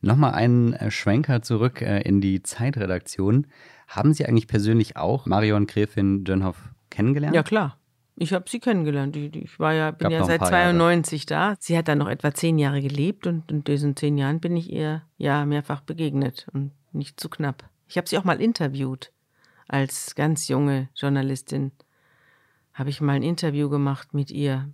Nochmal 0.00 0.32
einen 0.32 0.72
äh, 0.72 0.90
Schwenker 0.90 1.42
zurück 1.42 1.82
äh, 1.82 2.00
in 2.00 2.20
die 2.20 2.42
Zeitredaktion. 2.42 3.46
Haben 3.86 4.14
Sie 4.14 4.24
eigentlich 4.24 4.46
persönlich 4.46 4.96
auch 4.96 5.26
Marion 5.26 5.66
Gräfin 5.66 6.24
Dönhoff 6.24 6.70
kennengelernt? 6.88 7.34
Ja, 7.34 7.42
klar. 7.42 7.79
Ich 8.22 8.34
habe 8.34 8.50
sie 8.50 8.60
kennengelernt. 8.60 9.16
Ich 9.16 9.58
war 9.58 9.72
ja, 9.72 9.92
bin 9.92 10.10
Gab 10.10 10.12
ja 10.12 10.24
seit 10.24 10.46
92 10.46 11.30
Jahre. 11.30 11.54
da. 11.54 11.56
Sie 11.58 11.78
hat 11.78 11.88
dann 11.88 11.96
noch 11.96 12.08
etwa 12.08 12.34
zehn 12.34 12.58
Jahre 12.58 12.82
gelebt 12.82 13.26
und 13.26 13.50
in 13.50 13.64
diesen 13.64 13.96
zehn 13.96 14.18
Jahren 14.18 14.40
bin 14.40 14.58
ich 14.58 14.70
ihr 14.70 15.02
ja 15.16 15.46
mehrfach 15.46 15.80
begegnet 15.80 16.46
und 16.52 16.72
nicht 16.92 17.18
zu 17.18 17.30
knapp. 17.30 17.70
Ich 17.88 17.96
habe 17.96 18.06
sie 18.06 18.18
auch 18.18 18.24
mal 18.24 18.38
interviewt. 18.38 19.10
Als 19.68 20.14
ganz 20.16 20.48
junge 20.48 20.90
Journalistin 20.94 21.72
habe 22.74 22.90
ich 22.90 23.00
mal 23.00 23.14
ein 23.14 23.22
Interview 23.22 23.70
gemacht 23.70 24.12
mit 24.12 24.30
ihr. 24.30 24.68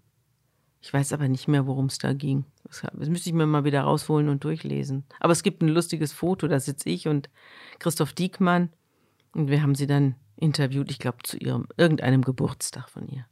Ich 0.81 0.93
weiß 0.93 1.13
aber 1.13 1.29
nicht 1.29 1.47
mehr, 1.47 1.69
worum 1.69 1.87
es 1.87 1.99
da 1.99 2.15
ging. 2.15 2.47
Das, 2.65 2.83
das 2.93 3.09
müsste 3.09 3.31
ich 3.31 3.35
mir 3.35 3.47
mal 3.47 3.63
wieder 3.63 3.83
rausholen 3.83 4.29
und 4.29 4.43
durchlesen. 4.43 5.05
Aber 5.21 5.33
es 5.33 5.45
gibt 5.45 5.63
ein 5.63 5.69
lustiges 5.69 6.13
Foto, 6.13 6.49
da 6.49 6.59
sitze 6.59 6.89
ich 6.89 7.07
und 7.07 7.31
Christoph 7.79 8.13
Diekmann 8.13 8.71
und 9.35 9.51
wir 9.51 9.63
haben 9.63 9.77
sie 9.77 9.87
dann 9.87 10.17
interviewt, 10.35 10.91
ich 10.91 10.99
glaube, 10.99 11.19
zu 11.23 11.37
ihrem 11.37 11.69
irgendeinem 11.77 12.23
Geburtstag 12.23 12.91
von 12.91 13.07
ihr. 13.07 13.25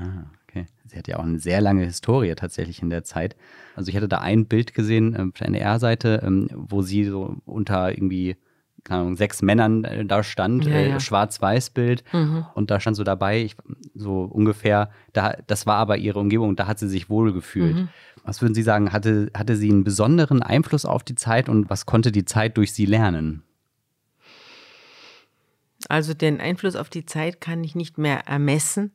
Ah, 0.00 0.24
okay. 0.48 0.66
Sie 0.86 0.96
hat 0.96 1.08
ja 1.08 1.18
auch 1.18 1.24
eine 1.24 1.38
sehr 1.38 1.60
lange 1.60 1.84
Historie 1.84 2.34
tatsächlich 2.34 2.82
in 2.82 2.90
der 2.90 3.04
Zeit. 3.04 3.36
Also 3.76 3.90
ich 3.90 3.96
hatte 3.96 4.08
da 4.08 4.18
ein 4.18 4.46
Bild 4.46 4.74
gesehen 4.74 5.14
äh, 5.14 5.22
auf 5.22 5.38
der 5.38 5.48
NDR-Seite, 5.48 6.22
ähm, 6.24 6.48
wo 6.52 6.82
sie 6.82 7.04
so 7.04 7.36
unter 7.44 7.92
irgendwie 7.92 8.36
keine 8.82 9.02
Ahnung, 9.02 9.16
sechs 9.16 9.42
Männern 9.42 9.84
äh, 9.84 10.06
da 10.06 10.22
stand, 10.22 10.64
ja, 10.64 10.72
äh, 10.72 11.00
Schwarz-Weiß-Bild. 11.00 12.02
Mhm. 12.14 12.46
Und 12.54 12.70
da 12.70 12.80
stand 12.80 12.96
so 12.96 13.04
dabei, 13.04 13.42
ich, 13.42 13.54
so 13.94 14.22
ungefähr, 14.22 14.90
da, 15.12 15.36
das 15.46 15.66
war 15.66 15.76
aber 15.76 15.98
ihre 15.98 16.18
Umgebung, 16.18 16.56
da 16.56 16.66
hat 16.66 16.78
sie 16.78 16.88
sich 16.88 17.10
wohl 17.10 17.32
gefühlt. 17.34 17.76
Mhm. 17.76 17.88
Was 18.24 18.40
würden 18.42 18.54
Sie 18.54 18.62
sagen, 18.62 18.92
hatte, 18.92 19.30
hatte 19.36 19.56
sie 19.56 19.70
einen 19.70 19.84
besonderen 19.84 20.42
Einfluss 20.42 20.84
auf 20.84 21.02
die 21.02 21.14
Zeit 21.14 21.48
und 21.48 21.70
was 21.70 21.86
konnte 21.86 22.12
die 22.12 22.24
Zeit 22.24 22.56
durch 22.56 22.72
sie 22.72 22.86
lernen? 22.86 23.42
Also 25.88 26.12
den 26.12 26.40
Einfluss 26.40 26.76
auf 26.76 26.90
die 26.90 27.06
Zeit 27.06 27.40
kann 27.40 27.64
ich 27.64 27.74
nicht 27.74 27.96
mehr 27.96 28.26
ermessen 28.26 28.92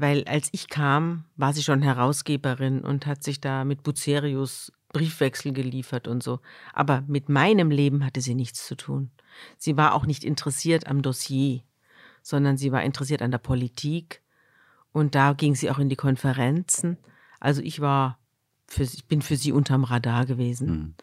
weil 0.00 0.24
als 0.24 0.48
ich 0.52 0.68
kam, 0.68 1.24
war 1.36 1.52
sie 1.52 1.62
schon 1.62 1.82
Herausgeberin 1.82 2.80
und 2.80 3.06
hat 3.06 3.22
sich 3.22 3.40
da 3.40 3.64
mit 3.64 3.82
Bucerius 3.82 4.72
Briefwechsel 4.92 5.52
geliefert 5.52 6.08
und 6.08 6.22
so. 6.22 6.40
Aber 6.72 7.04
mit 7.06 7.28
meinem 7.28 7.70
Leben 7.70 8.04
hatte 8.04 8.20
sie 8.20 8.34
nichts 8.34 8.66
zu 8.66 8.76
tun. 8.76 9.10
Sie 9.58 9.76
war 9.76 9.94
auch 9.94 10.06
nicht 10.06 10.24
interessiert 10.24 10.86
am 10.86 11.02
Dossier, 11.02 11.60
sondern 12.22 12.56
sie 12.56 12.72
war 12.72 12.82
interessiert 12.82 13.22
an 13.22 13.30
der 13.30 13.38
Politik. 13.38 14.22
Und 14.92 15.14
da 15.14 15.34
ging 15.34 15.54
sie 15.54 15.70
auch 15.70 15.78
in 15.78 15.90
die 15.90 15.96
Konferenzen. 15.96 16.96
Also 17.40 17.60
ich 17.60 17.80
war, 17.80 18.18
für, 18.66 18.84
ich 18.84 19.06
bin 19.06 19.20
für 19.20 19.36
sie 19.36 19.52
unterm 19.52 19.84
Radar 19.84 20.24
gewesen. 20.24 20.68
Mhm. 20.68 20.94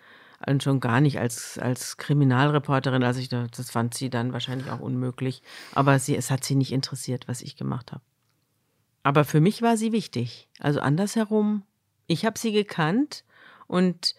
Und 0.46 0.64
schon 0.64 0.80
gar 0.80 1.00
nicht 1.00 1.20
als, 1.20 1.58
als 1.60 1.98
Kriminalreporterin. 1.98 3.04
Also 3.04 3.20
ich, 3.20 3.30
das 3.30 3.70
fand 3.70 3.94
sie 3.94 4.10
dann 4.10 4.34
wahrscheinlich 4.34 4.72
auch 4.72 4.80
unmöglich. 4.80 5.44
Aber 5.74 6.00
sie, 6.00 6.18
es 6.18 6.32
hat 6.32 6.44
sie 6.44 6.56
nicht 6.56 6.72
interessiert, 6.72 7.28
was 7.28 7.42
ich 7.42 7.56
gemacht 7.56 7.92
habe. 7.92 8.02
Aber 9.04 9.26
für 9.26 9.42
mich 9.42 9.62
war 9.62 9.78
sie 9.78 9.92
wichtig. 9.92 10.50
Also 10.60 10.80
andersherum, 10.80 11.64
ich 12.08 12.26
habe 12.26 12.40
sie 12.40 12.54
gekannt 12.54 13.26
und 13.68 14.16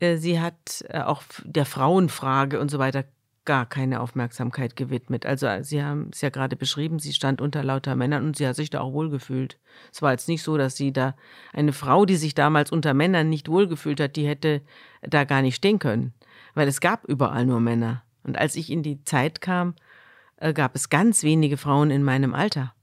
äh, 0.00 0.16
sie 0.16 0.40
hat 0.40 0.84
äh, 0.88 1.00
auch 1.00 1.22
der 1.44 1.64
Frauenfrage 1.64 2.60
und 2.60 2.70
so 2.70 2.78
weiter 2.78 3.04
gar 3.46 3.64
keine 3.64 4.00
Aufmerksamkeit 4.00 4.76
gewidmet. 4.76 5.24
Also 5.24 5.46
Sie 5.62 5.82
haben 5.82 6.10
es 6.12 6.20
ja 6.20 6.28
gerade 6.28 6.56
beschrieben, 6.56 6.98
sie 6.98 7.12
stand 7.12 7.40
unter 7.40 7.62
lauter 7.62 7.94
Männern 7.94 8.24
und 8.24 8.36
sie 8.36 8.46
hat 8.46 8.56
sich 8.56 8.70
da 8.70 8.80
auch 8.80 8.92
wohlgefühlt. 8.92 9.58
Es 9.92 10.02
war 10.02 10.10
jetzt 10.10 10.28
nicht 10.28 10.42
so, 10.42 10.58
dass 10.58 10.76
sie 10.76 10.92
da 10.92 11.14
eine 11.52 11.72
Frau, 11.72 12.04
die 12.04 12.16
sich 12.16 12.34
damals 12.34 12.72
unter 12.72 12.92
Männern 12.92 13.30
nicht 13.30 13.48
wohlgefühlt 13.48 14.00
hat, 14.00 14.16
die 14.16 14.26
hätte 14.26 14.62
da 15.00 15.24
gar 15.24 15.42
nicht 15.42 15.54
stehen 15.54 15.78
können, 15.78 16.12
weil 16.54 16.68
es 16.68 16.80
gab 16.80 17.04
überall 17.04 17.46
nur 17.46 17.60
Männer. 17.60 18.02
Und 18.24 18.36
als 18.36 18.56
ich 18.56 18.70
in 18.70 18.82
die 18.82 19.04
Zeit 19.04 19.40
kam, 19.40 19.76
äh, 20.38 20.52
gab 20.52 20.74
es 20.74 20.90
ganz 20.90 21.22
wenige 21.22 21.56
Frauen 21.56 21.90
in 21.90 22.02
meinem 22.02 22.34
Alter. 22.34 22.74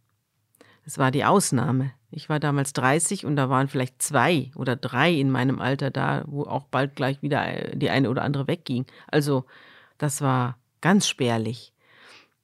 Es 0.86 0.98
war 0.98 1.12
die 1.12 1.26
Ausnahme. 1.26 1.92
Ich 2.12 2.30
war 2.30 2.40
damals 2.40 2.74
30 2.74 3.26
und 3.26 3.36
da 3.36 3.50
waren 3.50 3.68
vielleicht 3.68 4.02
zwei 4.02 4.52
oder 4.56 4.76
drei 4.76 5.12
in 5.12 5.32
meinem 5.32 5.60
Alter 5.60 5.90
da, 5.90 6.24
wo 6.28 6.44
auch 6.44 6.66
bald 6.66 6.96
gleich 6.96 7.22
wieder 7.22 7.72
die 7.74 7.90
eine 7.90 8.10
oder 8.10 8.22
andere 8.24 8.48
wegging. 8.48 8.86
Also 9.08 9.46
das 9.98 10.22
war 10.22 10.58
ganz 10.82 11.08
spärlich. 11.08 11.74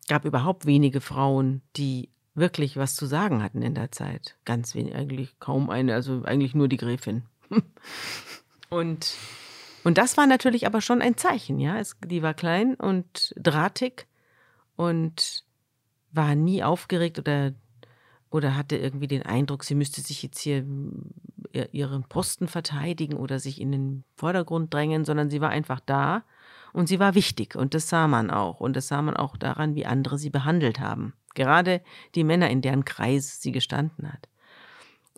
Gab 0.08 0.26
überhaupt 0.26 0.66
wenige 0.66 1.02
Frauen, 1.02 1.62
die 1.76 2.10
wirklich 2.34 2.78
was 2.78 2.96
zu 2.96 3.06
sagen 3.06 3.44
hatten 3.44 3.62
in 3.62 3.76
der 3.76 3.92
Zeit. 3.92 4.38
Ganz 4.46 4.74
wenig, 4.74 4.96
eigentlich 4.96 5.38
kaum 5.40 5.70
eine, 5.70 5.94
also 5.94 6.24
eigentlich 6.24 6.56
nur 6.56 6.68
die 6.68 6.78
Gräfin. 6.78 7.24
und, 8.70 9.14
und 9.84 9.98
das 9.98 10.18
war 10.18 10.26
natürlich 10.26 10.66
aber 10.66 10.82
schon 10.82 11.02
ein 11.02 11.18
Zeichen, 11.18 11.60
ja. 11.60 11.78
Es, 11.78 11.96
die 12.04 12.24
war 12.24 12.34
klein 12.34 12.76
und 12.76 13.34
drahtig 13.38 14.08
und 14.76 15.44
war 16.12 16.34
nie 16.34 16.64
aufgeregt 16.64 17.20
oder 17.20 17.54
oder 18.30 18.56
hatte 18.56 18.78
irgendwie 18.78 19.08
den 19.08 19.24
Eindruck, 19.24 19.64
sie 19.64 19.76
müsste 19.76 20.02
sich 20.02 20.22
jetzt 20.24 20.40
hier 20.40 20.66
ihren 21.72 22.04
Posten 22.04 22.48
verteidigen 22.48 23.18
oder 23.18 23.40
sich 23.40 23.60
in 23.60 23.72
den 23.72 24.04
Vordergrund 24.16 24.74
drängen, 24.74 25.04
sondern 25.04 25.30
sie 25.30 25.42
war 25.42 25.50
einfach 25.50 25.80
da 25.80 26.24
und 26.74 26.88
sie 26.88 27.00
war 27.00 27.16
wichtig 27.16 27.56
und 27.56 27.74
das 27.74 27.90
sah 27.90 28.08
man 28.08 28.30
auch 28.30 28.60
und 28.60 28.76
das 28.76 28.88
sah 28.88 29.02
man 29.02 29.18
auch 29.18 29.36
daran, 29.36 29.76
wie 29.76 29.86
andere 29.86 30.18
sie 30.20 30.30
behandelt 30.30 30.80
haben. 30.80 31.14
Gerade 31.34 31.82
die 32.16 32.24
Männer, 32.24 32.50
in 32.50 32.62
deren 32.62 32.86
Kreis 32.86 33.42
sie 33.42 33.52
gestanden 33.52 34.12
hat. 34.12 34.30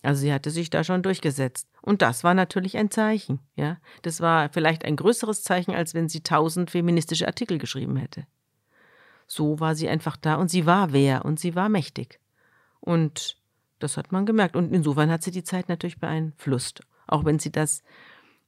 Also 0.04 0.22
sie 0.22 0.34
hatte 0.34 0.50
sich 0.50 0.70
da 0.70 0.84
schon 0.84 1.04
durchgesetzt. 1.04 1.68
Und 1.82 2.02
das 2.02 2.24
war 2.24 2.34
natürlich 2.34 2.78
ein 2.78 2.90
Zeichen, 2.90 3.40
ja. 3.56 3.78
Das 4.02 4.20
war 4.20 4.50
vielleicht 4.50 4.84
ein 4.84 4.96
größeres 4.96 5.44
Zeichen, 5.44 5.76
als 5.76 5.94
wenn 5.94 6.10
sie 6.10 6.22
tausend 6.22 6.72
feministische 6.72 7.28
Artikel 7.28 7.58
geschrieben 7.58 7.98
hätte. 7.98 8.26
So 9.28 9.60
war 9.60 9.76
sie 9.76 9.90
einfach 9.90 10.18
da 10.18 10.36
und 10.36 10.50
sie 10.50 10.66
war 10.66 10.92
wer 10.92 11.24
und 11.26 11.40
sie 11.40 11.56
war 11.56 11.70
mächtig. 11.70 12.20
Und 12.82 13.38
das 13.80 13.98
hat 13.98 14.12
man 14.12 14.26
gemerkt. 14.26 14.56
Und 14.56 14.74
insofern 14.74 15.10
hat 15.10 15.24
sie 15.24 15.32
die 15.32 15.44
Zeit 15.44 15.70
natürlich 15.70 16.00
beeinflusst. 16.00 16.82
Auch 17.08 17.26
wenn 17.26 17.40
sie 17.40 17.52
das 17.52 17.84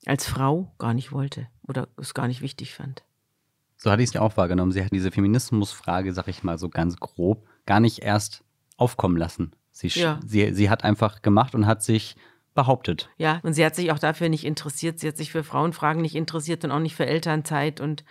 als 0.05 0.27
Frau 0.27 0.71
gar 0.77 0.93
nicht 0.93 1.11
wollte 1.11 1.47
oder 1.67 1.87
es 1.97 2.13
gar 2.13 2.27
nicht 2.27 2.41
wichtig 2.41 2.73
fand. 2.73 3.03
So 3.77 3.91
hatte 3.91 4.01
ich 4.01 4.09
es 4.09 4.13
ja 4.13 4.21
auch 4.21 4.37
wahrgenommen. 4.37 4.71
Sie 4.71 4.83
hat 4.83 4.91
diese 4.91 5.11
Feminismusfrage, 5.11 6.13
sag 6.13 6.27
ich 6.27 6.43
mal 6.43 6.57
so 6.57 6.69
ganz 6.69 6.97
grob, 6.97 7.47
gar 7.65 7.79
nicht 7.79 7.99
erst 7.99 8.43
aufkommen 8.77 9.17
lassen. 9.17 9.51
Sie, 9.71 9.87
ja. 9.87 10.19
sie, 10.25 10.53
sie 10.53 10.69
hat 10.69 10.83
einfach 10.83 11.21
gemacht 11.21 11.55
und 11.55 11.65
hat 11.65 11.83
sich 11.83 12.15
behauptet. 12.53 13.09
Ja, 13.17 13.39
und 13.43 13.53
sie 13.53 13.65
hat 13.65 13.75
sich 13.75 13.91
auch 13.91 13.99
dafür 13.99 14.29
nicht 14.29 14.45
interessiert. 14.45 14.99
Sie 14.99 15.07
hat 15.07 15.17
sich 15.17 15.31
für 15.31 15.43
Frauenfragen 15.43 16.01
nicht 16.01 16.15
interessiert 16.15 16.63
und 16.63 16.71
auch 16.71 16.79
nicht 16.79 16.95
für 16.95 17.05
Elternzeit 17.05 17.81
und 17.81 18.03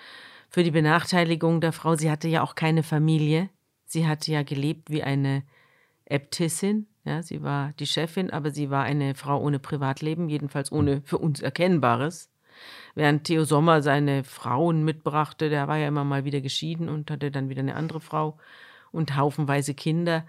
für 0.51 0.64
die 0.64 0.70
Benachteiligung 0.70 1.61
der 1.61 1.73
Frau. 1.73 1.95
Sie 1.95 2.11
hatte 2.11 2.29
ja 2.29 2.43
auch 2.43 2.55
keine 2.55 2.83
Familie. 2.83 3.49
Sie 3.87 4.07
hatte 4.07 4.33
ja 4.33 4.43
gelebt 4.43 4.91
wie 4.91 5.03
eine 5.03 5.45
Äbtissin. 6.12 6.86
Ja, 7.04 7.22
sie 7.22 7.42
war 7.42 7.72
die 7.78 7.86
Chefin, 7.86 8.30
aber 8.30 8.50
sie 8.50 8.70
war 8.70 8.84
eine 8.84 9.14
Frau 9.14 9.40
ohne 9.40 9.58
Privatleben, 9.58 10.28
jedenfalls 10.28 10.70
ohne 10.70 11.02
für 11.04 11.18
uns 11.18 11.40
Erkennbares. 11.40 12.30
Während 12.94 13.24
Theo 13.24 13.44
Sommer 13.44 13.82
seine 13.82 14.22
Frauen 14.22 14.84
mitbrachte, 14.84 15.48
der 15.48 15.66
war 15.66 15.78
ja 15.78 15.88
immer 15.88 16.04
mal 16.04 16.24
wieder 16.24 16.40
geschieden 16.40 16.88
und 16.88 17.10
hatte 17.10 17.30
dann 17.30 17.48
wieder 17.48 17.60
eine 17.60 17.74
andere 17.74 18.00
Frau 18.00 18.38
und 18.92 19.16
haufenweise 19.16 19.74
Kinder. 19.74 20.26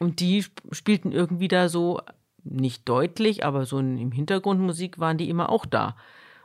Und 0.00 0.20
die 0.20 0.44
spielten 0.72 1.12
irgendwie 1.12 1.48
da 1.48 1.68
so, 1.68 2.00
nicht 2.44 2.88
deutlich, 2.88 3.44
aber 3.44 3.66
so 3.66 3.78
im 3.78 4.12
Hintergrundmusik 4.12 4.98
waren 4.98 5.18
die 5.18 5.28
immer 5.28 5.50
auch 5.50 5.66
da. 5.66 5.96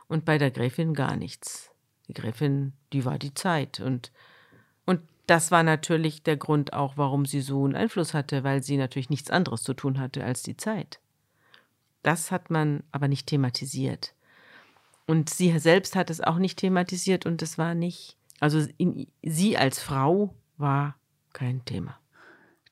Und 0.06 0.24
bei 0.24 0.38
der 0.38 0.50
Gräfin 0.50 0.92
gar 0.92 1.16
nichts. 1.16 1.70
Die 2.08 2.14
Gräfin, 2.14 2.74
die 2.92 3.04
war 3.04 3.18
die 3.18 3.32
Zeit. 3.32 3.80
Und 3.80 4.12
das 5.26 5.50
war 5.50 5.62
natürlich 5.62 6.22
der 6.22 6.36
Grund 6.36 6.72
auch, 6.72 6.96
warum 6.96 7.26
sie 7.26 7.40
so 7.40 7.64
einen 7.64 7.74
Einfluss 7.74 8.14
hatte, 8.14 8.44
weil 8.44 8.62
sie 8.62 8.76
natürlich 8.76 9.10
nichts 9.10 9.30
anderes 9.30 9.62
zu 9.62 9.74
tun 9.74 9.98
hatte 9.98 10.24
als 10.24 10.42
die 10.42 10.56
Zeit. 10.56 11.00
Das 12.02 12.30
hat 12.30 12.50
man 12.50 12.82
aber 12.92 13.08
nicht 13.08 13.26
thematisiert. 13.26 14.14
Und 15.06 15.30
sie 15.30 15.58
selbst 15.58 15.96
hat 15.96 16.10
es 16.10 16.20
auch 16.20 16.38
nicht 16.38 16.58
thematisiert 16.58 17.26
und 17.26 17.42
es 17.42 17.58
war 17.58 17.74
nicht, 17.74 18.16
also 18.40 18.66
in, 18.78 19.06
sie 19.22 19.56
als 19.56 19.80
Frau 19.80 20.34
war 20.56 20.96
kein 21.32 21.64
Thema. 21.64 21.98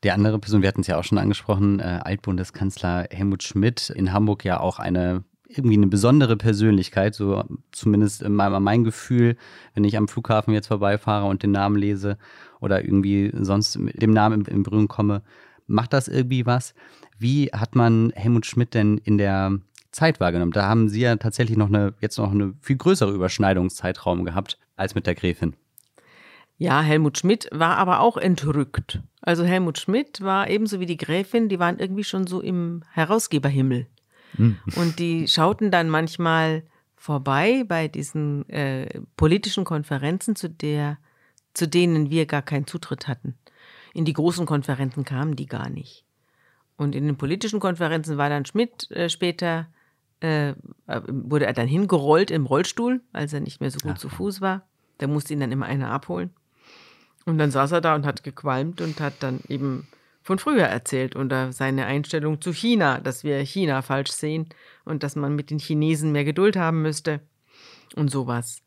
Die 0.05 0.11
andere 0.11 0.39
Person, 0.39 0.63
wir 0.63 0.69
hatten 0.69 0.81
es 0.81 0.87
ja 0.87 0.99
auch 0.99 1.05
schon 1.05 1.19
angesprochen, 1.19 1.79
äh, 1.79 2.01
Altbundeskanzler 2.03 3.07
Helmut 3.11 3.43
Schmidt, 3.43 3.91
in 3.91 4.13
Hamburg 4.13 4.45
ja 4.45 4.61
auch 4.61 4.79
eine 4.79 5.25
irgendwie 5.57 5.77
eine 5.77 5.87
besondere 5.87 6.37
Persönlichkeit, 6.37 7.15
so 7.15 7.45
zumindest 7.71 8.29
mein, 8.29 8.85
Gefühl, 8.85 9.37
wenn 9.75 9.85
ich 9.85 9.97
am 9.97 10.09
Flughafen 10.09 10.55
jetzt 10.55 10.69
vorbeifahre 10.69 11.27
und 11.27 11.43
den 11.43 11.53
Namen 11.53 11.77
lese 11.77 12.19
oder 12.61 12.85
irgendwie 12.85 13.31
sonst 13.35 13.79
mit 13.79 14.01
dem 14.01 14.11
Namen 14.13 14.45
in 14.45 14.63
Berührung 14.63 14.89
komme, 14.89 15.23
macht 15.67 15.93
das 15.93 16.09
irgendwie 16.09 16.47
was? 16.47 16.75
Wie 17.19 17.47
hat 17.53 17.75
man 17.75 18.13
Helmut 18.15 18.47
Schmidt 18.47 18.75
denn 18.75 18.99
in 18.99 19.19
der 19.19 19.59
Zeit 19.91 20.21
wahrgenommen? 20.21 20.53
Da 20.53 20.67
haben 20.67 20.89
Sie 20.89 21.01
ja 21.01 21.17
tatsächlich 21.17 21.57
noch 21.57 21.69
eine, 21.69 21.95
jetzt 22.01 22.19
noch 22.19 22.33
eine 22.33 22.55
viel 22.61 22.77
größere 22.77 23.13
Überschneidungszeitraum 23.13 24.25
gehabt 24.25 24.59
als 24.77 24.95
mit 24.95 25.07
der 25.07 25.15
Gräfin. 25.15 25.55
Ja, 26.59 26.81
Helmut 26.81 27.19
Schmidt 27.19 27.49
war 27.51 27.77
aber 27.77 28.01
auch 28.01 28.17
entrückt. 28.17 29.01
Also 29.21 29.45
Helmut 29.45 29.79
Schmidt 29.79 30.21
war 30.21 30.49
ebenso 30.49 30.81
wie 30.81 30.87
die 30.87 30.97
Gräfin, 30.97 31.49
die 31.49 31.59
waren 31.59 31.79
irgendwie 31.79 32.05
schon 32.05 32.27
so 32.27 32.41
im 32.41 32.83
Herausgeberhimmel. 32.93 33.87
Mhm. 34.39 34.59
Und 34.77 34.99
die 34.99 35.29
schauten 35.29 35.71
dann 35.71 35.89
manchmal 35.89 36.63
vorbei 36.97 37.65
bei 37.67 37.89
diesen 37.89 38.49
äh, 38.49 39.01
politischen 39.17 39.65
Konferenzen, 39.65 40.37
zu, 40.37 40.49
der, 40.49 40.99
zu 41.55 41.67
denen 41.67 42.11
wir 42.11 42.27
gar 42.27 42.43
keinen 42.43 42.67
Zutritt 42.67 43.09
hatten. 43.09 43.35
In 43.95 44.05
die 44.05 44.13
großen 44.13 44.47
Konferenzen 44.47 45.05
kamen 45.05 45.37
die 45.37 45.47
gar 45.47 45.69
nicht. 45.69 46.05
Und 46.77 46.95
in 46.95 47.07
den 47.07 47.17
politischen 47.17 47.61
Konferenzen 47.61 48.19
war 48.19 48.29
dann 48.29 48.47
Schmidt 48.47 48.91
äh, 48.91 49.09
später, 49.09 49.67
äh, 50.21 50.55
wurde 50.87 51.47
er 51.47 51.53
dann 51.53 51.69
hingerollt 51.69 52.31
im 52.31 52.47
Rollstuhl, 52.47 53.03
als 53.13 53.33
er 53.33 53.41
nicht 53.41 53.61
mehr 53.61 53.71
so 53.71 53.79
gut 53.81 53.95
Ach. 53.95 53.99
zu 53.99 54.09
Fuß 54.09 54.41
war. 54.41 54.67
Da 54.99 55.07
musste 55.07 55.33
ihn 55.33 55.41
dann 55.41 55.53
immer 55.53 55.67
einer 55.67 55.91
abholen. 55.91 56.31
Und 57.25 57.39
dann 57.39 57.51
saß 57.51 57.73
er 57.73 57.81
da 57.81 57.95
und 57.95 58.07
hat 58.07 58.25
gequalmt 58.25 58.81
und 58.81 59.01
hat 59.01 59.15
dann 59.21 59.41
eben 59.49 59.87
von 60.23 60.39
früher 60.39 60.65
erzählt 60.65 61.17
oder 61.17 61.53
seine 61.53 61.87
Einstellung 61.87 62.41
zu 62.41 62.53
China, 62.53 63.01
dass 63.01 63.25
wir 63.25 63.39
China 63.41 63.83
falsch 63.83 64.11
sehen 64.11 64.49
und 64.85 65.03
dass 65.03 65.17
man 65.17 65.35
mit 65.35 65.51
den 65.51 65.59
Chinesen 65.59 66.13
mehr 66.13 66.25
Geduld 66.25 66.57
haben 66.57 66.83
müsste 66.83 67.21
und 67.97 68.11
sowas. 68.11 68.63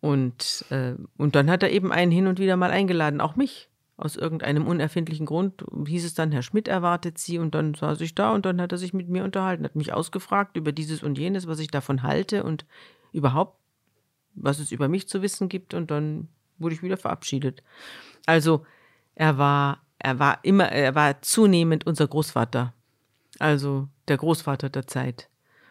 Und, 0.00 0.64
äh, 0.70 0.94
und 1.16 1.34
dann 1.34 1.50
hat 1.50 1.62
er 1.62 1.70
eben 1.70 1.92
einen 1.92 2.12
hin 2.12 2.28
und 2.28 2.38
wieder 2.38 2.56
mal 2.56 2.70
eingeladen, 2.70 3.20
auch 3.20 3.36
mich. 3.36 3.68
Aus 3.96 4.14
irgendeinem 4.14 4.68
unerfindlichen 4.68 5.26
Grund 5.26 5.64
hieß 5.86 6.04
es 6.04 6.14
dann, 6.14 6.30
Herr 6.30 6.42
Schmidt 6.42 6.68
erwartet 6.68 7.18
Sie 7.18 7.38
und 7.38 7.56
dann 7.56 7.74
saß 7.74 8.00
ich 8.00 8.14
da 8.14 8.30
und 8.30 8.46
dann 8.46 8.60
hat 8.60 8.70
er 8.70 8.78
sich 8.78 8.94
mit 8.94 9.08
mir 9.08 9.24
unterhalten, 9.24 9.64
hat 9.64 9.74
mich 9.74 9.92
ausgefragt 9.92 10.56
über 10.56 10.70
dieses 10.70 11.02
und 11.02 11.18
jenes, 11.18 11.48
was 11.48 11.58
ich 11.58 11.66
davon 11.66 12.04
halte 12.04 12.44
und 12.44 12.64
überhaupt, 13.10 13.58
was 14.36 14.60
es 14.60 14.70
über 14.70 14.86
mich 14.86 15.08
zu 15.08 15.20
wissen 15.20 15.48
gibt 15.48 15.74
und 15.74 15.90
dann 15.90 16.28
wurde 16.58 16.76
ich 16.76 16.82
wieder 16.84 16.96
verabschiedet. 16.96 17.64
Also 18.24 18.64
er 19.16 19.36
war 19.36 19.82
er 19.98 20.18
war 20.18 20.38
immer, 20.44 20.70
er 20.70 20.94
war 20.94 21.20
zunehmend 21.22 21.86
unser 21.86 22.06
Großvater. 22.06 22.72
Also 23.38 23.88
der 24.08 24.16
Großvater 24.16 24.70
der 24.70 24.86
Zeit. 24.86 25.28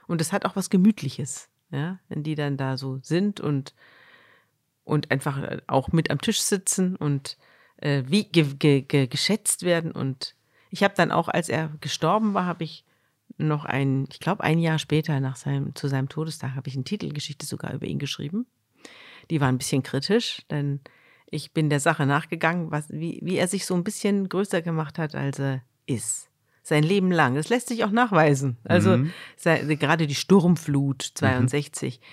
Und 0.08 0.22
es 0.22 0.32
hat 0.32 0.46
auch 0.46 0.56
was 0.56 0.70
Gemütliches, 0.70 1.50
ja, 1.70 2.00
wenn 2.08 2.24
die 2.24 2.36
dann 2.36 2.58
da 2.58 2.78
so 2.78 3.00
sind 3.02 3.40
und, 3.40 3.74
und 4.84 5.12
einfach 5.12 5.60
auch 5.68 5.90
mit 5.90 6.12
am 6.12 6.22
Tisch 6.22 6.42
sitzen 6.42 6.96
und 6.96 7.38
äh, 7.78 8.04
wie 8.08 8.26
ge, 8.26 8.54
ge, 8.56 8.82
ge, 8.82 9.08
geschätzt 9.08 9.64
werden. 9.64 9.92
Und 9.92 10.36
ich 10.70 10.84
habe 10.84 10.94
dann 10.96 11.12
auch, 11.12 11.28
als 11.28 11.50
er 11.50 11.70
gestorben 11.82 12.34
war, 12.34 12.46
habe 12.46 12.64
ich 12.64 12.86
noch 13.38 13.66
ein, 13.66 14.08
ich 14.12 14.20
glaube 14.20 14.44
ein 14.44 14.60
Jahr 14.60 14.80
später 14.80 15.20
nach 15.20 15.36
seinem, 15.36 15.76
zu 15.76 15.88
seinem 15.88 16.10
Todestag, 16.10 16.56
habe 16.56 16.70
ich 16.70 16.76
eine 16.76 16.86
Titelgeschichte 16.86 17.46
sogar 17.46 17.74
über 17.74 17.86
ihn 17.86 18.00
geschrieben. 18.00 18.48
Die 19.30 19.42
war 19.42 19.50
ein 19.50 19.58
bisschen 19.58 19.84
kritisch, 19.84 20.44
denn 20.50 20.80
ich 21.30 21.52
bin 21.54 21.70
der 21.70 21.80
Sache 21.80 22.06
nachgegangen, 22.06 22.72
was, 22.72 22.90
wie, 22.90 23.20
wie 23.22 23.38
er 23.38 23.48
sich 23.48 23.66
so 23.66 23.76
ein 23.76 23.84
bisschen 23.84 24.30
größer 24.30 24.62
gemacht 24.62 24.98
hat, 24.98 25.16
als 25.16 25.40
er 25.40 25.62
ist. 25.86 26.30
Sein 26.64 26.84
Leben 26.84 27.12
lang. 27.12 27.36
Das 27.36 27.50
lässt 27.50 27.68
sich 27.68 27.84
auch 27.84 27.92
nachweisen. 27.92 28.58
Also 28.64 28.98
mhm. 28.98 29.14
sei, 29.36 29.76
gerade 29.76 30.08
die 30.08 30.16
Sturmflut 30.16 31.02
62, 31.16 32.00
mhm. 32.00 32.04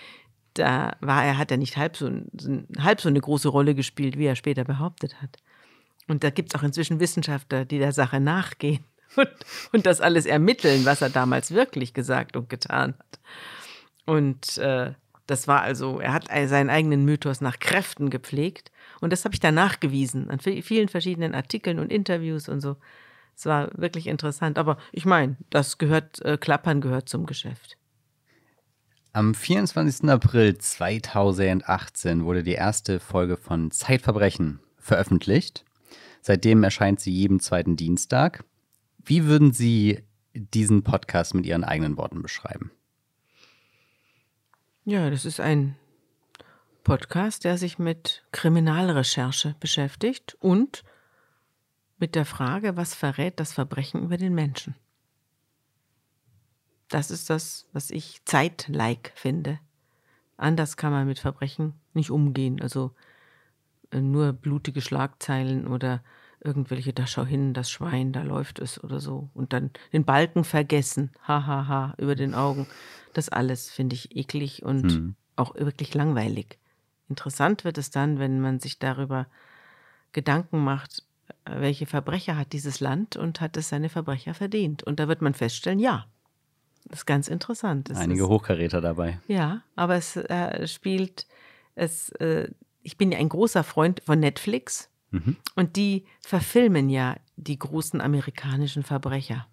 da 0.55 0.97
war 1.01 1.25
er, 1.25 1.39
hat 1.39 1.51
er 1.51 1.57
nicht 1.57 1.77
halb 1.77 1.97
so, 1.97 2.11
halb 2.79 3.01
so 3.01 3.09
eine 3.09 3.21
große 3.21 3.49
Rolle 3.49 3.75
gespielt, 3.75 4.19
wie 4.19 4.27
er 4.27 4.37
später 4.37 4.65
behauptet 4.65 5.21
hat. 5.21 5.39
Und 6.07 6.23
da 6.23 6.31
gibt 6.31 6.55
es 6.55 6.61
auch 6.61 6.65
inzwischen 6.65 7.01
Wissenschaftler, 7.01 7.65
die 7.65 7.79
der 7.79 7.93
Sache 7.93 8.21
nachgehen 8.21 8.85
und, 9.17 9.29
und 9.73 9.87
das 9.87 10.01
alles 10.01 10.27
ermitteln, 10.27 10.85
was 10.85 11.03
er 11.03 11.11
damals 11.11 11.53
wirklich 11.53 11.95
gesagt 11.95 12.37
und 12.37 12.49
getan 12.49 12.95
hat. 12.99 13.21
Und 14.07 14.59
äh, 14.59 14.93
Das 15.27 15.49
war 15.49 15.63
also, 15.63 16.01
er 16.01 16.13
hat 16.13 16.29
seinen 16.29 16.69
eigenen 16.71 17.05
Mythos 17.05 17.41
nach 17.41 17.59
Kräften 17.59 18.11
gepflegt. 18.11 18.71
Und 19.05 19.11
das 19.11 19.25
habe 19.25 19.35
ich 19.35 19.41
dann 19.41 19.55
nachgewiesen 19.55 20.31
an 20.31 20.41
vielen 20.41 20.89
verschiedenen 20.89 21.35
Artikeln 21.35 21.79
und 21.79 21.93
Interviews 21.93 22.49
und 22.49 22.61
so. 22.61 22.77
Es 23.37 23.47
war 23.47 23.71
wirklich 23.75 24.07
interessant. 24.07 24.59
Aber 24.59 24.79
ich 24.93 25.05
meine, 25.05 25.37
das 25.51 25.79
gehört, 25.79 26.23
äh, 26.23 26.39
Klappern 26.39 26.81
gehört 26.81 27.09
zum 27.09 27.27
Geschäft. 27.27 27.77
Am 29.13 29.35
24. 29.35 30.09
April 30.09 30.57
2018 30.57 32.25
wurde 32.25 32.43
die 32.43 32.53
erste 32.53 32.99
Folge 32.99 33.37
von 33.37 33.71
Zeitverbrechen 33.71 34.61
veröffentlicht. 34.79 35.65
Seitdem 36.21 36.65
erscheint 36.65 36.99
sie 36.99 37.13
jeden 37.13 37.39
zweiten 37.41 37.77
Dienstag. 37.77 38.45
Wie 39.05 39.27
würden 39.27 39.53
Sie 39.53 40.03
diesen 40.33 40.83
Podcast 40.83 41.35
mit 41.35 41.45
Ihren 41.45 41.63
eigenen 41.63 41.97
Worten 41.97 42.23
beschreiben? 42.23 42.73
Ja, 44.87 45.11
das 45.11 45.25
ist 45.25 45.41
ein 45.41 45.77
Podcast, 46.85 47.45
der 47.45 47.57
sich 47.57 47.79
mit 47.79 48.25
Kriminalrecherche 48.31 49.57
beschäftigt 49.59 50.37
und 50.39 50.85
mit 51.99 52.15
der 52.15 52.27
Frage, 52.27 52.77
was 52.77 52.95
verrät 52.95 53.41
das 53.41 53.55
Verbrechen 53.55 54.03
über 54.03 54.19
den 54.19 54.35
Menschen. 54.35 54.75
Das 56.89 57.11
ist 57.11 57.31
das, 57.31 57.67
was 57.73 57.91
ich 57.91 58.23
zeitlike 58.27 59.13
finde. 59.15 59.59
Anders 60.37 60.77
kann 60.77 60.93
man 60.93 61.07
mit 61.07 61.19
Verbrechen 61.19 61.73
nicht 61.95 62.11
umgehen. 62.11 62.61
Also 62.61 62.95
äh, 63.91 64.01
nur 64.01 64.35
blutige 64.35 64.83
Schlagzeilen 64.83 65.67
oder 65.67 66.05
irgendwelche, 66.41 66.93
da 66.93 67.07
schau 67.07 67.25
hin, 67.25 67.55
das 67.55 67.71
Schwein, 67.71 68.13
da 68.13 68.23
läuft 68.23 68.59
es 68.59 68.83
oder 68.85 69.01
so. 69.01 69.31
Und 69.33 69.55
dann 69.55 69.71
den 69.95 70.05
Balken 70.05 70.45
vergessen, 70.45 71.13
hahaha, 71.23 71.47
ha, 71.47 71.69
ha, 71.69 71.95
über 71.97 72.15
den 72.15 72.35
Augen. 72.35 72.67
Das 73.15 73.31
alles 73.31 73.71
finde 73.71 73.95
ich 73.95 74.15
eklig 74.15 74.63
und 74.63 74.93
hm. 74.93 75.17
auch 75.37 75.55
wirklich 75.55 75.95
langweilig. 75.95 76.59
Interessant 77.09 77.65
wird 77.65 77.79
es 77.79 77.91
dann, 77.91 78.19
wenn 78.19 78.41
man 78.41 78.61
sich 78.61 78.79
darüber 78.79 79.27
Gedanken 80.13 80.63
macht, 80.63 81.03
welche 81.45 81.87
Verbrecher 81.87 82.37
hat 82.37 82.53
dieses 82.53 82.81
Land 82.81 83.17
und 83.17 83.41
hat 83.41 83.57
es 83.57 83.69
seine 83.69 83.89
Verbrecher 83.89 84.35
verdient. 84.35 84.83
Und 84.83 85.01
da 85.01 85.09
wird 85.09 85.23
man 85.23 85.35
feststellen, 85.35 85.79
ja. 85.79 86.07
Das 86.87 87.01
ist 87.01 87.07
ganz 87.07 87.29
interessant. 87.29 87.91
Es 87.91 87.97
Einige 87.97 88.25
ist, 88.25 88.29
Hochkaräter 88.29 88.81
dabei. 88.81 89.19
Ja, 89.27 89.63
aber 89.75 89.95
es 89.97 90.17
äh, 90.17 90.67
spielt, 90.67 91.27
es, 91.75 92.11
äh, 92.11 92.51
ich 92.83 92.99
bin 92.99 93.11
ja 93.11 93.19
ein 93.19 93.31
großer 93.31 93.65
Freund 93.65 94.03
von 94.05 94.21
Netflix 94.21 94.91
mhm. 95.11 95.37
und 95.57 95.77
die 95.77 96.05
verfilmen 96.21 96.91
ja 96.91 97.17
die 97.37 97.59
großen 97.59 98.01
amerikanischen 98.01 98.83
Verbrecher. 98.83 99.47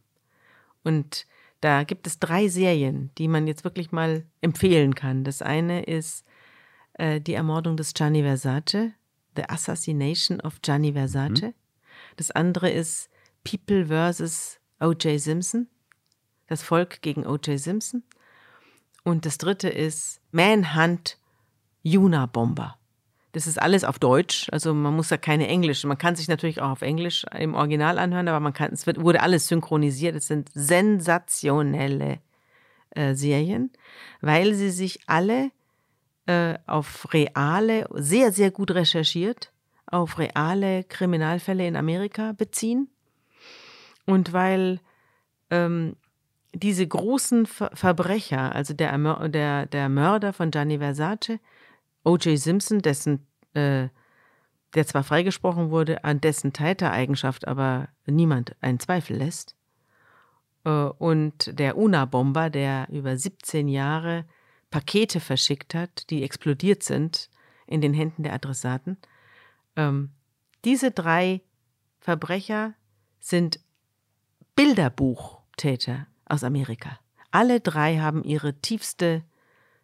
Und 0.83 1.25
da 1.61 1.83
gibt 1.83 2.07
es 2.07 2.19
drei 2.19 2.47
Serien, 2.47 3.11
die 3.17 3.27
man 3.27 3.47
jetzt 3.47 3.63
wirklich 3.63 3.91
mal 3.91 4.25
empfehlen 4.41 4.95
kann. 4.95 5.23
Das 5.23 5.41
eine 5.41 5.83
ist 5.83 6.25
äh, 6.93 7.21
die 7.21 7.33
Ermordung 7.33 7.77
des 7.77 7.93
Gianni 7.93 8.23
Versace, 8.23 8.93
The 9.35 9.47
Assassination 9.47 10.41
of 10.41 10.61
Gianni 10.61 10.93
Versace. 10.93 11.41
Mhm. 11.41 11.53
Das 12.17 12.31
andere 12.31 12.69
ist 12.69 13.09
People 13.43 13.87
versus 13.87 14.59
O.J. 14.79 15.19
Simpson, 15.19 15.67
das 16.47 16.63
Volk 16.63 17.01
gegen 17.01 17.25
O.J. 17.25 17.59
Simpson. 17.59 18.03
Und 19.03 19.25
das 19.25 19.37
dritte 19.37 19.69
ist 19.69 20.21
Manhunt 20.31 21.17
Juna 21.83 22.25
Bomber. 22.25 22.77
Das 23.33 23.47
ist 23.47 23.61
alles 23.61 23.85
auf 23.85 23.97
Deutsch, 23.97 24.49
also 24.51 24.73
man 24.73 24.93
muss 24.93 25.07
da 25.07 25.15
keine 25.15 25.47
Englisch. 25.47 25.85
Man 25.85 25.97
kann 25.97 26.17
sich 26.17 26.27
natürlich 26.27 26.61
auch 26.61 26.71
auf 26.71 26.81
Englisch 26.81 27.25
im 27.37 27.53
Original 27.53 27.97
anhören, 27.97 28.27
aber 28.27 28.41
man 28.41 28.51
kann, 28.51 28.73
es 28.73 28.85
wird, 28.85 29.01
wurde 29.01 29.21
alles 29.21 29.47
synchronisiert. 29.47 30.15
Es 30.15 30.27
sind 30.27 30.49
sensationelle 30.53 32.19
äh, 32.89 33.15
Serien, 33.15 33.71
weil 34.19 34.53
sie 34.53 34.69
sich 34.69 34.99
alle 35.07 35.51
äh, 36.31 36.57
auf 36.65 37.13
reale, 37.13 37.87
sehr, 37.93 38.31
sehr 38.31 38.51
gut 38.51 38.71
recherchiert, 38.71 39.51
auf 39.85 40.17
reale 40.17 40.85
Kriminalfälle 40.85 41.67
in 41.67 41.75
Amerika 41.75 42.31
beziehen. 42.31 42.89
Und 44.05 44.31
weil 44.31 44.79
ähm, 45.49 45.97
diese 46.53 46.87
großen 46.87 47.45
Ver 47.45 47.71
Verbrecher, 47.73 48.55
also 48.55 48.73
der, 48.73 48.97
der, 49.27 49.65
der 49.65 49.89
Mörder 49.89 50.31
von 50.31 50.51
Gianni 50.51 50.77
Versace, 50.77 51.39
O.J. 52.03 52.37
Simpson, 52.39 52.79
dessen, 52.79 53.27
äh, 53.53 53.89
der 54.73 54.87
zwar 54.87 55.03
freigesprochen 55.03 55.69
wurde, 55.69 56.05
an 56.05 56.21
dessen 56.21 56.53
Tätereigenschaft 56.53 57.45
aber 57.47 57.89
niemand 58.05 58.55
einen 58.61 58.79
Zweifel 58.79 59.17
lässt, 59.17 59.55
äh, 60.63 60.69
und 60.69 61.59
der 61.59 61.77
Una-Bomber, 61.77 62.49
der 62.49 62.87
über 62.89 63.17
17 63.17 63.67
Jahre 63.67 64.25
Pakete 64.71 65.19
verschickt 65.19 65.75
hat, 65.75 66.09
die 66.09 66.23
explodiert 66.23 66.81
sind 66.81 67.29
in 67.67 67.81
den 67.81 67.93
Händen 67.93 68.23
der 68.23 68.33
Adressaten. 68.33 68.97
Ähm, 69.75 70.11
diese 70.65 70.91
drei 70.91 71.41
Verbrecher 71.99 72.73
sind 73.19 73.59
Bilderbuchtäter 74.55 76.07
aus 76.25 76.43
Amerika. 76.43 76.99
Alle 77.31 77.59
drei 77.59 77.99
haben 77.99 78.23
ihre 78.23 78.59
tiefste 78.59 79.23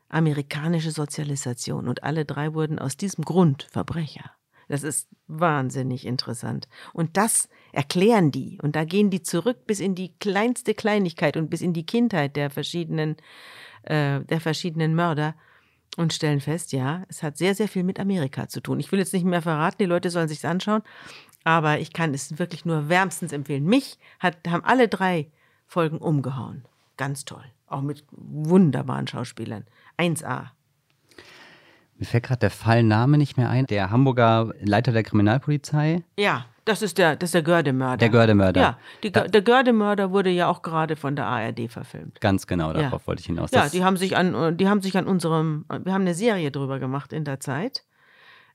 amerikanische 0.09 0.91
Sozialisation 0.91 1.88
und 1.88 2.03
alle 2.03 2.25
drei 2.25 2.53
wurden 2.53 2.79
aus 2.79 2.97
diesem 2.97 3.23
Grund 3.25 3.67
Verbrecher. 3.71 4.31
Das 4.68 4.84
ist 4.84 5.07
wahnsinnig 5.28 6.05
interessant. 6.05 6.68
Und 6.93 7.18
das 7.18 7.49
erklären 7.72 8.32
die. 8.32 8.59
Und 8.61 8.76
da 8.76 8.84
gehen 8.84 9.09
die 9.09 9.22
zurück 9.22 9.65
bis 9.65 9.80
in 9.80 9.95
die 9.95 10.13
kleinste 10.20 10.74
Kleinigkeit 10.74 11.38
und 11.38 11.49
bis 11.49 11.61
in 11.61 11.74
die 11.74 11.86
Kindheit 11.86 12.36
der 12.36 12.49
verschiedenen, 12.49 13.15
äh, 13.84 14.22
der 14.22 14.41
verschiedenen 14.41 14.95
Mörder 14.95 15.36
und 15.95 16.13
stellen 16.13 16.41
fest, 16.41 16.74
ja, 16.74 17.03
es 17.07 17.24
hat 17.24 17.38
sehr, 17.38 17.55
sehr 17.55 17.68
viel 17.68 17.84
mit 17.84 17.99
Amerika 17.99 18.47
zu 18.47 18.61
tun. 18.61 18.80
Ich 18.80 18.91
will 18.91 18.99
jetzt 18.99 19.13
nicht 19.13 19.26
mehr 19.26 19.41
verraten, 19.41 19.78
die 19.80 19.86
Leute 19.86 20.09
sollen 20.09 20.28
sich 20.28 20.45
anschauen, 20.45 20.84
aber 21.43 21.80
ich 21.80 21.93
kann 21.93 22.13
es 22.13 22.38
wirklich 22.38 22.65
nur 22.65 22.89
wärmstens 22.89 23.32
empfehlen. 23.32 23.65
Mich 23.65 23.97
hat, 24.20 24.38
haben 24.47 24.63
alle 24.63 24.88
drei 24.89 25.32
Folgen 25.65 25.97
umgehauen. 25.97 26.65
Ganz 26.97 27.26
toll. 27.26 27.43
Auch 27.68 27.82
mit 27.82 28.05
wunderbaren 28.11 29.07
Schauspielern. 29.07 29.65
1A. 29.97 30.49
Mir 31.97 32.05
fällt 32.05 32.23
gerade 32.23 32.39
der 32.39 32.51
Fallname 32.51 33.17
nicht 33.17 33.37
mehr 33.37 33.49
ein. 33.49 33.65
Der 33.65 33.89
Hamburger 33.89 34.53
Leiter 34.61 34.91
der 34.91 35.03
Kriminalpolizei. 35.03 36.03
Ja, 36.17 36.45
das 36.65 36.81
ist 36.81 36.97
der, 36.97 37.15
das 37.15 37.29
ist 37.29 37.33
der 37.33 37.43
Gördemörder. 37.43 37.97
Der 37.97 38.09
Gördemörder. 38.09 38.61
Ja, 38.61 38.77
die, 39.01 39.11
da, 39.11 39.27
der 39.27 39.41
Gördemörder 39.41 40.11
wurde 40.11 40.29
ja 40.29 40.47
auch 40.49 40.61
gerade 40.61 40.95
von 40.95 41.15
der 41.15 41.25
ARD 41.25 41.71
verfilmt. 41.71 42.19
Ganz 42.21 42.45
genau, 42.45 42.73
darauf 42.73 43.01
ja. 43.01 43.07
wollte 43.07 43.21
ich 43.21 43.25
hinaus. 43.25 43.51
Ja, 43.51 43.69
die 43.69 43.83
haben 43.83 43.97
sich 43.97 44.15
an, 44.15 44.57
die 44.57 44.67
haben 44.67 44.81
sich 44.81 44.97
an 44.97 45.07
unserem, 45.07 45.65
wir 45.69 45.93
haben 45.93 46.01
eine 46.01 46.13
Serie 46.13 46.51
drüber 46.51 46.79
gemacht 46.79 47.13
in 47.13 47.23
der 47.23 47.39
Zeit 47.39 47.85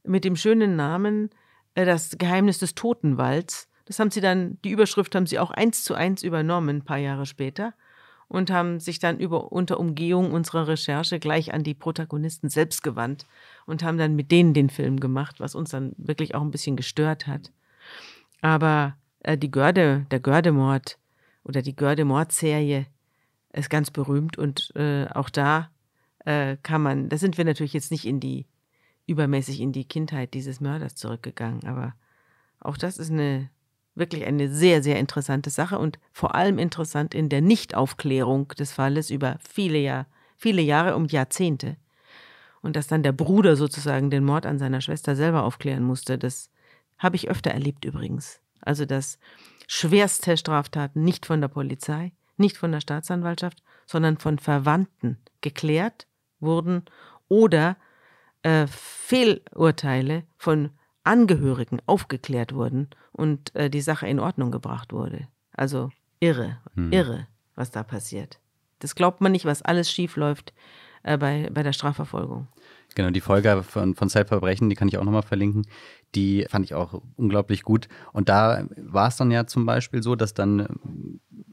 mit 0.04 0.24
dem 0.24 0.36
schönen 0.36 0.76
Namen 0.76 1.30
äh, 1.74 1.84
Das 1.84 2.16
Geheimnis 2.18 2.58
des 2.58 2.74
Totenwalds. 2.74 3.68
Das 3.86 3.98
haben 3.98 4.10
sie 4.10 4.20
dann, 4.20 4.58
die 4.62 4.70
Überschrift 4.70 5.14
haben 5.14 5.26
sie 5.26 5.38
auch 5.38 5.50
eins 5.50 5.82
zu 5.82 5.94
eins 5.94 6.22
übernommen, 6.22 6.76
ein 6.76 6.84
paar 6.84 6.98
Jahre 6.98 7.26
später 7.26 7.74
und 8.32 8.50
haben 8.50 8.80
sich 8.80 8.98
dann 8.98 9.20
über, 9.20 9.52
unter 9.52 9.78
Umgehung 9.78 10.32
unserer 10.32 10.66
Recherche 10.66 11.20
gleich 11.20 11.52
an 11.52 11.64
die 11.64 11.74
Protagonisten 11.74 12.48
selbst 12.48 12.82
gewandt 12.82 13.26
und 13.66 13.82
haben 13.82 13.98
dann 13.98 14.16
mit 14.16 14.30
denen 14.30 14.54
den 14.54 14.70
Film 14.70 15.00
gemacht, 15.00 15.38
was 15.38 15.54
uns 15.54 15.68
dann 15.68 15.92
wirklich 15.98 16.34
auch 16.34 16.40
ein 16.40 16.50
bisschen 16.50 16.74
gestört 16.74 17.26
hat. 17.26 17.52
Aber 18.40 18.96
äh, 19.20 19.36
die 19.36 19.50
Görde, 19.50 20.06
der 20.10 20.20
Gördemord 20.20 20.96
oder 21.44 21.60
die 21.60 21.76
Görde-Mordserie 21.76 22.86
ist 23.52 23.68
ganz 23.68 23.90
berühmt 23.90 24.38
und 24.38 24.74
äh, 24.76 25.08
auch 25.08 25.28
da 25.28 25.68
äh, 26.24 26.56
kann 26.62 26.80
man, 26.80 27.10
da 27.10 27.18
sind 27.18 27.36
wir 27.36 27.44
natürlich 27.44 27.74
jetzt 27.74 27.90
nicht 27.90 28.06
in 28.06 28.18
die, 28.18 28.46
übermäßig 29.06 29.60
in 29.60 29.72
die 29.72 29.84
Kindheit 29.84 30.32
dieses 30.32 30.58
Mörders 30.58 30.94
zurückgegangen, 30.94 31.66
aber 31.66 31.92
auch 32.60 32.78
das 32.78 32.96
ist 32.96 33.10
eine 33.10 33.50
wirklich 33.94 34.24
eine 34.24 34.50
sehr, 34.50 34.82
sehr 34.82 34.98
interessante 34.98 35.50
Sache 35.50 35.78
und 35.78 35.98
vor 36.12 36.34
allem 36.34 36.58
interessant 36.58 37.14
in 37.14 37.28
der 37.28 37.40
Nichtaufklärung 37.42 38.48
des 38.48 38.72
Falles 38.72 39.10
über 39.10 39.38
viele, 39.48 39.78
Jahr, 39.78 40.06
viele 40.36 40.62
Jahre 40.62 40.96
und 40.96 41.12
Jahrzehnte. 41.12 41.76
Und 42.62 42.76
dass 42.76 42.86
dann 42.86 43.02
der 43.02 43.12
Bruder 43.12 43.56
sozusagen 43.56 44.10
den 44.10 44.24
Mord 44.24 44.46
an 44.46 44.58
seiner 44.58 44.80
Schwester 44.80 45.16
selber 45.16 45.42
aufklären 45.42 45.82
musste, 45.82 46.16
das 46.16 46.50
habe 46.98 47.16
ich 47.16 47.28
öfter 47.28 47.50
erlebt 47.50 47.84
übrigens. 47.84 48.40
Also 48.60 48.86
dass 48.86 49.18
schwerste 49.66 50.36
Straftaten 50.36 51.02
nicht 51.02 51.26
von 51.26 51.40
der 51.40 51.48
Polizei, 51.48 52.12
nicht 52.36 52.56
von 52.56 52.72
der 52.72 52.80
Staatsanwaltschaft, 52.80 53.62
sondern 53.86 54.18
von 54.18 54.38
Verwandten 54.38 55.18
geklärt 55.40 56.06
wurden 56.40 56.84
oder 57.28 57.76
äh, 58.42 58.66
Fehlurteile 58.66 60.24
von 60.36 60.70
Angehörigen 61.04 61.80
aufgeklärt 61.86 62.54
wurden 62.54 62.88
und 63.12 63.54
äh, 63.54 63.70
die 63.70 63.80
Sache 63.80 64.06
in 64.06 64.20
Ordnung 64.20 64.50
gebracht 64.50 64.92
wurde. 64.92 65.28
Also 65.52 65.90
irre, 66.20 66.58
hm. 66.74 66.92
irre, 66.92 67.26
was 67.54 67.70
da 67.70 67.82
passiert. 67.82 68.38
Das 68.78 68.94
glaubt 68.94 69.20
man 69.20 69.32
nicht, 69.32 69.44
was 69.44 69.62
alles 69.62 69.90
schief 69.90 70.16
läuft 70.16 70.52
äh, 71.02 71.18
bei, 71.18 71.50
bei 71.52 71.62
der 71.62 71.72
Strafverfolgung. 71.72 72.48
Genau, 72.94 73.10
die 73.10 73.20
Folge 73.20 73.62
von, 73.62 73.94
von 73.94 74.08
Zeitverbrechen, 74.08 74.68
die 74.68 74.76
kann 74.76 74.88
ich 74.88 74.98
auch 74.98 75.04
nochmal 75.04 75.22
verlinken. 75.22 75.66
Die 76.14 76.46
fand 76.48 76.64
ich 76.64 76.74
auch 76.74 77.00
unglaublich 77.16 77.62
gut. 77.62 77.88
Und 78.12 78.28
da 78.28 78.66
war 78.76 79.08
es 79.08 79.16
dann 79.16 79.30
ja 79.30 79.46
zum 79.46 79.64
Beispiel 79.64 80.02
so, 80.02 80.14
dass 80.14 80.34
dann 80.34 80.60
äh, 80.60 80.66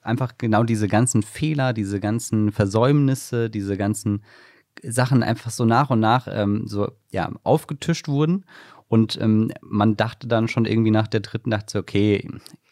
einfach 0.02 0.34
genau 0.38 0.64
diese 0.64 0.88
ganzen 0.88 1.24
Fehler, 1.24 1.74
diese 1.74 2.00
ganzen 2.00 2.52
Versäumnisse, 2.52 3.50
diese 3.50 3.78
ganzen 3.78 4.24
Sachen 4.84 5.24
einfach 5.24 5.52
so 5.52 5.66
nach 5.66 5.90
und 5.90 6.00
nach 6.00 6.28
ähm, 6.30 6.68
so 6.68 6.92
ja, 7.12 7.32
aufgetischt 7.44 8.08
wurden. 8.08 8.46
Und 8.90 9.18
ähm, 9.22 9.52
man 9.62 9.96
dachte 9.96 10.28
dann 10.28 10.48
schon 10.48 10.66
irgendwie 10.66 10.92
nach 10.92 11.08
der 11.08 11.22
dritten, 11.22 11.52
dachte 11.52 11.72
so, 11.72 11.80
okay, 11.80 12.28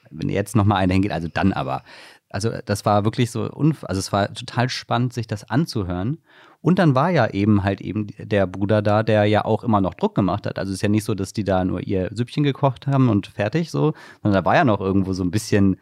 wenn 0.09 0.29
jetzt 0.29 0.55
nochmal 0.55 0.79
einer 0.79 0.93
hingeht, 0.93 1.11
also 1.11 1.29
dann 1.31 1.53
aber. 1.53 1.83
Also 2.29 2.51
das 2.65 2.85
war 2.85 3.05
wirklich 3.05 3.31
so, 3.31 3.43
also 3.43 3.99
es 3.99 4.11
war 4.11 4.33
total 4.33 4.67
spannend, 4.67 5.13
sich 5.13 5.27
das 5.27 5.49
anzuhören. 5.49 6.17
Und 6.59 6.79
dann 6.79 6.95
war 6.95 7.09
ja 7.09 7.29
eben 7.29 7.63
halt 7.63 7.79
eben 7.79 8.07
der 8.17 8.47
Bruder 8.47 8.81
da, 8.81 9.03
der 9.03 9.25
ja 9.25 9.45
auch 9.45 9.63
immer 9.63 9.79
noch 9.79 9.93
Druck 9.93 10.15
gemacht 10.15 10.45
hat. 10.45 10.59
Also 10.59 10.71
es 10.71 10.77
ist 10.77 10.81
ja 10.81 10.89
nicht 10.89 11.05
so, 11.05 11.15
dass 11.15 11.31
die 11.31 11.45
da 11.45 11.63
nur 11.63 11.81
ihr 11.81 12.09
Süppchen 12.13 12.43
gekocht 12.43 12.87
haben 12.87 13.09
und 13.09 13.27
fertig 13.27 13.71
so, 13.71 13.93
sondern 14.21 14.43
da 14.43 14.45
war 14.45 14.55
ja 14.55 14.65
noch 14.65 14.81
irgendwo 14.81 15.13
so 15.13 15.23
ein 15.23 15.31
bisschen 15.31 15.77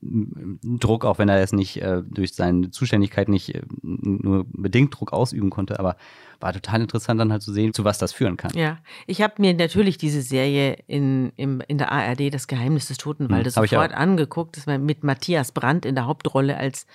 Druck, 0.00 1.04
auch 1.04 1.18
wenn 1.18 1.28
er 1.28 1.40
es 1.40 1.52
nicht 1.52 1.80
äh, 1.80 2.02
durch 2.04 2.34
seine 2.34 2.70
Zuständigkeit 2.70 3.28
nicht 3.28 3.54
äh, 3.54 3.62
nur 3.82 4.46
bedingt 4.48 4.98
Druck 4.98 5.12
ausüben 5.12 5.50
konnte, 5.50 5.78
aber 5.78 5.96
war 6.40 6.52
total 6.52 6.82
interessant 6.82 7.20
dann 7.20 7.32
halt 7.32 7.42
zu 7.42 7.52
sehen, 7.52 7.72
zu 7.72 7.84
was 7.84 7.98
das 7.98 8.12
führen 8.12 8.36
kann. 8.36 8.52
Ja, 8.54 8.78
ich 9.06 9.22
habe 9.22 9.34
mir 9.38 9.54
natürlich 9.54 9.98
diese 9.98 10.22
Serie 10.22 10.78
in, 10.86 11.32
im, 11.36 11.62
in 11.68 11.78
der 11.78 11.92
ARD, 11.92 12.32
Das 12.32 12.48
Geheimnis 12.48 12.88
des 12.88 12.98
Totenwaldes, 12.98 13.56
hm, 13.56 13.66
sofort 13.66 13.92
angeguckt, 13.92 14.56
das 14.56 14.66
war 14.66 14.78
mit 14.78 15.04
Matthias 15.04 15.52
Brandt 15.52 15.86
in 15.86 15.94
der 15.94 16.06
Hauptrolle 16.06 16.56
als, 16.56 16.86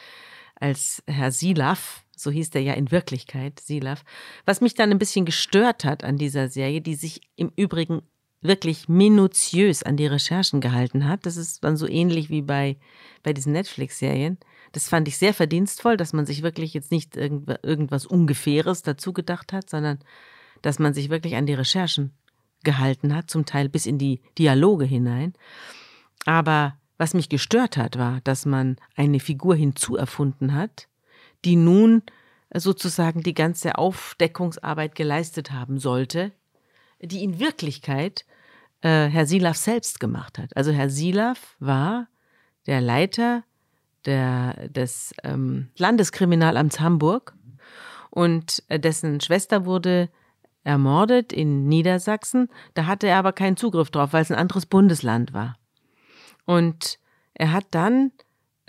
als 0.56 1.04
Herr 1.08 1.32
Silaf, 1.32 2.04
so 2.16 2.32
hieß 2.32 2.50
der 2.52 2.62
ja 2.62 2.74
in 2.74 2.92
Wirklichkeit, 2.92 3.60
Silaf. 3.60 4.04
Was 4.46 4.62
mich 4.62 4.76
dann 4.76 4.92
ein 4.92 5.00
bisschen 5.00 5.26
gestört 5.26 5.86
hat 5.86 6.04
an 6.04 6.18
dieser 6.18 6.50
Serie, 6.50 6.82
die 6.82 6.96
sich 6.96 7.22
im 7.36 7.52
Übrigen 7.56 8.02
wirklich 8.42 8.88
minutiös 8.88 9.84
an 9.84 9.98
die 9.98 10.08
Recherchen 10.08 10.62
gehalten 10.62 11.08
hat. 11.08 11.26
Das 11.26 11.38
ist 11.38 11.64
dann 11.64 11.78
so 11.78 11.88
ähnlich 11.88 12.30
wie 12.30 12.42
bei, 12.42 12.78
bei 13.24 13.34
diesen 13.34 13.54
Netflix-Serien. 13.54 14.38
Das 14.72 14.88
fand 14.88 15.08
ich 15.08 15.18
sehr 15.18 15.34
verdienstvoll, 15.34 15.98
dass 15.98 16.14
man 16.14 16.26
sich 16.26 16.42
wirklich 16.42 16.74
jetzt 16.74 16.92
nicht 16.92 17.18
irgendwas 17.18 18.06
Ungefähres 18.06 18.82
dazu 18.82 19.14
gedacht 19.14 19.52
hat, 19.52 19.70
sondern 19.70 20.00
dass 20.62 20.80
man 20.80 20.94
sich 20.94 21.10
wirklich 21.10 21.36
an 21.36 21.46
die 21.46 21.54
Recherchen 21.54 22.14
gehalten 22.64 23.16
hat, 23.16 23.30
zum 23.30 23.46
Teil 23.46 23.70
bis 23.70 23.86
in 23.86 23.98
die 23.98 24.22
Dialoge 24.38 24.86
hinein. 24.86 25.34
Aber 26.26 26.78
was 26.98 27.14
mich 27.14 27.30
gestört 27.30 27.78
hat, 27.78 27.98
war, 27.98 28.20
dass 28.22 28.46
man 28.46 28.76
eine 28.96 29.20
Figur 29.20 29.56
hinzuerfunden 29.56 30.54
hat, 30.54 30.88
die 31.46 31.56
nun 31.56 32.04
sozusagen 32.54 33.24
die 33.24 33.34
ganze 33.34 33.78
Aufdeckungsarbeit 33.78 34.96
geleistet 34.96 35.52
haben 35.52 35.80
sollte, 35.80 36.34
die 37.02 37.24
in 37.24 37.40
Wirklichkeit 37.40 38.26
äh, 38.82 39.08
Herr 39.08 39.26
Silaf 39.26 39.58
selbst 39.58 40.00
gemacht 40.00 40.38
hat. 40.38 40.56
Also 40.56 40.72
Herr 40.72 40.90
Silaf 40.90 41.56
war 41.60 42.08
der 42.68 42.82
Leiter 42.82 43.44
der, 44.06 44.70
des 44.70 45.14
ähm, 45.24 45.70
Landeskriminalamts 45.78 46.80
Hamburg 46.80 47.36
und 48.10 48.64
äh, 48.70 48.80
dessen 48.80 49.22
Schwester 49.22 49.66
wurde 49.66 50.10
ermordet 50.64 51.34
in 51.34 51.68
Niedersachsen. 51.68 52.50
Da 52.74 52.86
hatte 52.86 53.08
er 53.08 53.18
aber 53.18 53.34
keinen 53.34 53.58
Zugriff 53.58 53.92
drauf, 53.92 54.14
weil 54.14 54.22
es 54.22 54.32
ein 54.32 54.38
anderes 54.38 54.66
Bundesland 54.66 55.34
war. 55.34 55.58
Und 56.46 57.00
er 57.34 57.52
hat 57.52 57.66
dann 57.72 58.12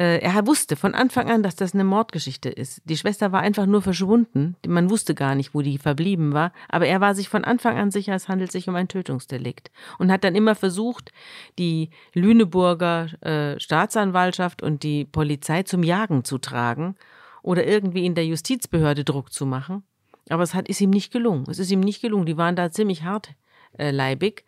er 0.04 0.46
wusste 0.46 0.76
von 0.76 0.94
Anfang 0.94 1.30
an, 1.30 1.42
dass 1.42 1.56
das 1.56 1.74
eine 1.74 1.84
Mordgeschichte 1.84 2.48
ist. 2.48 2.80
Die 2.84 2.96
Schwester 2.96 3.32
war 3.32 3.42
einfach 3.42 3.66
nur 3.66 3.82
verschwunden. 3.82 4.56
Man 4.66 4.88
wusste 4.88 5.14
gar 5.14 5.34
nicht, 5.34 5.52
wo 5.54 5.60
die 5.60 5.76
verblieben 5.76 6.32
war. 6.32 6.52
Aber 6.70 6.86
er 6.86 7.02
war 7.02 7.14
sich 7.14 7.28
von 7.28 7.44
Anfang 7.44 7.76
an 7.76 7.90
sicher, 7.90 8.14
es 8.14 8.26
handelt 8.26 8.50
sich 8.50 8.66
um 8.66 8.76
ein 8.76 8.88
Tötungsdelikt. 8.88 9.70
Und 9.98 10.10
hat 10.10 10.24
dann 10.24 10.34
immer 10.34 10.54
versucht, 10.54 11.12
die 11.58 11.90
Lüneburger 12.14 13.08
äh, 13.22 13.60
Staatsanwaltschaft 13.60 14.62
und 14.62 14.84
die 14.84 15.04
Polizei 15.04 15.64
zum 15.64 15.82
Jagen 15.82 16.24
zu 16.24 16.38
tragen 16.38 16.96
oder 17.42 17.66
irgendwie 17.66 18.06
in 18.06 18.14
der 18.14 18.24
Justizbehörde 18.24 19.04
Druck 19.04 19.32
zu 19.34 19.44
machen. 19.44 19.82
Aber 20.30 20.44
es 20.44 20.54
hat, 20.54 20.68
ist 20.68 20.80
ihm 20.80 20.90
nicht 20.90 21.12
gelungen. 21.12 21.44
Es 21.50 21.58
ist 21.58 21.70
ihm 21.70 21.80
nicht 21.80 22.00
gelungen. 22.00 22.24
Die 22.24 22.38
waren 22.38 22.56
da 22.56 22.70
ziemlich 22.70 23.02
hartleibig. 23.04 24.44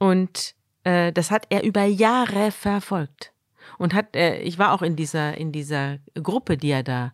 Äh, 0.00 0.04
und 0.04 0.54
äh, 0.84 1.12
das 1.12 1.30
hat 1.30 1.46
er 1.50 1.64
über 1.64 1.84
Jahre 1.84 2.50
verfolgt 2.50 3.34
und 3.76 3.94
hat, 3.94 4.16
äh, 4.16 4.38
ich 4.38 4.58
war 4.58 4.72
auch 4.72 4.82
in 4.82 4.96
dieser, 4.96 5.36
in 5.36 5.52
dieser 5.52 5.98
Gruppe, 6.14 6.56
die 6.56 6.70
er 6.70 6.82
da 6.82 7.12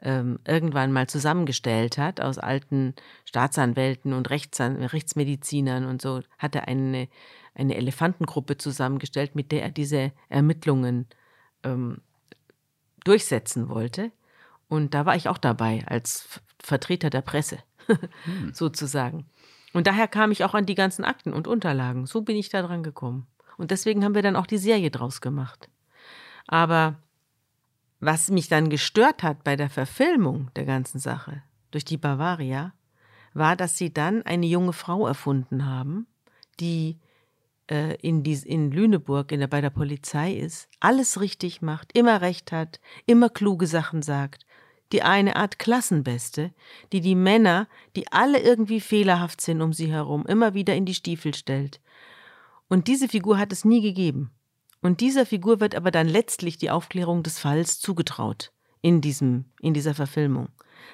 ähm, 0.00 0.38
irgendwann 0.46 0.92
mal 0.92 1.06
zusammengestellt 1.08 1.98
hat, 1.98 2.20
aus 2.20 2.38
alten 2.38 2.94
Staatsanwälten 3.24 4.12
und 4.12 4.28
Rechtsan 4.30 4.76
Rechtsmedizinern 4.76 5.86
und 5.86 6.02
so, 6.02 6.20
hat 6.38 6.54
er 6.54 6.68
eine, 6.68 7.08
eine 7.54 7.76
Elefantengruppe 7.76 8.58
zusammengestellt, 8.58 9.34
mit 9.34 9.50
der 9.50 9.62
er 9.62 9.70
diese 9.70 10.12
Ermittlungen 10.28 11.06
ähm, 11.62 12.02
durchsetzen 13.04 13.68
wollte. 13.68 14.12
Und 14.68 14.94
da 14.94 15.06
war 15.06 15.16
ich 15.16 15.28
auch 15.28 15.38
dabei 15.38 15.84
als 15.86 16.40
Vertreter 16.62 17.10
der 17.10 17.22
Presse, 17.22 17.58
hm. 17.86 18.52
sozusagen. 18.52 19.26
Und 19.72 19.86
daher 19.86 20.08
kam 20.08 20.30
ich 20.30 20.44
auch 20.44 20.54
an 20.54 20.66
die 20.66 20.74
ganzen 20.74 21.04
Akten 21.04 21.32
und 21.32 21.48
Unterlagen. 21.48 22.06
So 22.06 22.22
bin 22.22 22.36
ich 22.36 22.48
da 22.48 22.62
dran 22.62 22.82
gekommen. 22.82 23.26
Und 23.56 23.70
deswegen 23.70 24.04
haben 24.04 24.14
wir 24.14 24.22
dann 24.22 24.36
auch 24.36 24.46
die 24.46 24.58
Serie 24.58 24.90
draus 24.90 25.20
gemacht. 25.20 25.68
Aber 26.46 26.96
was 28.00 28.30
mich 28.30 28.48
dann 28.48 28.68
gestört 28.68 29.22
hat 29.22 29.44
bei 29.44 29.56
der 29.56 29.70
Verfilmung 29.70 30.50
der 30.56 30.64
ganzen 30.64 30.98
Sache 30.98 31.42
durch 31.70 31.84
die 31.84 31.96
Bavaria, 31.96 32.72
war, 33.32 33.56
dass 33.56 33.76
sie 33.76 33.92
dann 33.92 34.22
eine 34.22 34.46
junge 34.46 34.72
Frau 34.72 35.06
erfunden 35.06 35.66
haben, 35.66 36.06
die 36.60 36.98
äh, 37.68 37.96
in, 37.96 38.22
dies, 38.22 38.44
in 38.44 38.70
Lüneburg 38.70 39.32
in 39.32 39.40
der, 39.40 39.48
bei 39.48 39.60
der 39.60 39.70
Polizei 39.70 40.34
ist, 40.34 40.68
alles 40.80 41.20
richtig 41.20 41.62
macht, 41.62 41.96
immer 41.96 42.20
recht 42.20 42.52
hat, 42.52 42.80
immer 43.06 43.28
kluge 43.28 43.66
Sachen 43.66 44.02
sagt, 44.02 44.46
die 44.92 45.02
eine 45.02 45.36
Art 45.36 45.58
Klassenbeste, 45.58 46.52
die 46.92 47.00
die 47.00 47.16
Männer, 47.16 47.68
die 47.96 48.10
alle 48.12 48.38
irgendwie 48.38 48.80
fehlerhaft 48.80 49.40
sind 49.40 49.62
um 49.62 49.72
sie 49.72 49.90
herum, 49.90 50.24
immer 50.26 50.54
wieder 50.54 50.74
in 50.74 50.84
die 50.84 50.94
Stiefel 50.94 51.34
stellt. 51.34 51.80
Und 52.68 52.86
diese 52.86 53.08
Figur 53.08 53.38
hat 53.38 53.52
es 53.52 53.64
nie 53.64 53.80
gegeben. 53.80 54.30
Und 54.84 55.00
dieser 55.00 55.24
Figur 55.24 55.60
wird 55.60 55.74
aber 55.74 55.90
dann 55.90 56.06
letztlich 56.06 56.58
die 56.58 56.70
Aufklärung 56.70 57.22
des 57.22 57.38
Falls 57.38 57.80
zugetraut 57.80 58.52
in 58.82 59.00
diesem, 59.00 59.46
in 59.62 59.72
dieser 59.72 59.94
Verfilmung. 59.94 60.48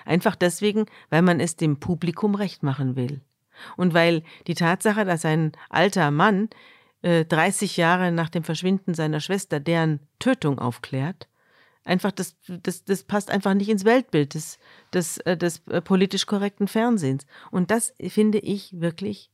Einfach 0.05 0.37
deswegen, 0.37 0.87
weil 1.09 1.23
man 1.23 1.41
es 1.41 1.57
dem 1.57 1.81
Publikum 1.81 2.37
recht 2.37 2.63
machen 2.63 2.95
will. 2.95 3.21
Und 3.77 3.93
weil 3.93 4.23
die 4.47 4.55
Tatsache, 4.55 5.05
dass 5.05 5.25
ein 5.25 5.51
alter 5.71 6.13
Mann 6.13 6.51
äh, 7.03 7.25
30 7.25 7.77
Jahre 7.79 8.13
nach 8.13 8.29
dem 8.29 8.45
Verschwinden 8.45 8.95
seiner 8.95 9.19
Schwester 9.19 9.59
deren 9.59 9.99
Tötung 10.21 10.61
aufklärt, 10.61 11.27
einfach 11.83 12.13
das, 12.13 12.37
das, 12.47 12.85
das 12.85 13.03
passt 13.03 13.29
einfach 13.29 13.55
nicht 13.55 13.71
ins 13.71 13.85
Weltbild 13.85 14.35
des, 14.35 14.61
des, 14.95 15.19
äh, 15.19 15.37
des 15.37 15.67
äh, 15.67 15.81
politisch 15.81 16.27
korrekten 16.27 16.69
Fernsehens. 16.69 17.27
Und 17.51 17.73
das 17.73 17.93
finde 18.09 18.39
ich 18.39 18.81
wirklich 18.81 19.31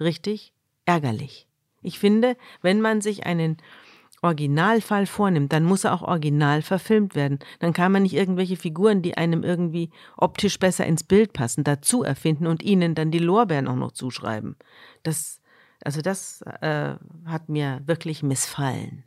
richtig 0.00 0.54
ärgerlich. 0.86 1.46
Ich 1.82 2.00
finde, 2.00 2.36
wenn 2.62 2.80
man 2.80 3.00
sich 3.00 3.26
einen 3.26 3.58
Originalfall 4.22 5.06
vornimmt, 5.06 5.52
dann 5.52 5.64
muss 5.64 5.84
er 5.84 5.92
auch 5.92 6.02
original 6.02 6.62
verfilmt 6.62 7.16
werden. 7.16 7.40
Dann 7.58 7.72
kann 7.72 7.90
man 7.90 8.04
nicht 8.04 8.14
irgendwelche 8.14 8.56
Figuren, 8.56 9.02
die 9.02 9.16
einem 9.16 9.42
irgendwie 9.42 9.90
optisch 10.16 10.58
besser 10.58 10.86
ins 10.86 11.02
Bild 11.02 11.32
passen, 11.32 11.64
dazu 11.64 12.04
erfinden 12.04 12.46
und 12.46 12.62
ihnen 12.62 12.94
dann 12.94 13.10
die 13.10 13.18
Lorbeeren 13.18 13.66
auch 13.66 13.76
noch 13.76 13.92
zuschreiben. 13.92 14.56
Das, 15.02 15.40
also 15.84 16.00
das 16.00 16.42
äh, 16.60 16.94
hat 17.26 17.48
mir 17.48 17.82
wirklich 17.84 18.22
missfallen. 18.22 19.04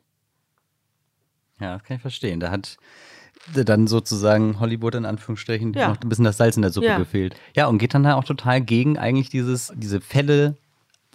Ja, 1.61 1.75
das 1.75 1.83
kann 1.83 1.95
ich 1.95 2.01
verstehen. 2.01 2.41
Da 2.41 2.51
hat 2.51 2.77
dann 3.53 3.87
sozusagen 3.87 4.59
Hollywood 4.59 4.95
in 4.95 5.05
Anführungsstrichen 5.05 5.73
ja. 5.73 5.89
noch 5.89 6.01
ein 6.01 6.09
bisschen 6.09 6.25
das 6.25 6.37
Salz 6.37 6.57
in 6.57 6.61
der 6.61 6.71
Suppe 6.71 6.87
ja. 6.87 6.97
gefehlt. 6.97 7.35
Ja, 7.55 7.67
und 7.67 7.77
geht 7.77 7.93
dann 7.93 8.03
da 8.03 8.15
auch 8.15 8.23
total 8.23 8.59
gegen 8.61 8.97
eigentlich 8.97 9.29
dieses, 9.29 9.71
diese 9.75 10.01
Fälle 10.01 10.57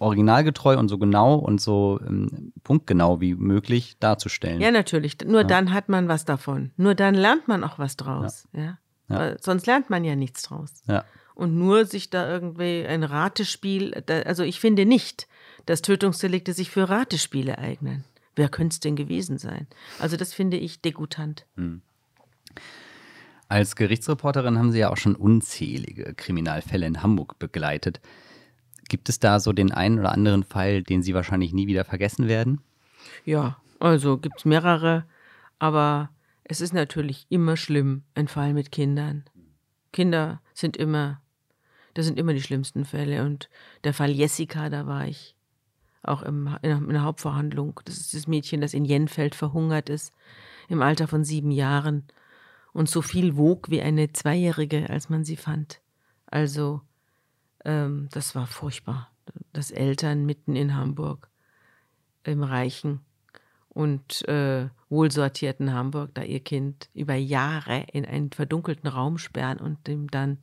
originalgetreu 0.01 0.77
und 0.77 0.89
so 0.89 0.97
genau 0.97 1.35
und 1.35 1.61
so 1.61 1.99
ähm, 2.05 2.53
punktgenau 2.63 3.21
wie 3.21 3.35
möglich 3.35 3.97
darzustellen. 3.99 4.59
Ja, 4.59 4.71
natürlich. 4.71 5.17
Nur 5.25 5.41
ja. 5.41 5.47
dann 5.47 5.73
hat 5.73 5.89
man 5.89 6.07
was 6.07 6.25
davon. 6.25 6.71
Nur 6.75 6.95
dann 6.95 7.13
lernt 7.13 7.47
man 7.47 7.63
auch 7.63 7.77
was 7.77 7.97
draus. 7.97 8.47
Ja. 8.53 8.79
ja. 9.09 9.35
Sonst 9.39 9.67
lernt 9.67 9.89
man 9.89 10.03
ja 10.03 10.15
nichts 10.15 10.43
draus. 10.43 10.81
Ja. 10.87 11.05
Und 11.35 11.57
nur 11.57 11.85
sich 11.85 12.09
da 12.09 12.29
irgendwie 12.29 12.85
ein 12.85 13.03
Ratespiel, 13.03 13.93
also 14.25 14.43
ich 14.43 14.59
finde 14.59 14.85
nicht, 14.85 15.27
dass 15.65 15.81
Tötungsdelikte 15.81 16.53
sich 16.53 16.71
für 16.71 16.89
Ratespiele 16.89 17.57
eignen. 17.57 18.03
Wer 18.35 18.49
könnte 18.49 18.73
es 18.73 18.79
denn 18.79 18.95
gewesen 18.95 19.37
sein? 19.37 19.67
Also 19.99 20.17
das 20.17 20.33
finde 20.33 20.57
ich 20.57 20.81
degutant. 20.81 21.45
Hm. 21.55 21.81
Als 23.47 23.75
Gerichtsreporterin 23.75 24.57
haben 24.57 24.71
Sie 24.71 24.79
ja 24.79 24.89
auch 24.89 24.97
schon 24.97 25.15
unzählige 25.15 26.13
Kriminalfälle 26.15 26.85
in 26.85 27.03
Hamburg 27.03 27.37
begleitet. 27.37 27.99
Gibt 28.91 29.07
es 29.07 29.19
da 29.19 29.39
so 29.39 29.53
den 29.53 29.71
einen 29.71 29.99
oder 29.99 30.11
anderen 30.11 30.43
Fall, 30.43 30.83
den 30.83 31.01
Sie 31.01 31.13
wahrscheinlich 31.13 31.53
nie 31.53 31.65
wieder 31.65 31.85
vergessen 31.85 32.27
werden? 32.27 32.59
Ja, 33.23 33.55
also 33.79 34.17
gibt 34.17 34.39
es 34.39 34.43
mehrere, 34.43 35.05
aber 35.59 36.09
es 36.43 36.59
ist 36.59 36.73
natürlich 36.73 37.25
immer 37.29 37.55
schlimm, 37.55 38.03
ein 38.15 38.27
Fall 38.27 38.53
mit 38.53 38.69
Kindern. 38.69 39.23
Kinder 39.93 40.41
sind 40.53 40.75
immer, 40.75 41.21
das 41.93 42.05
sind 42.05 42.19
immer 42.19 42.33
die 42.33 42.41
schlimmsten 42.41 42.83
Fälle. 42.83 43.23
Und 43.23 43.49
der 43.85 43.93
Fall 43.93 44.11
Jessica, 44.11 44.69
da 44.69 44.85
war 44.85 45.07
ich 45.07 45.37
auch 46.03 46.21
im, 46.21 46.49
in 46.61 46.89
der 46.89 47.03
Hauptverhandlung. 47.03 47.79
Das 47.85 47.95
ist 47.95 48.13
das 48.13 48.27
Mädchen, 48.27 48.59
das 48.59 48.73
in 48.73 48.83
Jenfeld 48.83 49.35
verhungert 49.35 49.87
ist, 49.87 50.13
im 50.67 50.81
Alter 50.81 51.07
von 51.07 51.23
sieben 51.23 51.51
Jahren. 51.51 52.03
und 52.73 52.89
so 52.89 53.01
viel 53.01 53.37
wog 53.37 53.69
wie 53.69 53.81
eine 53.81 54.11
Zweijährige, 54.11 54.89
als 54.89 55.07
man 55.07 55.23
sie 55.23 55.37
fand. 55.37 55.79
Also, 56.25 56.81
ähm, 57.65 58.09
das 58.11 58.35
war 58.35 58.47
furchtbar. 58.47 59.09
Das 59.53 59.71
Eltern 59.71 60.25
mitten 60.25 60.55
in 60.55 60.75
Hamburg, 60.75 61.29
im 62.23 62.43
reichen 62.43 63.01
und 63.69 64.27
äh, 64.27 64.67
wohlsortierten 64.89 65.73
Hamburg, 65.73 66.11
da 66.13 66.23
ihr 66.23 66.41
Kind 66.41 66.89
über 66.93 67.15
Jahre 67.15 67.85
in 67.93 68.05
einen 68.05 68.31
verdunkelten 68.31 68.89
Raum 68.89 69.17
sperren 69.17 69.59
und 69.59 69.87
ihm 69.87 70.09
dann 70.11 70.39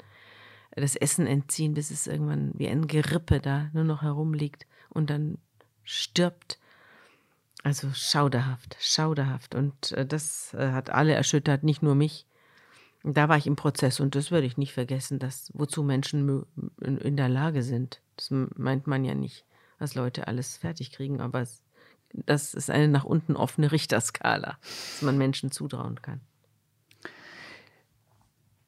das 0.75 0.97
Essen 0.97 1.27
entziehen, 1.27 1.75
bis 1.75 1.91
es 1.91 2.07
irgendwann 2.07 2.53
wie 2.55 2.69
ein 2.69 2.87
Gerippe 2.87 3.41
da 3.41 3.69
nur 3.73 3.85
noch 3.85 4.03
herumliegt 4.03 4.66
und 4.89 5.11
dann 5.11 5.39
stirbt. 5.85 6.59
Also 7.64 7.91
schauderhaft, 7.93 8.77
schauderhaft. 8.81 9.55
Und 9.55 9.93
äh, 9.93 10.07
das 10.07 10.55
äh, 10.55 10.71
hat 10.71 10.91
alle 10.91 11.14
erschüttert, 11.14 11.64
nicht 11.64 11.83
nur 11.83 11.95
mich. 11.95 12.25
Da 13.05 13.28
war 13.28 13.36
ich 13.36 13.46
im 13.46 13.57
Prozess 13.57 14.01
und 14.01 14.14
das 14.14 14.30
würde 14.30 14.46
ich 14.46 14.57
nicht 14.57 14.72
vergessen, 14.72 15.18
dass 15.18 15.51
wozu 15.55 15.82
Menschen 15.82 16.44
in 16.80 17.16
der 17.16 17.28
Lage 17.28 17.62
sind. 17.62 18.01
Das 18.16 18.30
meint 18.30 18.86
man 18.86 19.05
ja 19.05 19.14
nicht, 19.14 19.44
was 19.78 19.94
Leute 19.94 20.26
alles 20.26 20.57
fertig 20.57 20.90
kriegen, 20.90 21.20
aber 21.20 21.40
es, 21.40 21.62
das 22.12 22.55
ist 22.55 22.70
eine 22.70 22.88
nach 22.88 23.05
unten 23.05 23.36
offene 23.36 23.70
Richterskala, 23.70 24.59
dass 24.61 25.03
man 25.03 25.16
Menschen 25.16 25.51
zutrauen 25.53 26.03
kann. 26.03 26.20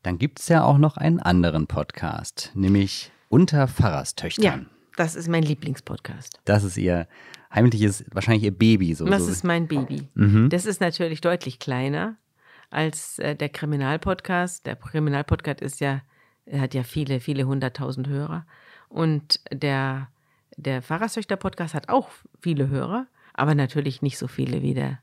Dann 0.03 0.17
gibt 0.19 0.41
es 0.41 0.49
ja 0.49 0.65
auch 0.65 0.79
noch 0.79 0.97
einen 0.97 1.21
anderen 1.21 1.67
Podcast, 1.67 2.53
nämlich 2.55 3.13
Unter 3.29 3.69
Pfarrerstöchtern. 3.69 4.45
Ja, 4.45 4.61
das 4.97 5.15
ist 5.15 5.29
mein 5.29 5.43
Lieblingspodcast. 5.43 6.41
Das 6.45 6.65
ist 6.65 6.79
ihr 6.79 7.07
heimliches, 7.53 8.05
wahrscheinlich 8.13 8.45
ihr 8.45 8.57
Baby. 8.57 8.95
So, 8.95 9.05
das 9.05 9.25
so. 9.25 9.31
ist 9.31 9.45
mein 9.45 9.67
Baby. 9.67 10.09
Mhm. 10.15 10.49
Das 10.49 10.67
ist 10.67 10.81
natürlich 10.81 11.21
deutlich 11.21 11.59
kleiner 11.59 12.17
als 12.71 13.19
äh, 13.19 13.37
der 13.37 13.49
Kriminalpodcast. 13.49 14.67
Der 14.67 14.77
Kriminalpodcast 14.77 15.61
ist 15.61 15.81
ja, 15.81 16.03
hat 16.53 16.75
ja 16.75 16.83
viele, 16.83 17.21
viele 17.21 17.45
hunderttausend 17.45 18.09
Hörer. 18.09 18.47
Und 18.89 19.41
der, 19.53 20.09
der 20.57 20.83
Pfarrerstöchter-Podcast 20.83 21.75
hat 21.75 21.89
auch 21.89 22.09
viele 22.41 22.69
Hörer, 22.69 23.07
aber 23.35 23.55
natürlich 23.55 24.03
nicht 24.03 24.19
so 24.19 24.27
viele 24.27 24.63
wie 24.63 24.75
der 24.75 24.99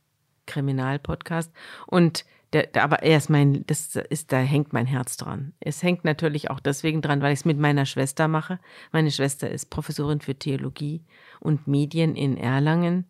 Kriminalpodcast. 0.45 1.51
Und 1.85 2.25
der, 2.53 2.67
der, 2.67 2.83
aber 2.83 3.03
er 3.03 3.17
ist 3.17 3.29
mein, 3.29 3.65
das 3.67 3.95
ist, 3.95 4.31
da 4.31 4.37
hängt 4.37 4.71
mein 4.71 4.85
Herz 4.85 5.17
dran. 5.17 5.53
Es 5.59 5.83
hängt 5.83 6.05
natürlich 6.05 6.49
auch 6.49 6.59
deswegen 6.59 7.01
dran, 7.01 7.21
weil 7.21 7.33
ich 7.33 7.39
es 7.39 7.45
mit 7.45 7.59
meiner 7.59 7.85
Schwester 7.85 8.27
mache. 8.27 8.59
Meine 8.91 9.11
Schwester 9.11 9.49
ist 9.49 9.69
Professorin 9.69 10.21
für 10.21 10.35
Theologie 10.35 11.03
und 11.39 11.67
Medien 11.67 12.15
in 12.15 12.37
Erlangen, 12.37 13.05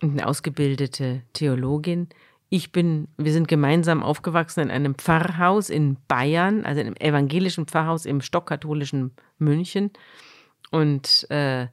eine 0.00 0.26
ausgebildete 0.26 1.22
Theologin. 1.34 2.08
Ich 2.50 2.72
bin, 2.72 3.08
wir 3.18 3.32
sind 3.32 3.46
gemeinsam 3.46 4.02
aufgewachsen 4.02 4.60
in 4.60 4.70
einem 4.70 4.94
Pfarrhaus 4.94 5.68
in 5.68 5.98
Bayern, 6.08 6.64
also 6.64 6.80
in 6.80 6.86
einem 6.86 6.96
evangelischen 6.96 7.66
Pfarrhaus 7.66 8.06
im 8.06 8.22
stockkatholischen 8.22 9.12
München 9.38 9.90
und, 10.70 11.30
äh, 11.30 11.66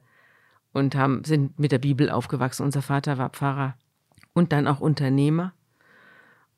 und 0.72 0.94
haben, 0.94 1.24
sind 1.24 1.58
mit 1.58 1.72
der 1.72 1.78
Bibel 1.78 2.10
aufgewachsen. 2.10 2.62
Unser 2.62 2.82
Vater 2.82 3.16
war 3.16 3.30
Pfarrer 3.30 3.76
und 4.34 4.52
dann 4.52 4.66
auch 4.66 4.80
Unternehmer. 4.80 5.54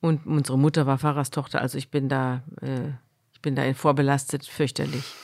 Und 0.01 0.27
unsere 0.27 0.59
Mutter 0.59 0.87
war 0.87 0.99
Pfarrerstochter, 0.99 1.61
also 1.61 1.79
ich 1.79 1.91
bin 1.91 2.09
da, 2.09 2.43
äh, 2.61 2.91
ich 3.33 3.41
bin 3.41 3.55
da 3.55 3.73
vorbelastet, 3.75 4.47
fürchterlich. 4.47 5.15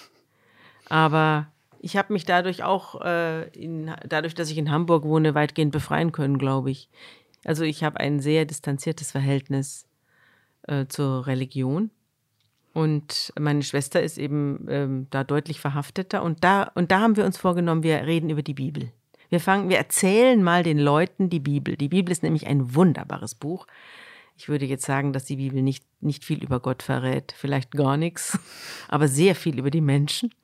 Aber 0.89 1.49
ich 1.81 1.97
habe 1.97 2.13
mich 2.13 2.25
dadurch 2.25 2.63
auch, 2.63 3.01
äh, 3.03 3.49
in, 3.51 3.93
dadurch, 4.09 4.35
dass 4.35 4.51
ich 4.51 4.59
in 4.59 4.71
Hamburg 4.71 5.05
wohne, 5.05 5.35
weitgehend 5.35 5.73
befreien 5.73 6.13
können, 6.13 6.39
glaube 6.39 6.71
ich. 6.71 6.89
Also 7.45 7.65
ich 7.65 7.85
habe 7.85 8.01
ein 8.01 8.21
sehr 8.21 8.45
distanziertes 8.45 9.13
Verhältnis 9.13 9.87
äh, 10.67 10.87
zur 10.87 11.27
Religion. 11.27 11.91
Und 12.73 13.33
meine 13.39 13.63
Schwester 13.63 14.03
ist 14.03 14.19
eben 14.19 14.67
ähm, 14.69 15.07
da 15.11 15.23
deutlich 15.23 15.61
verhafteter. 15.61 16.23
Und 16.23 16.43
da, 16.43 16.73
und 16.75 16.91
da 16.91 17.01
haben 17.01 17.17
wir 17.17 17.25
uns 17.25 17.39
vorgenommen, 17.39 17.85
wir 17.85 18.05
reden 18.05 18.31
über 18.31 18.43
die 18.43 18.55
Bibel. 18.55 18.91
Wir 19.29 19.41
fangen, 19.41 19.69
wir 19.69 19.79
erzählen 19.79 20.43
mal 20.43 20.63
den 20.63 20.79
Leuten 20.79 21.31
die 21.31 21.41
Bibel. 21.41 21.77
Die 21.77 21.89
Bibel 21.89 22.11
ist 22.11 22.23
nämlich 22.23 22.47
ein 22.47 22.75
wunderbares 22.75 23.35
Buch. 23.35 23.67
Ich 24.37 24.49
würde 24.49 24.65
jetzt 24.65 24.85
sagen, 24.85 25.13
dass 25.13 25.25
die 25.25 25.37
Bibel 25.37 25.63
nicht, 25.63 25.85
nicht 26.01 26.25
viel 26.25 26.43
über 26.43 26.59
Gott 26.59 26.83
verrät, 26.83 27.33
vielleicht 27.37 27.71
gar 27.71 27.97
nichts, 27.97 28.39
aber 28.89 29.07
sehr 29.07 29.37
viel 29.37 29.59
über 29.59 29.71
die 29.71 29.81
Menschen 29.81 30.35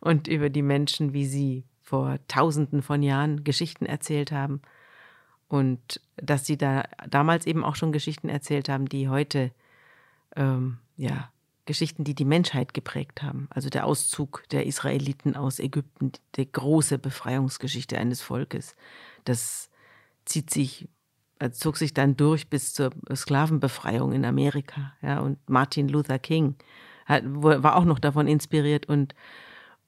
und 0.00 0.28
über 0.28 0.50
die 0.50 0.62
Menschen, 0.62 1.12
wie 1.12 1.26
sie 1.26 1.64
vor 1.82 2.18
tausenden 2.28 2.82
von 2.82 3.02
Jahren 3.02 3.42
Geschichten 3.42 3.86
erzählt 3.86 4.30
haben 4.30 4.62
und 5.50 6.00
dass 6.16 6.46
sie 6.46 6.56
da 6.56 6.84
damals 7.08 7.44
eben 7.44 7.64
auch 7.64 7.74
schon 7.74 7.90
Geschichten 7.90 8.28
erzählt 8.28 8.68
haben, 8.68 8.88
die 8.88 9.08
heute, 9.08 9.50
ähm, 10.36 10.78
ja, 10.96 11.30
Geschichten, 11.66 12.04
die 12.04 12.14
die 12.14 12.24
Menschheit 12.24 12.72
geprägt 12.72 13.22
haben. 13.22 13.48
Also 13.50 13.68
der 13.68 13.84
Auszug 13.84 14.44
der 14.52 14.66
Israeliten 14.66 15.34
aus 15.34 15.58
Ägypten, 15.58 16.12
die 16.36 16.50
große 16.50 16.98
Befreiungsgeschichte 16.98 17.98
eines 17.98 18.22
Volkes, 18.22 18.76
das 19.24 19.70
zieht 20.24 20.50
sich 20.50 20.88
äh, 21.40 21.50
zog 21.50 21.78
sich 21.78 21.94
dann 21.94 22.16
durch 22.16 22.48
bis 22.48 22.72
zur 22.72 22.90
Sklavenbefreiung 23.12 24.12
in 24.12 24.24
Amerika. 24.24 24.92
Ja, 25.02 25.18
und 25.18 25.38
Martin 25.50 25.88
Luther 25.88 26.20
King 26.20 26.54
hat, 27.06 27.24
war 27.26 27.74
auch 27.74 27.84
noch 27.84 27.98
davon 27.98 28.28
inspiriert 28.28 28.86
und 28.86 29.16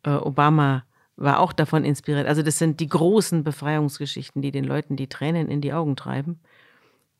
äh, 0.02 0.10
Obama 0.10 0.84
war 1.16 1.40
auch 1.40 1.52
davon 1.52 1.84
inspiriert. 1.84 2.26
Also 2.26 2.42
das 2.42 2.58
sind 2.58 2.80
die 2.80 2.88
großen 2.88 3.44
Befreiungsgeschichten, 3.44 4.42
die 4.42 4.50
den 4.50 4.64
Leuten 4.64 4.96
die 4.96 5.08
Tränen 5.08 5.48
in 5.48 5.60
die 5.60 5.72
Augen 5.72 5.96
treiben. 5.96 6.40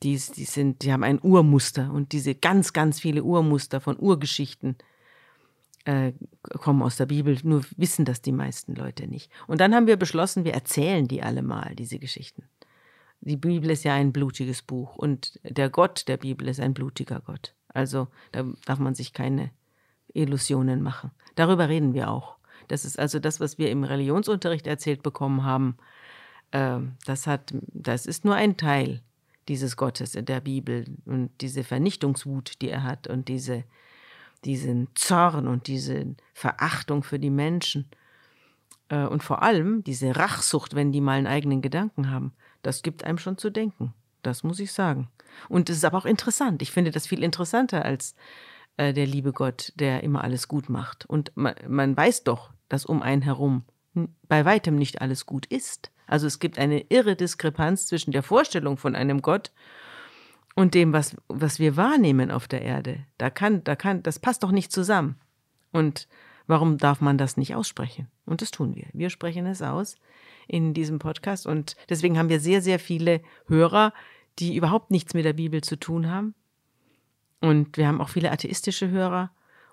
Die, 0.01 0.19
die, 0.35 0.43
sind, 0.43 0.83
die 0.83 0.91
haben 0.91 1.03
ein 1.03 1.19
Urmuster 1.21 1.91
und 1.93 2.11
diese 2.11 2.35
ganz, 2.35 2.73
ganz 2.73 2.99
viele 2.99 3.23
Urmuster 3.23 3.79
von 3.79 3.97
Urgeschichten 3.97 4.75
äh, 5.85 6.13
kommen 6.59 6.81
aus 6.81 6.97
der 6.97 7.05
Bibel, 7.05 7.37
nur 7.43 7.63
wissen 7.77 8.05
das 8.05 8.21
die 8.21 8.31
meisten 8.31 8.75
Leute 8.75 9.07
nicht. 9.07 9.31
Und 9.47 9.61
dann 9.61 9.73
haben 9.73 9.87
wir 9.87 9.97
beschlossen, 9.97 10.43
wir 10.43 10.53
erzählen 10.53 11.07
die 11.07 11.23
alle 11.23 11.41
mal, 11.41 11.75
diese 11.75 11.99
Geschichten. 11.99 12.43
Die 13.21 13.37
Bibel 13.37 13.69
ist 13.69 13.85
ja 13.85 13.93
ein 13.93 14.11
blutiges 14.11 14.61
Buch 14.61 14.97
und 14.97 15.39
der 15.43 15.69
Gott 15.69 16.07
der 16.09 16.17
Bibel 16.17 16.49
ist 16.49 16.59
ein 16.59 16.73
blutiger 16.73 17.21
Gott. 17.21 17.53
Also 17.69 18.07
da 18.33 18.45
darf 18.65 18.79
man 18.79 18.95
sich 18.95 19.13
keine 19.13 19.51
Illusionen 20.13 20.81
machen. 20.81 21.11
Darüber 21.35 21.69
reden 21.69 21.93
wir 21.93 22.09
auch. 22.09 22.37
Das 22.67 22.85
ist 22.85 22.99
also 22.99 23.19
das, 23.19 23.39
was 23.39 23.57
wir 23.57 23.69
im 23.69 23.83
Religionsunterricht 23.83 24.67
erzählt 24.67 25.03
bekommen 25.03 25.43
haben. 25.43 25.77
Äh, 26.51 26.79
das 27.05 27.27
hat, 27.27 27.53
das 27.67 28.05
ist 28.05 28.25
nur 28.25 28.35
ein 28.35 28.57
Teil 28.57 29.01
dieses 29.47 29.75
Gottes 29.75 30.15
in 30.15 30.25
der 30.25 30.39
Bibel 30.39 30.85
und 31.05 31.29
diese 31.41 31.63
Vernichtungswut, 31.63 32.61
die 32.61 32.69
er 32.69 32.83
hat 32.83 33.07
und 33.07 33.27
diese, 33.27 33.65
diesen 34.45 34.87
Zorn 34.95 35.47
und 35.47 35.67
diese 35.67 36.15
Verachtung 36.33 37.03
für 37.03 37.19
die 37.19 37.29
Menschen 37.29 37.89
äh, 38.87 39.05
und 39.05 39.21
vor 39.21 39.43
allem 39.43 39.83
diese 39.83 40.15
Rachsucht, 40.15 40.75
wenn 40.75 40.91
die 40.93 41.01
mal 41.01 41.17
einen 41.17 41.27
eigenen 41.27 41.61
Gedanken 41.61 42.09
haben 42.09 42.33
das 42.63 42.81
gibt 42.81 43.03
einem 43.03 43.19
schon 43.19 43.37
zu 43.37 43.51
denken. 43.51 43.93
Das 44.23 44.43
muss 44.43 44.59
ich 44.59 44.71
sagen. 44.71 45.09
Und 45.49 45.69
es 45.69 45.77
ist 45.77 45.85
aber 45.85 45.97
auch 45.99 46.05
interessant. 46.05 46.61
Ich 46.61 46.71
finde 46.71 46.91
das 46.91 47.05
viel 47.05 47.23
interessanter 47.23 47.85
als 47.85 48.15
äh, 48.77 48.93
der 48.93 49.05
liebe 49.05 49.33
Gott, 49.33 49.73
der 49.75 50.03
immer 50.03 50.23
alles 50.23 50.47
gut 50.47 50.69
macht. 50.69 51.05
Und 51.05 51.31
man, 51.35 51.55
man 51.67 51.95
weiß 51.95 52.23
doch, 52.23 52.51
dass 52.69 52.85
um 52.85 53.01
einen 53.01 53.21
herum 53.21 53.63
bei 54.27 54.45
weitem 54.45 54.75
nicht 54.75 55.01
alles 55.01 55.25
gut 55.25 55.45
ist. 55.45 55.91
Also 56.07 56.27
es 56.27 56.39
gibt 56.39 56.57
eine 56.57 56.81
irre 56.89 57.15
Diskrepanz 57.15 57.87
zwischen 57.87 58.11
der 58.11 58.23
Vorstellung 58.23 58.77
von 58.77 58.95
einem 58.95 59.21
Gott 59.21 59.51
und 60.55 60.73
dem, 60.73 60.93
was, 60.93 61.15
was 61.27 61.59
wir 61.59 61.77
wahrnehmen 61.77 62.31
auf 62.31 62.47
der 62.47 62.61
Erde. 62.61 63.05
Da 63.17 63.29
kann, 63.29 63.63
da 63.63 63.75
kann, 63.75 64.03
das 64.03 64.19
passt 64.19 64.43
doch 64.43 64.51
nicht 64.51 64.71
zusammen. 64.71 65.19
Und 65.71 66.07
warum 66.47 66.77
darf 66.77 67.01
man 67.01 67.17
das 67.17 67.37
nicht 67.37 67.55
aussprechen? 67.55 68.07
Und 68.25 68.41
das 68.41 68.51
tun 68.51 68.75
wir. 68.75 68.87
Wir 68.93 69.09
sprechen 69.09 69.45
es 69.45 69.61
aus 69.61 69.95
in 70.47 70.73
diesem 70.73 70.99
Podcast. 70.99 71.47
Und 71.47 71.75
deswegen 71.89 72.17
haben 72.17 72.29
wir 72.29 72.39
sehr, 72.39 72.61
sehr 72.61 72.79
viele 72.79 73.21
Hörer, 73.47 73.93
die 74.39 74.55
überhaupt 74.55 74.91
nichts 74.91 75.13
mit 75.13 75.25
der 75.25 75.33
Bibel 75.33 75.61
zu 75.61 75.77
tun 75.79 76.09
haben. 76.09 76.35
Und 77.43 77.75
wir 77.75 77.89
haben 77.89 77.99
auch 77.99 78.07
viele 78.07 78.31
atheistische 78.31 78.89
Hörer. 78.89 79.29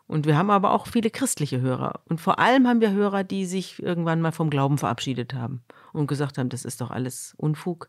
Und 0.09 0.27
wir 0.27 0.37
haben 0.37 0.51
aber 0.51 0.73
auch 0.73 0.89
viele 0.89 1.09
christliche 1.09 1.61
Hörer. 1.61 2.01
Und 2.09 2.21
vor 2.21 2.41
allem 2.41 2.67
haben 2.67 2.81
wir 2.81 2.91
Hörer, 2.91 3.23
die 3.23 3.47
sich 3.47 3.81
irgendwann 3.81 4.21
mal 4.21 4.33
vom 4.33 4.51
Glauben 4.51 4.77
verabschiedet 4.77 5.35
haben 5.35 5.63
und 5.93 6.09
gesagt 6.09 6.37
haben, 6.37 6.49
das 6.49 6.65
ist 6.65 6.81
doch 6.81 6.91
alles 6.91 7.33
Unfug. 7.37 7.89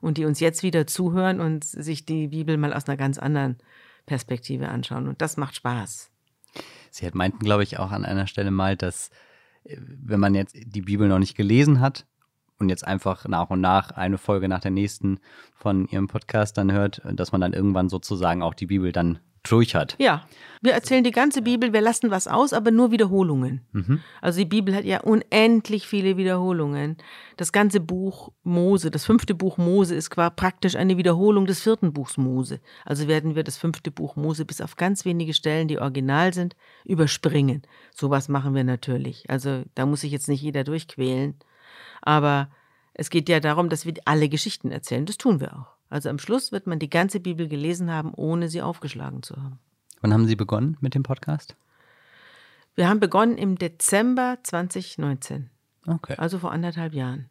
Und 0.00 0.16
die 0.16 0.24
uns 0.24 0.40
jetzt 0.40 0.62
wieder 0.62 0.86
zuhören 0.86 1.40
und 1.40 1.62
sich 1.62 2.06
die 2.06 2.28
Bibel 2.28 2.56
mal 2.56 2.72
aus 2.72 2.88
einer 2.88 2.96
ganz 2.96 3.18
anderen 3.18 3.58
Perspektive 4.06 4.68
anschauen. 4.68 5.08
Und 5.08 5.20
das 5.20 5.36
macht 5.36 5.56
Spaß. 5.56 6.10
Sie 6.90 7.10
meinten, 7.12 7.40
glaube 7.40 7.64
ich, 7.64 7.78
auch 7.78 7.90
an 7.90 8.06
einer 8.06 8.28
Stelle 8.28 8.50
mal, 8.50 8.78
dass 8.78 9.10
äh, 9.64 9.76
wenn 9.78 10.20
man 10.20 10.34
jetzt 10.34 10.56
die 10.58 10.80
Bibel 10.80 11.06
noch 11.06 11.18
nicht 11.18 11.36
gelesen 11.36 11.80
hat, 11.80 12.06
und 12.58 12.68
jetzt 12.68 12.86
einfach 12.86 13.26
nach 13.26 13.50
und 13.50 13.60
nach 13.60 13.92
eine 13.92 14.18
Folge 14.18 14.48
nach 14.48 14.60
der 14.60 14.70
nächsten 14.70 15.20
von 15.54 15.86
ihrem 15.86 16.08
Podcast 16.08 16.58
dann 16.58 16.72
hört, 16.72 17.02
dass 17.04 17.32
man 17.32 17.40
dann 17.40 17.52
irgendwann 17.52 17.88
sozusagen 17.88 18.42
auch 18.42 18.54
die 18.54 18.66
Bibel 18.66 18.92
dann 18.92 19.20
durch 19.44 19.74
hat. 19.74 19.94
Ja, 19.98 20.26
wir 20.60 20.72
erzählen 20.72 21.04
die 21.04 21.12
ganze 21.12 21.42
Bibel, 21.42 21.72
wir 21.72 21.80
lassen 21.80 22.10
was 22.10 22.26
aus, 22.26 22.52
aber 22.52 22.70
nur 22.70 22.90
Wiederholungen. 22.90 23.62
Mhm. 23.72 24.00
Also 24.20 24.40
die 24.40 24.46
Bibel 24.46 24.74
hat 24.74 24.84
ja 24.84 25.00
unendlich 25.00 25.86
viele 25.86 26.16
Wiederholungen. 26.16 26.96
Das 27.36 27.52
ganze 27.52 27.80
Buch 27.80 28.32
Mose, 28.42 28.90
das 28.90 29.04
fünfte 29.04 29.34
Buch 29.34 29.56
Mose 29.56 29.94
ist 29.94 30.10
quasi 30.10 30.32
praktisch 30.34 30.76
eine 30.76 30.96
Wiederholung 30.96 31.46
des 31.46 31.60
vierten 31.62 31.92
Buchs 31.92 32.16
Mose. 32.16 32.60
Also 32.84 33.08
werden 33.08 33.36
wir 33.36 33.44
das 33.44 33.56
fünfte 33.56 33.90
Buch 33.90 34.16
Mose 34.16 34.44
bis 34.44 34.60
auf 34.60 34.76
ganz 34.76 35.04
wenige 35.04 35.32
Stellen, 35.32 35.68
die 35.68 35.78
original 35.78 36.34
sind, 36.34 36.56
überspringen. 36.84 37.62
Sowas 37.94 38.28
machen 38.28 38.54
wir 38.54 38.64
natürlich. 38.64 39.30
Also 39.30 39.62
da 39.74 39.86
muss 39.86 40.00
sich 40.00 40.12
jetzt 40.12 40.28
nicht 40.28 40.42
jeder 40.42 40.64
durchquälen. 40.64 41.36
Aber 42.02 42.48
es 42.94 43.10
geht 43.10 43.28
ja 43.28 43.40
darum, 43.40 43.68
dass 43.68 43.86
wir 43.86 43.94
alle 44.04 44.28
Geschichten 44.28 44.70
erzählen. 44.70 45.06
Das 45.06 45.18
tun 45.18 45.40
wir 45.40 45.56
auch. 45.56 45.66
Also 45.90 46.08
am 46.10 46.18
Schluss 46.18 46.52
wird 46.52 46.66
man 46.66 46.78
die 46.78 46.90
ganze 46.90 47.20
Bibel 47.20 47.48
gelesen 47.48 47.90
haben, 47.90 48.12
ohne 48.14 48.48
sie 48.48 48.60
aufgeschlagen 48.62 49.22
zu 49.22 49.36
haben. 49.36 49.58
Wann 50.00 50.12
haben 50.12 50.26
Sie 50.26 50.36
begonnen 50.36 50.76
mit 50.80 50.94
dem 50.94 51.02
Podcast? 51.02 51.56
Wir 52.74 52.88
haben 52.88 53.00
begonnen 53.00 53.36
im 53.38 53.56
Dezember 53.56 54.38
2019, 54.42 55.50
Okay. 55.86 56.14
also 56.18 56.38
vor 56.38 56.52
anderthalb 56.52 56.92
Jahren. 56.94 57.28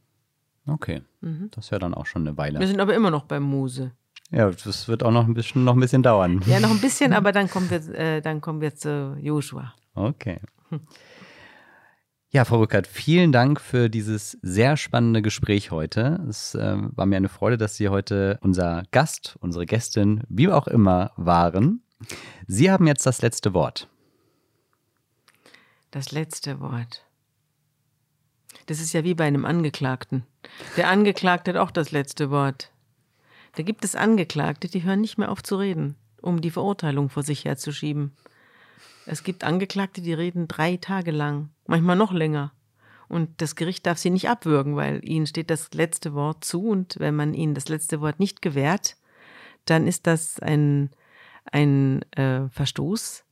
Okay. 0.65 1.01
Das 1.21 1.65
ist 1.65 1.71
ja 1.71 1.79
dann 1.79 1.93
auch 1.93 2.05
schon 2.05 2.23
eine 2.23 2.31
Wir 2.33 2.37
Weile. 2.37 2.67
sind 2.67 2.81
aber 2.81 2.93
immer 2.95 3.11
noch 3.11 3.23
beim 3.23 3.43
Mose. 3.43 3.91
Ja, 4.31 4.49
das 4.49 4.89
wird 4.89 5.03
auch 5.03 5.11
noch 5.11 5.25
ein 5.25 5.33
bisschen, 5.33 5.63
noch 5.63 5.75
ein 5.75 5.79
bisschen 5.79 6.03
dauern. 6.03 6.41
Ja, 6.45 6.59
noch 6.59 6.71
ein 6.71 6.81
bisschen, 6.81 7.13
aber 7.13 7.31
dann 7.31 7.49
kommen 7.49 7.69
wir, 7.69 7.77
äh, 7.97 8.21
dann 8.21 8.41
kommen 8.41 8.59
wir 8.59 8.75
zu 8.75 9.15
Joshua. 9.21 9.73
Okay. 9.95 10.39
Ja, 12.29 12.43
Frau 12.43 12.59
Rückert, 12.59 12.87
vielen 12.87 13.31
Dank 13.31 13.61
für 13.61 13.89
dieses 13.89 14.37
sehr 14.41 14.75
spannende 14.75 15.21
Gespräch 15.21 15.71
heute. 15.71 16.25
Es 16.27 16.55
äh, 16.55 16.75
war 16.77 17.05
mir 17.05 17.15
eine 17.15 17.29
Freude, 17.29 17.57
dass 17.57 17.77
Sie 17.77 17.87
heute 17.87 18.37
unser 18.41 18.83
Gast, 18.91 19.37
unsere 19.39 19.65
Gästin, 19.65 20.23
wie 20.27 20.49
auch 20.49 20.67
immer, 20.67 21.11
waren. 21.15 21.81
Sie 22.45 22.69
haben 22.69 22.85
jetzt 22.85 23.05
das 23.05 23.21
letzte 23.21 23.53
Wort. 23.53 23.87
Das 25.91 26.11
letzte 26.11 26.59
Wort. 26.59 27.05
Das 28.65 28.81
ist 28.81 28.91
ja 28.91 29.05
wie 29.05 29.13
bei 29.13 29.23
einem 29.23 29.45
Angeklagten. 29.45 30.25
Der 30.75 30.89
Angeklagte 30.89 31.51
hat 31.51 31.57
auch 31.57 31.71
das 31.71 31.91
letzte 31.91 32.29
Wort. 32.29 32.71
Da 33.55 33.63
gibt 33.63 33.85
es 33.85 33.95
Angeklagte, 33.95 34.67
die 34.67 34.83
hören 34.83 34.99
nicht 34.99 35.17
mehr 35.17 35.31
auf 35.31 35.43
zu 35.43 35.55
reden, 35.55 35.95
um 36.21 36.41
die 36.41 36.51
Verurteilung 36.51 37.09
vor 37.09 37.23
sich 37.23 37.45
herzuschieben. 37.45 38.11
Es 39.07 39.23
gibt 39.23 39.45
Angeklagte, 39.45 40.01
die 40.01 40.13
reden 40.13 40.47
drei 40.47 40.75
Tage 40.77 41.11
lang, 41.11 41.49
manchmal 41.65 41.95
noch 41.95 42.11
länger. 42.11 42.51
Und 43.07 43.41
das 43.41 43.55
Gericht 43.55 43.85
darf 43.85 43.97
sie 43.97 44.09
nicht 44.09 44.29
abwürgen, 44.29 44.75
weil 44.75 44.99
ihnen 45.07 45.27
steht 45.27 45.49
das 45.49 45.73
letzte 45.73 46.13
Wort 46.13 46.43
zu. 46.43 46.67
Und 46.67 46.99
wenn 46.99 47.15
man 47.15 47.33
ihnen 47.33 47.55
das 47.55 47.69
letzte 47.69 48.01
Wort 48.01 48.19
nicht 48.19 48.41
gewährt, 48.41 48.97
dann 49.63 49.87
ist 49.87 50.07
das 50.07 50.39
ein, 50.41 50.89
ein 51.49 52.01
äh, 52.11 52.49
Verstoß 52.49 53.23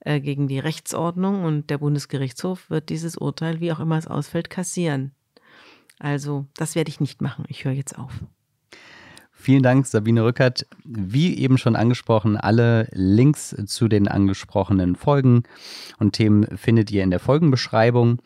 äh, 0.00 0.20
gegen 0.20 0.46
die 0.46 0.60
Rechtsordnung 0.60 1.42
und 1.42 1.70
der 1.70 1.78
Bundesgerichtshof 1.78 2.70
wird 2.70 2.88
dieses 2.88 3.16
Urteil, 3.16 3.58
wie 3.60 3.72
auch 3.72 3.80
immer 3.80 3.98
es 3.98 4.06
ausfällt, 4.06 4.48
kassieren. 4.48 5.12
Also, 5.98 6.46
das 6.54 6.76
werde 6.76 6.90
ich 6.90 7.00
nicht 7.00 7.20
machen. 7.20 7.44
Ich 7.48 7.64
höre 7.64 7.72
jetzt 7.72 7.98
auf. 7.98 8.12
Vielen 9.38 9.62
Dank, 9.62 9.86
Sabine 9.86 10.24
Rückert. 10.24 10.66
Wie 10.84 11.38
eben 11.38 11.58
schon 11.58 11.76
angesprochen, 11.76 12.36
alle 12.36 12.88
Links 12.92 13.54
zu 13.66 13.86
den 13.86 14.08
angesprochenen 14.08 14.96
Folgen 14.96 15.44
und 15.98 16.14
Themen 16.14 16.46
findet 16.56 16.90
ihr 16.90 17.04
in 17.04 17.10
der 17.10 17.20
Folgenbeschreibung. 17.20 18.18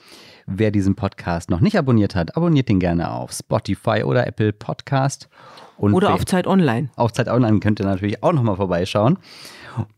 Wer 0.46 0.70
diesen 0.70 0.94
Podcast 0.94 1.50
noch 1.50 1.60
nicht 1.60 1.76
abonniert 1.76 2.14
hat, 2.14 2.36
abonniert 2.36 2.70
ihn 2.70 2.78
gerne 2.78 3.10
auf 3.10 3.32
Spotify 3.32 4.04
oder 4.04 4.26
Apple 4.26 4.52
Podcast. 4.52 5.28
Und 5.76 5.94
Oder 5.94 6.14
auf 6.14 6.24
Zeit 6.26 6.46
Online. 6.46 6.90
auf 6.96 7.12
Zeit 7.12 7.28
Online 7.28 7.58
könnt 7.60 7.80
ihr 7.80 7.86
natürlich 7.86 8.22
auch 8.22 8.32
nochmal 8.32 8.56
vorbeischauen. 8.56 9.18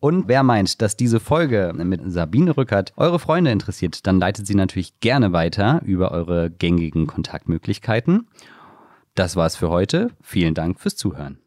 Und 0.01 0.29
wer 0.29 0.43
meint, 0.43 0.81
dass 0.81 0.97
diese 0.97 1.21
Folge 1.21 1.73
mit 1.75 2.01
Sabine 2.07 2.57
Rückert 2.57 2.93
eure 2.97 3.19
Freunde 3.19 3.51
interessiert, 3.51 4.07
dann 4.07 4.19
leitet 4.19 4.47
sie 4.47 4.55
natürlich 4.55 5.01
gerne 5.01 5.33
weiter 5.33 5.83
über 5.85 6.11
eure 6.13 6.51
gängigen 6.51 7.07
Kontaktmöglichkeiten. 7.07 8.29
Das 9.15 9.37
war's 9.37 9.57
für 9.57 9.69
heute. 9.69 10.11
Vielen 10.23 10.55
Dank 10.55 10.81
fürs 10.81 10.97
Zuhören. 10.97 11.42